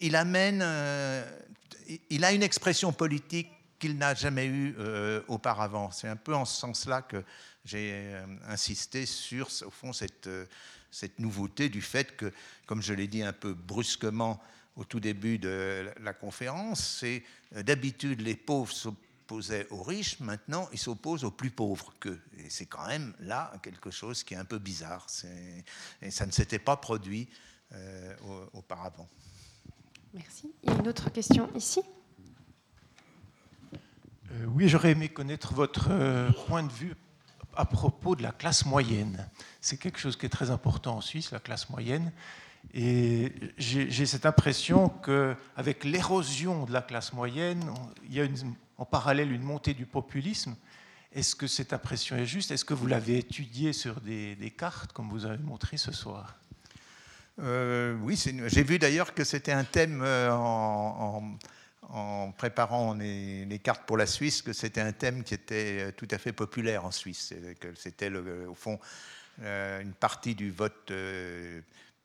[0.00, 1.28] il amène, euh,
[2.08, 3.50] il a une expression politique
[3.80, 4.76] qu'il n'a jamais eue
[5.26, 5.90] auparavant.
[5.90, 7.24] C'est un peu en ce sens-là que
[7.64, 8.14] j'ai
[8.46, 10.30] insisté sur, au fond, cette,
[10.92, 12.32] cette nouveauté du fait que,
[12.66, 14.40] comme je l'ai dit un peu brusquement,
[14.76, 17.22] au tout début de la conférence, c'est
[17.62, 22.20] d'habitude les pauvres s'opposaient aux riches, maintenant ils s'opposent aux plus pauvres qu'eux.
[22.38, 25.06] Et c'est quand même là quelque chose qui est un peu bizarre.
[26.02, 27.28] Et ça ne s'était pas produit
[27.72, 28.14] euh,
[28.52, 29.08] auparavant.
[30.12, 30.52] Merci.
[30.62, 31.80] Il y a une autre question ici
[34.30, 35.88] euh, Oui, j'aurais aimé connaître votre
[36.46, 36.94] point de vue
[37.56, 39.28] à propos de la classe moyenne.
[39.60, 42.12] C'est quelque chose qui est très important en Suisse, la classe moyenne.
[42.72, 47.64] Et j'ai cette impression qu'avec l'érosion de la classe moyenne,
[48.08, 48.26] il y a
[48.78, 50.56] en parallèle une montée du populisme.
[51.12, 52.50] Est-ce que cette impression est juste?
[52.50, 56.36] Est-ce que vous l'avez étudiée sur des, cartes, comme vous avez montré ce soir?
[57.40, 61.36] Euh, Oui, j'ai vu d'ailleurs que c'était un thème euh, en,
[62.36, 66.32] préparant les, cartes pour la Suisse, que c'était un thème qui était tout à fait
[66.32, 67.32] populaire en Suisse.
[67.60, 68.80] Que c'était, au fond,
[69.38, 70.90] une partie du vote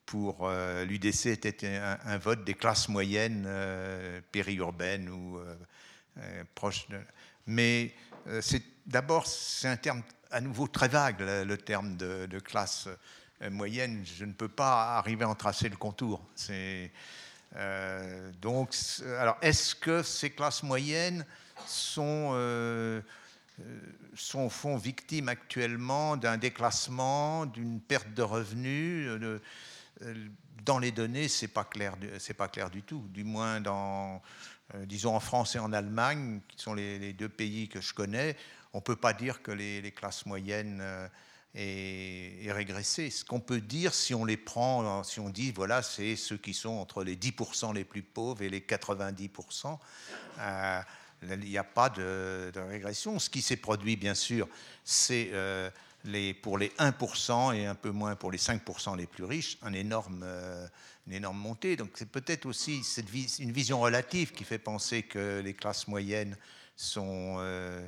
[0.09, 6.97] pour euh, l'UDC était un, vote des classes moyennes euh, périurbaines ou euh, proches de...
[7.45, 7.93] Mais
[8.41, 12.87] c'est d'abord, c'est un terme à nouveau très vague, le, terme de, classe
[13.51, 14.03] moyenne.
[14.03, 16.21] Je ne peux pas arriver à en tracer le contour.
[18.41, 18.75] Donc,
[19.19, 21.25] alors, est-ce que ces classes moyennes
[21.65, 22.33] sont
[24.15, 29.09] sont au fond victimes actuellement d'un déclassement, d'une perte de revenus.
[30.63, 33.05] Dans les données, c'est pas clair, c'est pas clair du tout.
[33.09, 33.61] Du moins
[34.75, 38.35] euh, disons en France et en Allemagne, qui sont les, deux pays que je connais,
[38.73, 41.07] on peut pas dire que les, classes moyennes euh,
[41.55, 43.09] aient, régressé.
[43.09, 46.53] Ce qu'on peut dire, si on les prend, si on dit voilà, c'est ceux qui
[46.53, 49.79] sont entre les 10% les plus pauvres et les 90%.
[51.23, 53.17] il n'y a pas de, régression.
[53.17, 54.47] Ce qui s'est produit, bien sûr,
[54.83, 55.31] c'est
[56.41, 60.21] pour les 1% et un peu moins pour les 5% les plus riches, un énorme,
[60.23, 60.67] euh,
[61.07, 61.75] une énorme montée.
[61.75, 62.81] Donc c'est peut-être aussi
[63.39, 66.37] une vision relative qui fait penser que les classes moyennes
[66.75, 67.85] sont euh,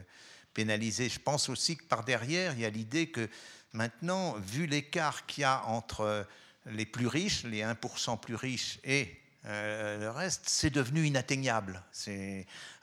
[0.54, 1.10] pénalisées.
[1.10, 3.30] Je pense aussi que par derrière, il y a l'idée que
[3.74, 6.28] maintenant, vu l'écart qu'il y a entre
[6.66, 11.82] les plus riches, les 1% plus riches et euh, le reste, c'est devenu inatteignable.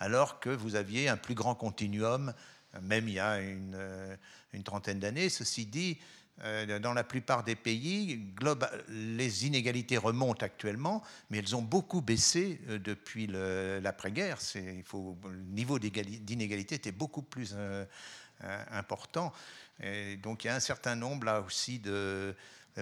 [0.00, 2.34] Alors que vous aviez un plus grand continuum
[2.82, 3.76] même il y a une,
[4.54, 5.28] euh, trentaine d'années.
[5.28, 5.98] Ceci dit,
[6.44, 8.32] euh, dans la plupart des pays,
[8.88, 14.38] les inégalités remontent actuellement, mais elles ont beaucoup baissé euh, depuis l'après-guerre.
[14.54, 17.56] Le niveau d'inégalité était beaucoup plus
[18.70, 19.32] important.
[19.82, 22.34] Et donc il y a un certain nombre là aussi de,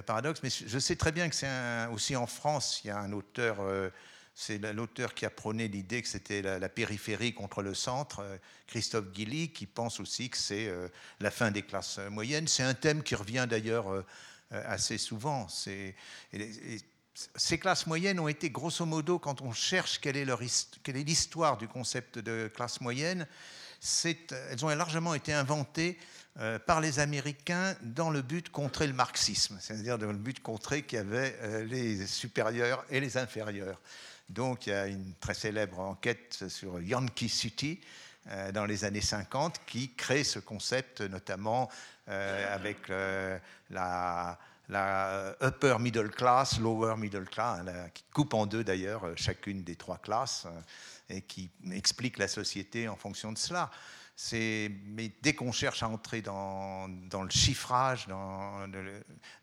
[0.07, 0.43] paradoxes.
[0.43, 3.57] Mais je sais très bien que c'est aussi en France, il y a un auteur
[4.39, 8.37] c'est l'auteur qui a prôné l'idée que c'était la, périphérie contre le centre, euh,
[8.67, 10.89] Christophe Guilly, qui pense aussi que c'est euh,
[11.21, 12.47] la fin des classes moyennes.
[12.47, 14.05] C'est un thème qui revient d'ailleurs euh,
[14.51, 15.49] assez souvent.
[15.49, 15.95] ces
[17.59, 22.51] classes moyennes ont été, grosso modo, quand on cherche quelle est l'histoire du concept de
[22.55, 23.27] classe moyenne,
[24.05, 25.99] elles ont largement été inventées
[26.67, 30.43] par les Américains dans le but de contrer le marxisme, c'est-à-dire dans le but de
[30.43, 33.81] contrer qu'il y avait les supérieurs et les inférieurs.
[34.29, 37.81] Donc il y a une très célèbre enquête sur Yankee City
[38.29, 41.71] euh, dans les années 50 qui crée ce concept notamment
[42.09, 43.39] euh, avec euh,
[43.71, 44.37] la,
[45.41, 49.99] upper middle class, lower middle class, hein, qui coupe en deux d'ailleurs chacune des trois
[49.99, 50.49] classes
[51.09, 53.71] et qui explique la société en fonction de cela.
[54.33, 58.09] Mais dès qu'on cherche à entrer dans, le chiffrage,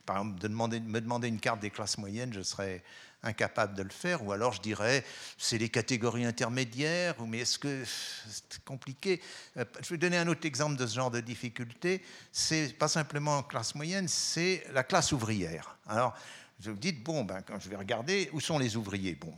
[0.06, 2.84] par exemple, de me demander une carte des classes moyennes, je serais
[3.24, 5.04] incapable de le faire, ou alors je dirais
[5.38, 9.22] c'est les catégories intermédiaires, mais est-ce que c'est compliqué
[9.58, 12.02] euh, Je vais donner un autre exemple de ce genre de difficulté.
[12.32, 15.78] C'est pas simplement la classe moyenne, c'est la classe ouvrière.
[15.88, 16.16] Alors,
[16.60, 19.16] vous dites, bon, ben, quand je vais regarder, où sont les ouvriers?
[19.16, 19.34] Bon,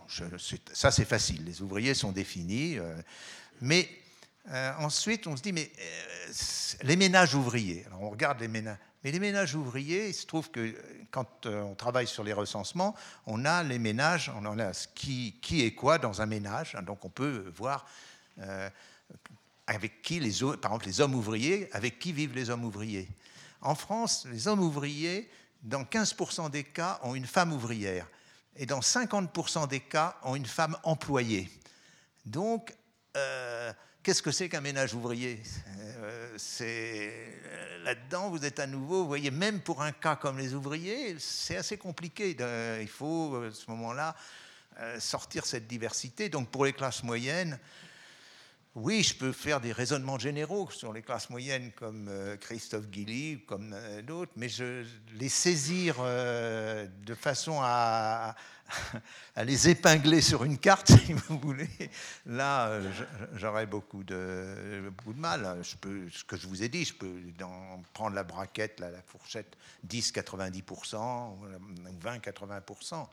[0.74, 2.96] ça c'est facile, les ouvriers sont définis, euh,
[3.62, 3.90] mais
[4.50, 5.72] euh, ensuite on se dit, mais
[6.84, 10.50] les ménages ouvriers, alors on regarde les ménages, mais les ménages ouvriers, il se trouve
[10.50, 10.74] que
[11.12, 12.96] quand euh, on travaille sur les recensements,
[13.28, 16.74] on a les ménages, on en a qui, qui est quoi dans un ménage.
[16.74, 17.86] Hein, donc on peut voir
[18.40, 18.68] euh,
[19.68, 23.08] avec qui, les, par exemple, les hommes ouvriers, avec qui vivent les hommes ouvriers.
[23.62, 25.30] En France, les hommes ouvriers,
[25.62, 28.08] dans 15% des cas, ont une femme ouvrière.
[28.56, 31.48] Et dans 50% des cas, ont une femme employée.
[32.26, 32.74] Donc,
[33.18, 33.72] euh,
[34.06, 35.42] Qu'est-ce que c'est qu'un ménage ouvrier?
[35.80, 40.40] Euh, C'est euh, là-dedans, vous êtes à nouveau, vous voyez, même pour un cas comme
[40.40, 42.36] les ouvriers, c'est assez compliqué.
[42.82, 44.16] il faut à ce moment-là
[45.00, 46.28] sortir cette diversité.
[46.28, 47.60] Donc pour les classes moyennes,
[48.74, 52.10] oui, je peux faire des raisonnements généraux sur les classes moyennes comme
[52.42, 54.84] Christophe Guilly, comme d'autres, mais je
[55.14, 58.36] les saisir de façon à,
[59.36, 61.70] à les épingler sur une carte, si vous voulez,
[62.26, 62.80] là,
[63.36, 65.62] j'aurais beaucoup de, beaucoup de mal.
[65.64, 65.76] Ce
[66.24, 67.14] que je vous ai dit, je peux
[67.94, 71.46] prendre la braquette, la, fourchette 10-90% ou
[72.04, 73.08] 20-80%.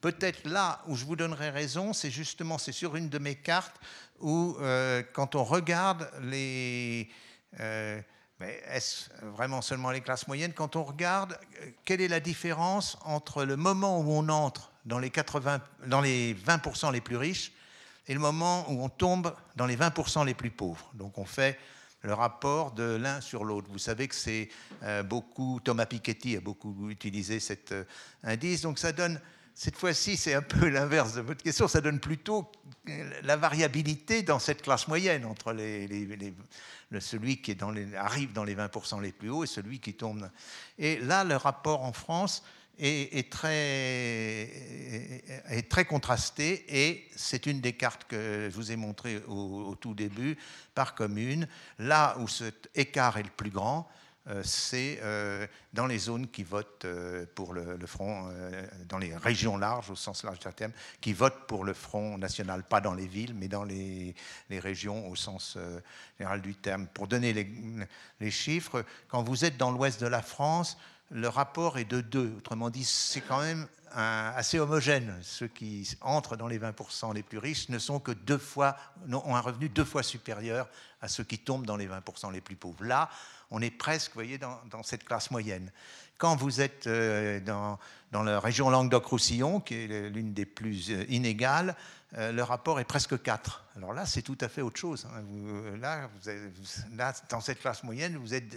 [0.00, 3.76] Peut-être là où je vous donnerai raison, c'est justement c'est sur une de mes cartes
[4.20, 7.08] où, euh, quand on regarde les...
[7.60, 8.00] Euh,
[8.40, 10.52] mais est-ce vraiment seulement les classes moyennes?
[10.52, 14.98] Quand on regarde, euh, quelle est la différence entre le moment où on entre dans
[14.98, 17.52] les, 80, dans les 20% les plus riches
[18.08, 20.90] et le moment où on tombe dans les 20% les plus pauvres.
[20.94, 21.58] Donc on fait
[22.02, 23.68] le rapport de l'un sur l'autre.
[23.70, 24.48] Vous savez que c'est
[25.04, 27.72] beaucoup, Thomas Piketty a beaucoup utilisé cet
[28.24, 29.20] indice, donc ça donne
[29.54, 31.68] cette fois-ci, c'est un peu l'inverse de votre question.
[31.68, 32.50] Ça donne plutôt
[33.22, 35.54] la variabilité dans cette classe moyenne entre
[37.00, 37.56] celui qui
[37.96, 40.28] arrive dans les 20% les plus hauts et celui qui tombe.
[40.78, 42.42] Et là, le rapport en France
[42.78, 44.50] est, très,
[45.50, 49.94] est très contrasté et c'est une des cartes que je vous ai montrées au tout
[49.94, 50.36] début
[50.74, 51.46] par commune.
[51.78, 53.88] Là où cet écart est le plus grand,
[54.28, 58.32] euh, c'est euh, dans les zones qui votent euh, pour le, Front,
[58.88, 62.62] dans les régions larges, au sens large du terme, qui votent pour le Front national,
[62.62, 64.14] pas dans les villes, mais dans les,
[64.50, 65.58] régions au sens
[66.18, 66.86] général du terme.
[66.94, 67.32] Pour donner
[68.20, 70.78] les, chiffres, quand vous êtes dans l'ouest de la France,
[71.12, 72.34] le rapport est de 2.
[72.38, 75.14] Autrement dit, c'est quand même assez homogène.
[75.22, 78.76] Ceux qui entrent dans les 20% les plus riches ne sont que deux fois,
[79.10, 80.68] ont un revenu deux fois supérieur
[81.02, 82.84] à ceux qui tombent dans les 20% les plus pauvres.
[82.84, 83.10] Là,
[83.50, 85.70] on est presque, voyez, dans, cette classe moyenne.
[86.16, 87.78] Quand vous êtes euh, dans,
[88.22, 91.76] la région Languedoc-Roussillon, qui est l'une des plus euh, inégales,
[92.14, 93.64] le rapport est presque 4.
[93.76, 95.06] Alors là, c'est tout à fait autre chose.
[95.06, 95.22] Hein.
[95.80, 96.10] là,
[97.30, 98.54] dans cette classe moyenne, vous, êtes,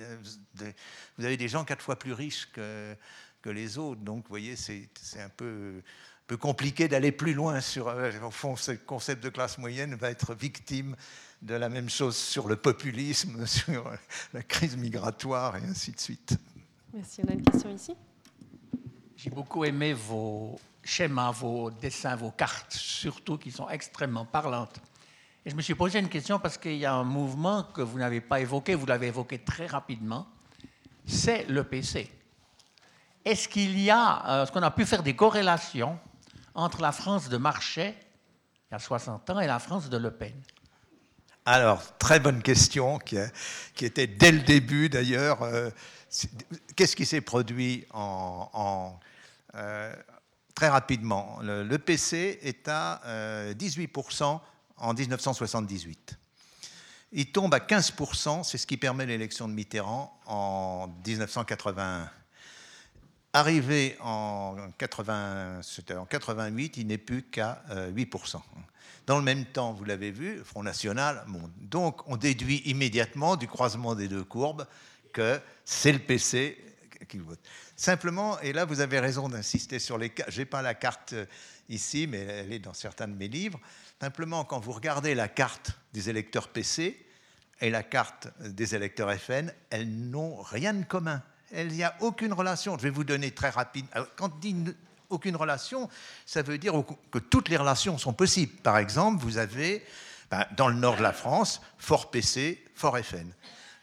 [1.18, 2.96] vous avez des gens quatre fois plus riches que,
[3.42, 4.02] que les autres.
[4.02, 5.82] Donc, vous voyez, c'est un peu,
[6.28, 7.88] peu compliqué d'aller plus loin sur.
[8.24, 10.96] Au fond, ce concept de classe moyenne va être victime
[11.42, 13.92] de la même chose sur le populisme, sur
[14.34, 16.38] la crise migratoire et ainsi de suite.
[16.94, 17.22] Merci.
[17.26, 17.96] On a une question ici.
[19.16, 24.80] J'ai beaucoup aimé vos schémas, vos dessins, vos cartes, surtout qui sont extrêmement parlantes.
[25.46, 27.98] Et je me suis posé une question parce qu'il y a un mouvement que vous
[27.98, 30.28] n'avez pas évoqué, vous l'avez évoqué très rapidement,
[31.06, 32.10] c'est le PC.
[33.26, 36.00] Est-ce qu'il y a, euh, est-ce qu'on a pu faire des corrélations
[36.54, 37.96] entre la France de Marchais,
[38.70, 40.34] il y a 60 ans, et la France de Le Pen?
[41.46, 43.18] Alors, très bonne question, qui,
[43.82, 45.44] était dès le début d'ailleurs.
[45.44, 45.70] Euh,
[46.76, 49.00] qu'est-ce qui s'est produit en,
[49.54, 49.94] euh,
[50.56, 53.02] très rapidement le, PC est à
[53.54, 54.38] 18% euh,
[54.78, 56.18] en 1978.
[57.12, 62.10] Il tombe à 15%, c'est ce qui permet l'élection de Mitterrand en 1981.
[63.34, 65.62] Arrivé en, 80,
[65.98, 68.42] en 88, il n'est plus qu'à 8%.
[69.08, 71.24] Dans le même temps, vous l'avez vu, Front National.
[71.60, 74.66] Donc on déduit immédiatement du croisement des deux courbes
[75.14, 76.58] que c'est le PC
[77.76, 81.14] Simplement, et là vous avez raison d'insister sur les cas, je n'ai pas la carte
[81.14, 81.26] euh,
[81.70, 83.60] ici, mais elle est dans certains de mes livres.
[84.02, 87.06] Simplement, quand vous regardez la carte des électeurs PC
[87.62, 91.22] et la carte des électeurs FN, elles n'ont rien de commun.
[91.54, 92.78] Il n'y a aucune relation.
[92.78, 93.86] Je vais vous donner très rapide.
[94.18, 94.56] Quand on dit
[95.10, 95.90] aucune relation,
[96.26, 96.74] ça veut dire
[97.12, 98.54] que toutes les relations sont possibles.
[98.62, 99.86] Par exemple, vous avez
[100.30, 103.32] ben, dans le nord de la France, fort PC, fort FN.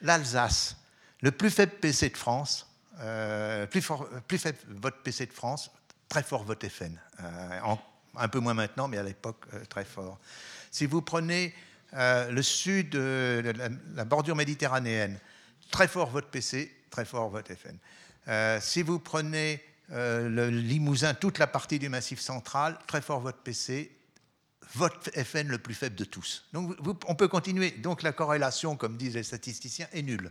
[0.01, 0.77] L'Alsace,
[1.21, 2.69] le plus faible PC de France,
[3.01, 5.70] euh, plus, fort, plus faible vote PC de France,
[6.09, 6.98] très fort vote FN.
[7.20, 7.74] Euh,
[8.16, 10.19] un peu moins maintenant, mais à l'époque, euh, très fort.
[10.70, 11.55] Si vous prenez
[11.94, 15.19] le sud, la, bordure méditerranéenne,
[15.70, 18.60] très fort vote PC, très fort vote FN.
[18.60, 19.62] si vous prenez
[19.93, 23.90] euh, le Limousin, toute la partie du Massif central, très fort vote PC,
[24.74, 26.47] vote FN le plus faible de tous.
[26.52, 27.73] Donc on peut continuer.
[27.73, 30.31] Donc la corrélation, comme disent les statisticiens, est nulle.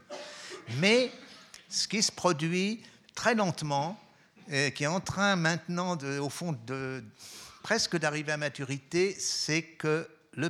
[0.80, 1.12] Mais
[1.72, 2.84] ce qui se produit
[3.16, 4.00] très lentement,
[4.52, 6.58] et qui est en train maintenant, au fond,
[7.64, 10.50] presque d'arriver à maturité, c'est que le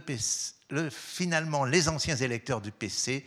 [0.70, 3.26] le, finalement, les anciens électeurs du PC,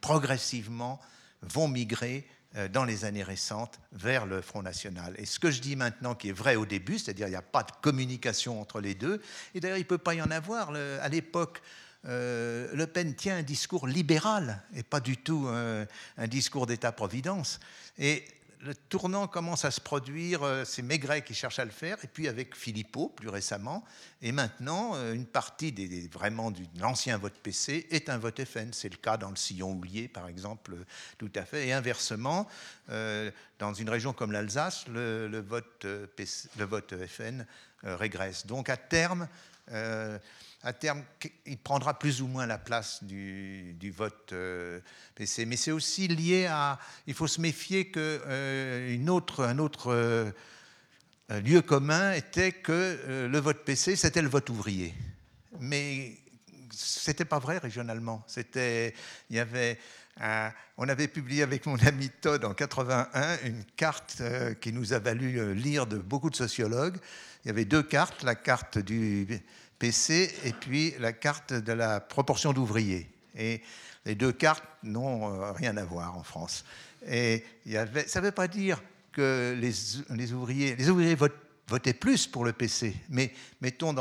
[0.00, 1.00] progressivement,
[1.42, 2.26] vont migrer
[2.56, 5.12] euh, dans les années récentes vers le Front National.
[5.18, 7.42] Et ce que je dis maintenant qui est vrai au début, c'est-à-dire il n'y a
[7.42, 9.20] pas de communication entre les deux,
[9.54, 10.70] et d'ailleurs il ne peut pas y en avoir.
[10.70, 11.60] à l'époque,
[12.06, 15.86] euh, Le Pen tient un discours libéral et pas du tout euh,
[16.18, 17.60] un discours d'État-providence.
[17.98, 18.24] Et
[18.60, 22.06] le tournant commence à se produire, euh, c'est Maigret qui cherche à le faire, et
[22.06, 23.84] puis avec Philippot plus récemment,
[24.22, 28.72] et maintenant une partie des, vraiment de l'ancien vote PC est un vote FN.
[28.72, 30.76] C'est le cas dans le sillon oublié par exemple,
[31.18, 32.48] tout à fait, et inversement,
[32.88, 37.44] dans une région comme l'Alsace, le, vote le vote FN
[37.82, 38.46] régresse.
[38.46, 39.28] Donc à terme,
[40.64, 41.04] à terme,
[41.44, 44.80] il prendra plus ou moins la place du, vote euh,
[45.14, 45.44] PC.
[45.44, 46.78] Mais c'est aussi lié à.
[47.06, 50.32] Il faut se méfier qu'un euh, autre, un autre euh,
[51.42, 54.94] lieu commun était que le vote PC, c'était le vote ouvrier.
[55.60, 56.16] Mais
[56.70, 58.24] c'était pas vrai régionalement.
[58.26, 58.94] C'était,
[59.28, 59.78] il y avait,
[60.76, 64.22] on avait publié avec mon ami Todd en 81 une carte
[64.60, 66.96] qui nous a valu lire de beaucoup de sociologues.
[67.44, 69.42] Il y avait deux cartes, la carte du
[69.88, 73.10] Et puis la carte de la proportion d'ouvriers.
[73.36, 73.62] Et
[74.04, 76.64] les deux cartes n'ont rien à voir en France.
[77.06, 77.44] Et
[78.06, 78.82] ça ne veut pas dire
[79.12, 81.16] que les, ouvriers, les ouvriers
[81.68, 82.94] votaient plus pour le PC.
[83.08, 83.94] Mais mettons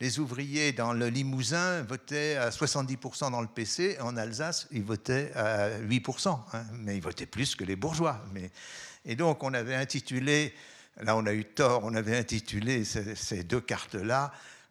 [0.00, 5.32] les ouvriers dans le Limousin votaient à 70% dans le PC, en Alsace, ils votaient
[5.34, 6.64] à 8%, hein.
[6.74, 8.22] mais ils votaient plus que les bourgeois.
[9.04, 10.52] Et donc on avait intitulé,
[11.00, 14.63] là on a eu tort, on avait intitulé ces, deux cartes-là, euh,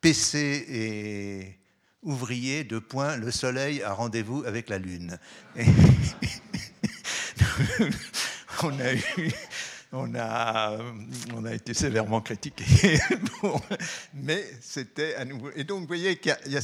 [0.00, 0.38] PC
[0.68, 1.58] et
[2.02, 5.18] ouvrier, deux points, le soleil a rendez-vous avec la lune.
[9.92, 10.76] on a,
[11.34, 12.64] on a été sévèrement critiqué.
[14.14, 15.50] mais c'était à nouveau.
[15.56, 16.60] Et donc, vous voyez qu'il y, a,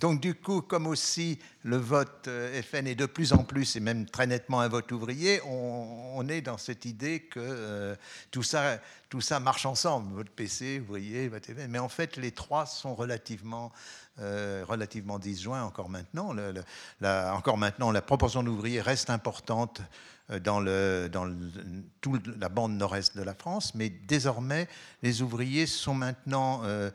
[0.00, 3.80] donc du coup, comme aussi le vote euh, FN est de plus en plus, et
[3.80, 7.94] même très nettement un vote ouvrier, on, est dans cette idée que euh,
[8.32, 10.14] tout, ça, tout ça marche ensemble.
[10.14, 11.68] Vote PC, ouvrier, vote FN.
[11.68, 13.72] Mais en fait, les trois sont relativement
[14.20, 16.34] euh, relativement disjoints encore maintenant.
[17.00, 19.84] encore maintenant, la proportion d'ouvriers reste importante euh,
[20.42, 21.32] dans, le, dans
[22.00, 24.68] toute la bande nord-est de la France, mais désormais,
[25.02, 26.62] les ouvriers sont maintenant...
[26.64, 26.90] Euh,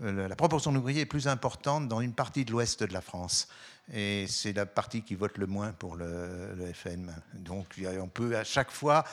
[0.00, 3.48] la proportion d'ouvriers est plus importante dans une partie de l'ouest de la France.
[3.92, 7.12] Et c'est la partie qui vote le moins pour le FN.
[7.34, 7.66] Donc
[8.00, 9.04] on peut à chaque fois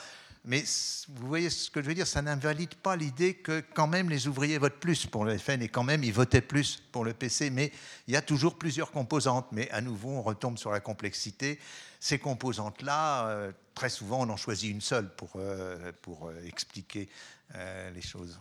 [0.48, 0.62] mais
[1.08, 4.28] vous voyez ce que je veux dire, ça n'invalide pas l'idée que quand même les
[4.28, 7.50] ouvriers votent plus pour le FN et quand même ils votaient plus pour le PC.
[7.50, 7.72] Mais
[8.06, 9.48] il y a toujours plusieurs composantes.
[9.50, 11.58] Mais à nouveau, on retombe sur la complexité.
[12.06, 17.08] Ces composantes-là, euh, très souvent, on en choisit une seule pour, euh, pour euh, expliquer
[17.92, 18.38] les choses.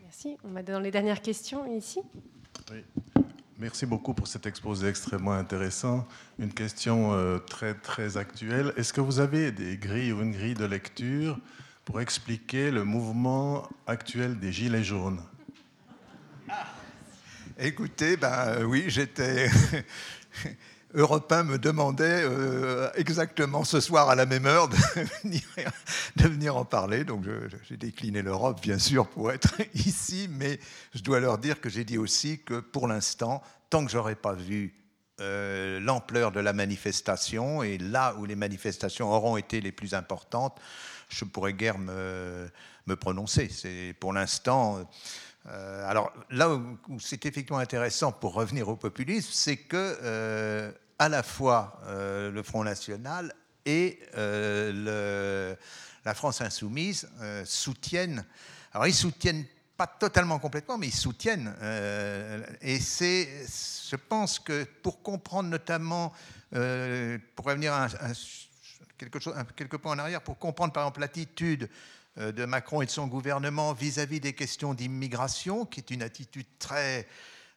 [0.00, 0.36] Merci.
[0.44, 1.98] On va dans les dernières questions ici.
[2.70, 2.84] Oui.
[3.58, 6.06] Merci beaucoup pour cet exposé extrêmement intéressant.
[6.38, 8.72] Une question euh, très, très actuelle.
[8.76, 11.40] Est-ce que vous avez des grilles ou une grille de lecture
[11.84, 15.20] pour expliquer le mouvement actuel des Gilets jaunes?
[17.58, 19.50] Écoutez, ben, oui, j'étais.
[20.96, 24.76] Europe 1 me demandait euh, exactement ce soir à la même heure de
[26.28, 27.02] venir, en parler.
[27.02, 27.24] Donc
[27.68, 30.60] j'ai décliné l'Europe, bien sûr, pour être ici, mais
[30.94, 34.34] je dois leur dire que j'ai dit aussi que pour l'instant, tant que j'aurais pas
[34.34, 34.72] vu
[35.20, 40.60] euh, l'ampleur de la manifestation et là où les manifestations auront été les plus importantes,
[41.08, 42.48] je pourrais guère me,
[43.00, 43.48] prononcer.
[43.50, 44.88] C'est pour l'instant.
[45.48, 51.22] Euh, alors là où, c'est effectivement intéressant pour revenir au populisme, c'est que à la
[51.22, 53.34] fois euh, le Front National
[53.64, 55.54] et euh,
[56.04, 58.24] la France Insoumise euh, soutiennent.
[58.72, 59.44] Alors ils soutiennent
[59.76, 61.52] pas totalement complètement, mais ils soutiennent.
[62.60, 63.28] et c'est,
[63.90, 66.12] je pense que pour comprendre notamment,
[66.50, 67.88] pour revenir à,
[68.96, 71.68] quelque chose, quelques points en arrière, pour comprendre par exemple l'attitude
[72.16, 77.08] de Macron et de son gouvernement vis-à-vis des questions d'immigration, qui est une attitude très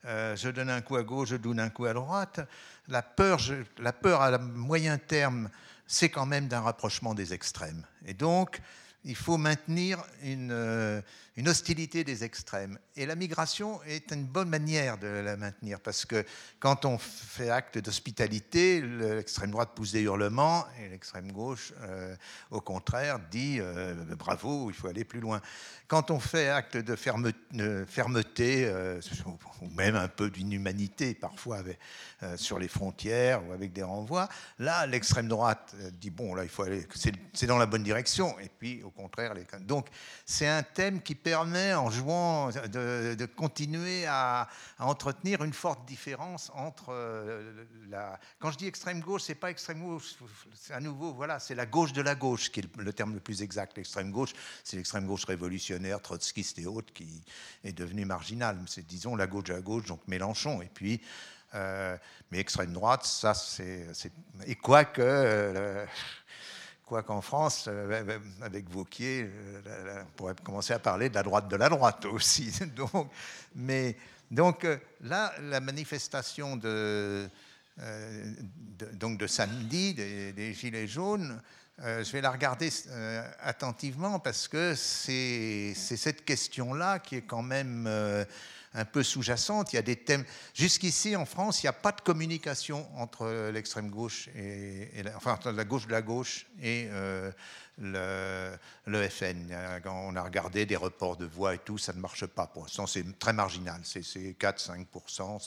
[0.08, 2.40] je donne un coup à gauche, je donne un coup à droite
[2.88, 3.40] la peur,
[3.80, 5.50] la peur à moyen terme,
[5.86, 7.84] c'est quand même d'un rapprochement des extrêmes.
[8.06, 8.62] Et donc,
[9.04, 11.02] il faut maintenir une, euh,
[11.38, 12.78] une, hostilité des extrêmes.
[12.96, 16.26] Et la migration est une bonne manière de la maintenir, parce que
[16.60, 22.16] quand on fait acte d'hospitalité, l'extrême droite pousse des hurlements, et l'extrême gauche, euh,
[22.52, 25.42] au contraire, dit euh, bravo, il faut aller plus loin.
[25.88, 28.70] Quand on fait acte de fermeté,
[29.62, 31.60] ou même un peu d'inhumanité parfois
[32.36, 34.28] sur les frontières ou avec des renvois,
[34.60, 36.86] là, l'extrême droite dit bon, là, il faut aller,
[37.34, 38.38] c'est dans la bonne direction.
[38.40, 39.46] Et puis, au contraire, les...
[39.62, 39.88] donc
[40.26, 44.48] c'est un thème qui permet, en jouant, de, continuer à,
[44.80, 48.18] entretenir une forte différence entre euh, la.
[48.40, 50.16] Quand je dis extrême gauche, c'est pas extrême gauche,
[50.54, 53.20] c'est à nouveau, voilà, c'est la gauche de la gauche qui est le terme le
[53.20, 53.76] plus exact.
[53.76, 54.34] L'extrême gauche,
[54.64, 57.22] c'est l'extrême gauche révolutionnaire, trotskiste et autres, qui
[57.66, 58.58] est devenue marginale.
[58.68, 60.62] C'est, disons, la gauche de la gauche, donc Mélenchon.
[60.62, 61.02] Et puis.
[61.56, 61.98] Euh,
[62.30, 63.88] mais extrême droite, ça c'est.
[64.46, 65.02] Et quoique.
[65.02, 65.86] Euh,
[66.88, 69.30] Quoiqu'en France, euh, avec Vauquier,
[69.68, 72.50] euh, on pourrait commencer à parler de la droite de la droite aussi.
[72.78, 73.12] Donc,
[73.56, 73.98] mais
[74.32, 77.28] donc euh, là, la manifestation de,
[78.94, 81.42] donc de samedi des, Gilets jaunes,
[81.78, 82.70] je vais la regarder
[83.42, 87.88] attentivement parce que c'est cette question-là qui est quand même
[88.78, 89.74] un peu sous-jacente.
[89.74, 90.24] Il y a des thèmes.
[90.54, 95.52] Jusqu'ici, en France, il n'y a pas de communication entre l'extrême gauche et, enfin entre
[95.52, 97.32] la gauche de la gauche et euh,
[98.86, 99.52] le, FN.
[99.84, 102.48] Quand on a regardé des reports de voix et tout, ça ne marche pas.
[102.48, 103.82] Pour l'instant, c'est très marginal.
[103.84, 105.40] C'est 4-5%.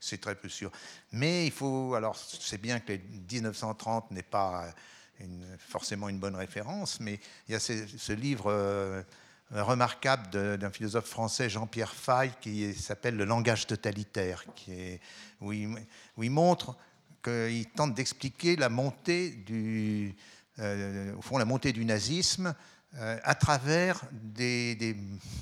[0.00, 0.70] C'est très peu sûr.
[1.12, 1.94] Mais il faut.
[1.94, 4.72] Alors, c'est bien que les 1930 n'est pas
[5.58, 8.44] forcément une bonne référence, mais il y a ce, livre.
[8.46, 9.02] Euh,
[9.50, 15.00] remarquable d'un philosophe français, Jean-Pierre Faye, qui s'appelle Le langage totalitaire, qui est,
[15.40, 16.76] où, il, montre
[17.22, 20.14] qu'il tente d'expliquer la montée du,
[20.58, 22.54] au fond, la montée du nazisme
[22.96, 24.96] euh, à travers des,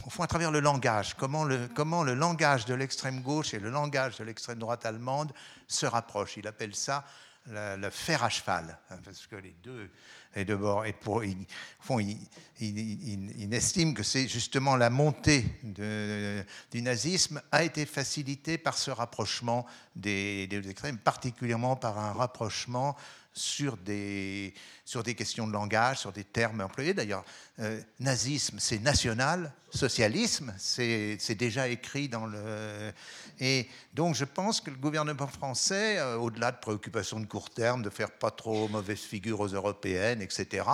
[0.05, 3.61] au fond, à travers le langage, comment le, comment le langage de l'extrême gauche et
[3.61, 5.33] le langage de l'extrême droite allemande
[5.69, 6.39] se rapprochent.
[6.39, 7.05] Il appelle ça
[7.47, 9.89] le, fer à cheval, hein, parce que les deux,
[10.37, 11.47] les deux bords, et pour, il,
[11.81, 12.19] fond, il,
[12.61, 19.67] il, estime que c'est justement la montée du nazisme a été facilitée par ce rapprochement
[19.97, 22.97] des, des extrêmes, particulièrement par un rapprochement
[23.37, 24.55] sur des,
[24.85, 26.95] sur des questions de langage, sur des termes employés.
[26.95, 27.25] D'ailleurs,
[27.61, 32.93] euh, nazisme, c'est national, socialisme, c'est déjà écrit dans le...
[33.39, 37.83] Et donc je pense que le gouvernement français, euh, au-delà de préoccupations de court terme,
[37.83, 40.65] de faire pas trop mauvaise figure aux européennes, etc.,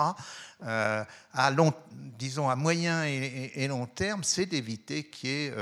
[0.65, 1.03] euh,
[1.33, 1.73] à long,
[2.17, 5.53] disons à moyen et, long terme, c'est d'éviter qu'il y ait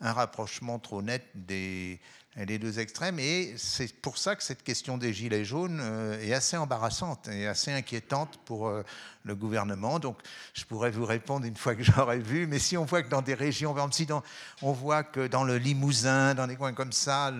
[0.00, 2.00] un rapprochement trop net des
[2.36, 3.18] les deux extrêmes.
[3.18, 7.46] Et c'est pour ça que cette question des gilets jaunes euh, est assez embarrassante et
[7.46, 8.82] assez inquiétante pour euh,
[9.24, 9.98] le gouvernement.
[9.98, 10.18] Donc,
[10.54, 12.46] je pourrais vous répondre une fois que j'aurai vu.
[12.46, 15.44] Mais si on voit que dans des régions, par exemple, si on voit que dans
[15.44, 17.32] le Limousin, dans des coins comme ça,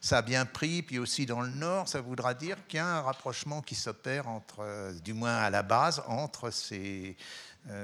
[0.00, 2.86] ça a bien pris, puis aussi dans le Nord, ça voudra dire qu'il y a
[2.86, 7.16] un rapprochement qui s'opère entre, euh, du moins à la base, entre ces,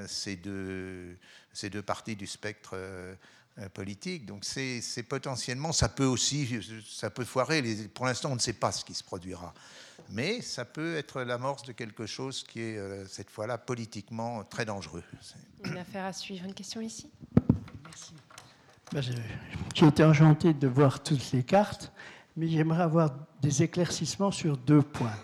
[0.06, 1.16] ces, deux,
[1.52, 2.76] ces deux parties du spectre
[3.74, 4.26] politique.
[4.26, 7.62] Donc c'est potentiellement, ça peut aussi, ça peut foirer.
[7.94, 9.52] Pour l'instant, on ne sait pas ce qui se produira.
[10.10, 14.64] Mais ça peut être l'amorce de quelque chose qui est, euh, cette fois-là, politiquement très
[14.64, 15.02] dangereux.
[15.64, 16.44] Une affaire à suivre.
[16.44, 17.10] Une question ici?
[17.84, 18.12] Merci.
[18.92, 19.02] Ben,
[19.74, 21.92] j'ai été enchanté de voir toutes les cartes,
[22.36, 25.16] mais j'aimerais avoir des éclaircissements sur deux points.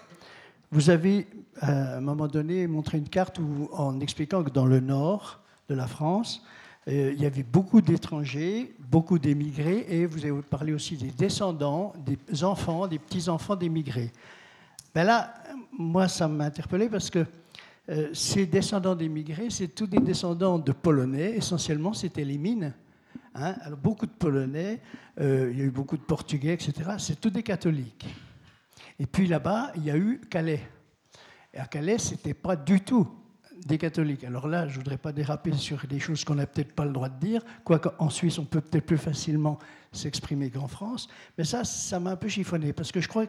[0.71, 1.29] Vous avez,
[1.61, 5.75] à un moment donné, montré une carte où, en expliquant que dans le nord de
[5.75, 6.43] la France,
[6.89, 11.93] euh, il y avait beaucoup d'étrangers, beaucoup d'émigrés, et vous avez parlé aussi des descendants,
[11.98, 14.10] des enfants, des petits-enfants d'émigrés.
[14.94, 15.35] Ben là,
[15.70, 17.27] moi, ça m'a interpellé parce que
[17.90, 22.73] euh, ces descendants d'émigrés, c'est tous des descendants de Polonais, essentiellement, c'était les mines.
[23.35, 23.55] Hein.
[23.60, 24.81] Alors, beaucoup de Polonais,
[25.20, 26.73] euh, il y a eu beaucoup de Portugais, etc.
[26.98, 28.06] C'est tous des catholiques.
[28.98, 30.66] Et puis là-bas, il y a eu Calais.
[31.52, 33.09] Et à Calais, ce n'était pas du tout
[33.66, 34.24] des catholiques.
[34.24, 36.93] Alors là, je ne voudrais pas déraper sur des choses qu'on n'a peut-être pas le
[36.93, 39.59] droit de dire, quoique en Suisse, on peut peut-être plus facilement
[39.93, 41.09] s'exprimer qu'en France.
[41.36, 43.26] Mais ça, ça m'a un peu chiffonné, parce que je crois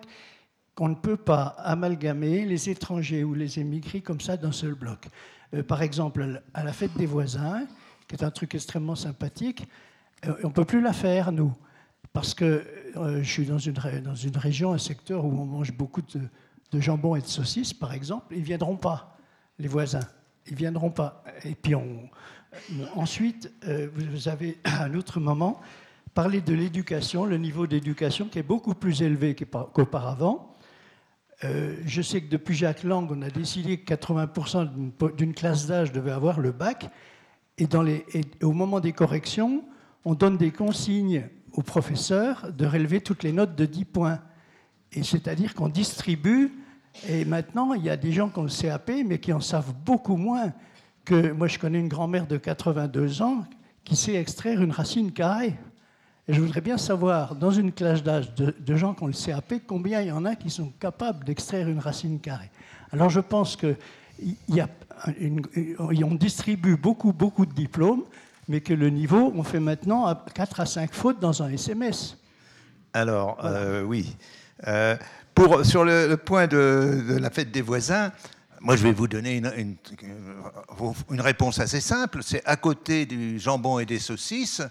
[0.75, 5.07] qu'on ne peut pas amalgamer les étrangers ou les émigrés comme ça d'un seul bloc.
[5.53, 7.65] Euh, par exemple, à la fête des voisins,
[8.07, 9.67] qui est un truc extrêmement sympathique,
[10.25, 11.53] euh, on ne peut plus la faire, nous.
[12.13, 12.65] Parce que
[12.95, 13.73] euh, je suis dans une,
[14.03, 16.21] dans une région, un secteur où on mange beaucoup de,
[16.71, 19.17] de jambon et de saucisses, par exemple, ils ne viendront pas,
[19.59, 20.07] les voisins
[20.49, 21.23] ils viendront pas.
[21.45, 21.73] Et puis
[22.95, 25.59] ensuite, euh, vous avez à un autre moment
[26.13, 30.55] parlé de l'éducation, le niveau d'éducation qui est beaucoup plus élevé qu'auparavant.
[31.43, 35.91] Euh, je sais que depuis Jacques Lang, on a décidé que 80% d'une classe d'âge
[35.91, 36.89] devait avoir le bac.
[37.57, 37.67] Et
[38.41, 39.63] au moment des corrections,
[40.05, 44.19] on donne des consignes aux professeurs de relever toutes les notes de 10 points.
[44.91, 46.51] Et c'est-à-dire qu'on distribue
[47.07, 49.73] et maintenant, il y a des gens qui ont le CAP, mais qui en savent
[49.85, 50.53] beaucoup moins
[51.05, 51.31] que.
[51.31, 53.45] Moi, je connais une grand-mère de 82 ans
[53.83, 55.55] qui sait extraire une racine carrée.
[56.27, 59.65] Et je voudrais bien savoir, dans une classe d'âge de, gens qui ont le CAP,
[59.65, 62.51] combien il y en a qui sont capables d'extraire une racine carrée?
[62.91, 63.75] Alors, je pense qu'on
[66.15, 68.03] distribue beaucoup, beaucoup de diplômes,
[68.47, 72.17] mais que le niveau, on fait maintenant à 4 à 5 fautes dans un SMS.
[72.93, 74.15] Alors, euh, oui.
[74.67, 74.97] Euh,
[75.63, 78.11] sur le, point de, la fête des voisins,
[78.59, 79.77] moi je vais vous donner une,
[81.21, 82.19] réponse assez simple.
[82.23, 84.61] C'est à côté du jambon et des saucisses,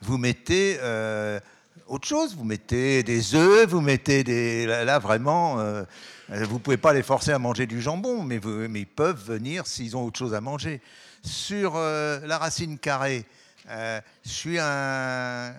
[0.00, 1.40] vous mettez euh,
[1.88, 2.36] autre chose.
[2.36, 4.66] Vous mettez des œufs, vous mettez des.
[4.66, 5.82] Là, vraiment, euh,
[6.28, 9.66] vous ne pouvez pas les forcer à manger du jambon, mais, mais ils peuvent venir
[9.66, 10.80] s'ils ont autre chose à manger.
[11.22, 13.24] Sur euh, la racine carrée,
[13.68, 15.54] je suis un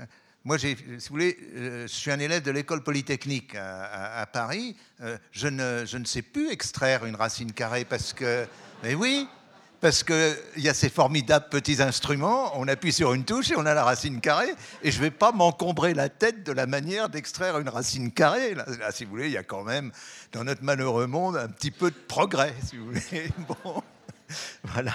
[0.46, 4.78] moi, si vous voulez, euh, je suis un élève de l'école polytechnique à, Paris.
[5.02, 8.46] Euh, je, ne, je, ne, sais plus extraire une racine carrée parce que,
[8.84, 9.28] mais oui,
[9.82, 12.52] parce qu'il y a ces formidables petits instruments.
[12.60, 14.54] On appuie sur une touche et on a la racine carrée.
[14.84, 18.54] Et je ne vais pas m'encombrer la tête de la manière d'extraire une racine carrée.
[18.54, 19.92] Là, si vous voulez, il y a quand même
[20.32, 23.32] dans notre malheureux monde un petit peu de progrès, si vous voulez.
[23.48, 23.82] Bon,
[24.64, 24.94] voilà.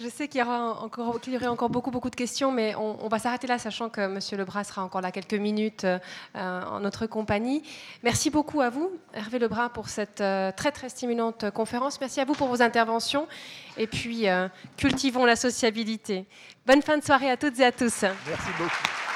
[0.00, 2.74] Je sais qu'il y, aura encore, qu'il y aurait encore beaucoup, beaucoup de questions, mais
[2.74, 4.18] on, va s'arrêter là, sachant que M.
[4.38, 5.98] Lebras sera encore là quelques minutes euh,
[6.34, 7.62] en notre compagnie.
[8.02, 12.00] Merci beaucoup à vous, Hervé Lebras, pour cette euh, très, très stimulante conférence.
[12.00, 13.28] Merci à vous pour vos interventions.
[13.76, 16.26] Et puis, euh, cultivons la sociabilité.
[16.66, 18.02] Bonne fin de soirée à toutes et à tous.
[18.02, 19.13] Merci beaucoup.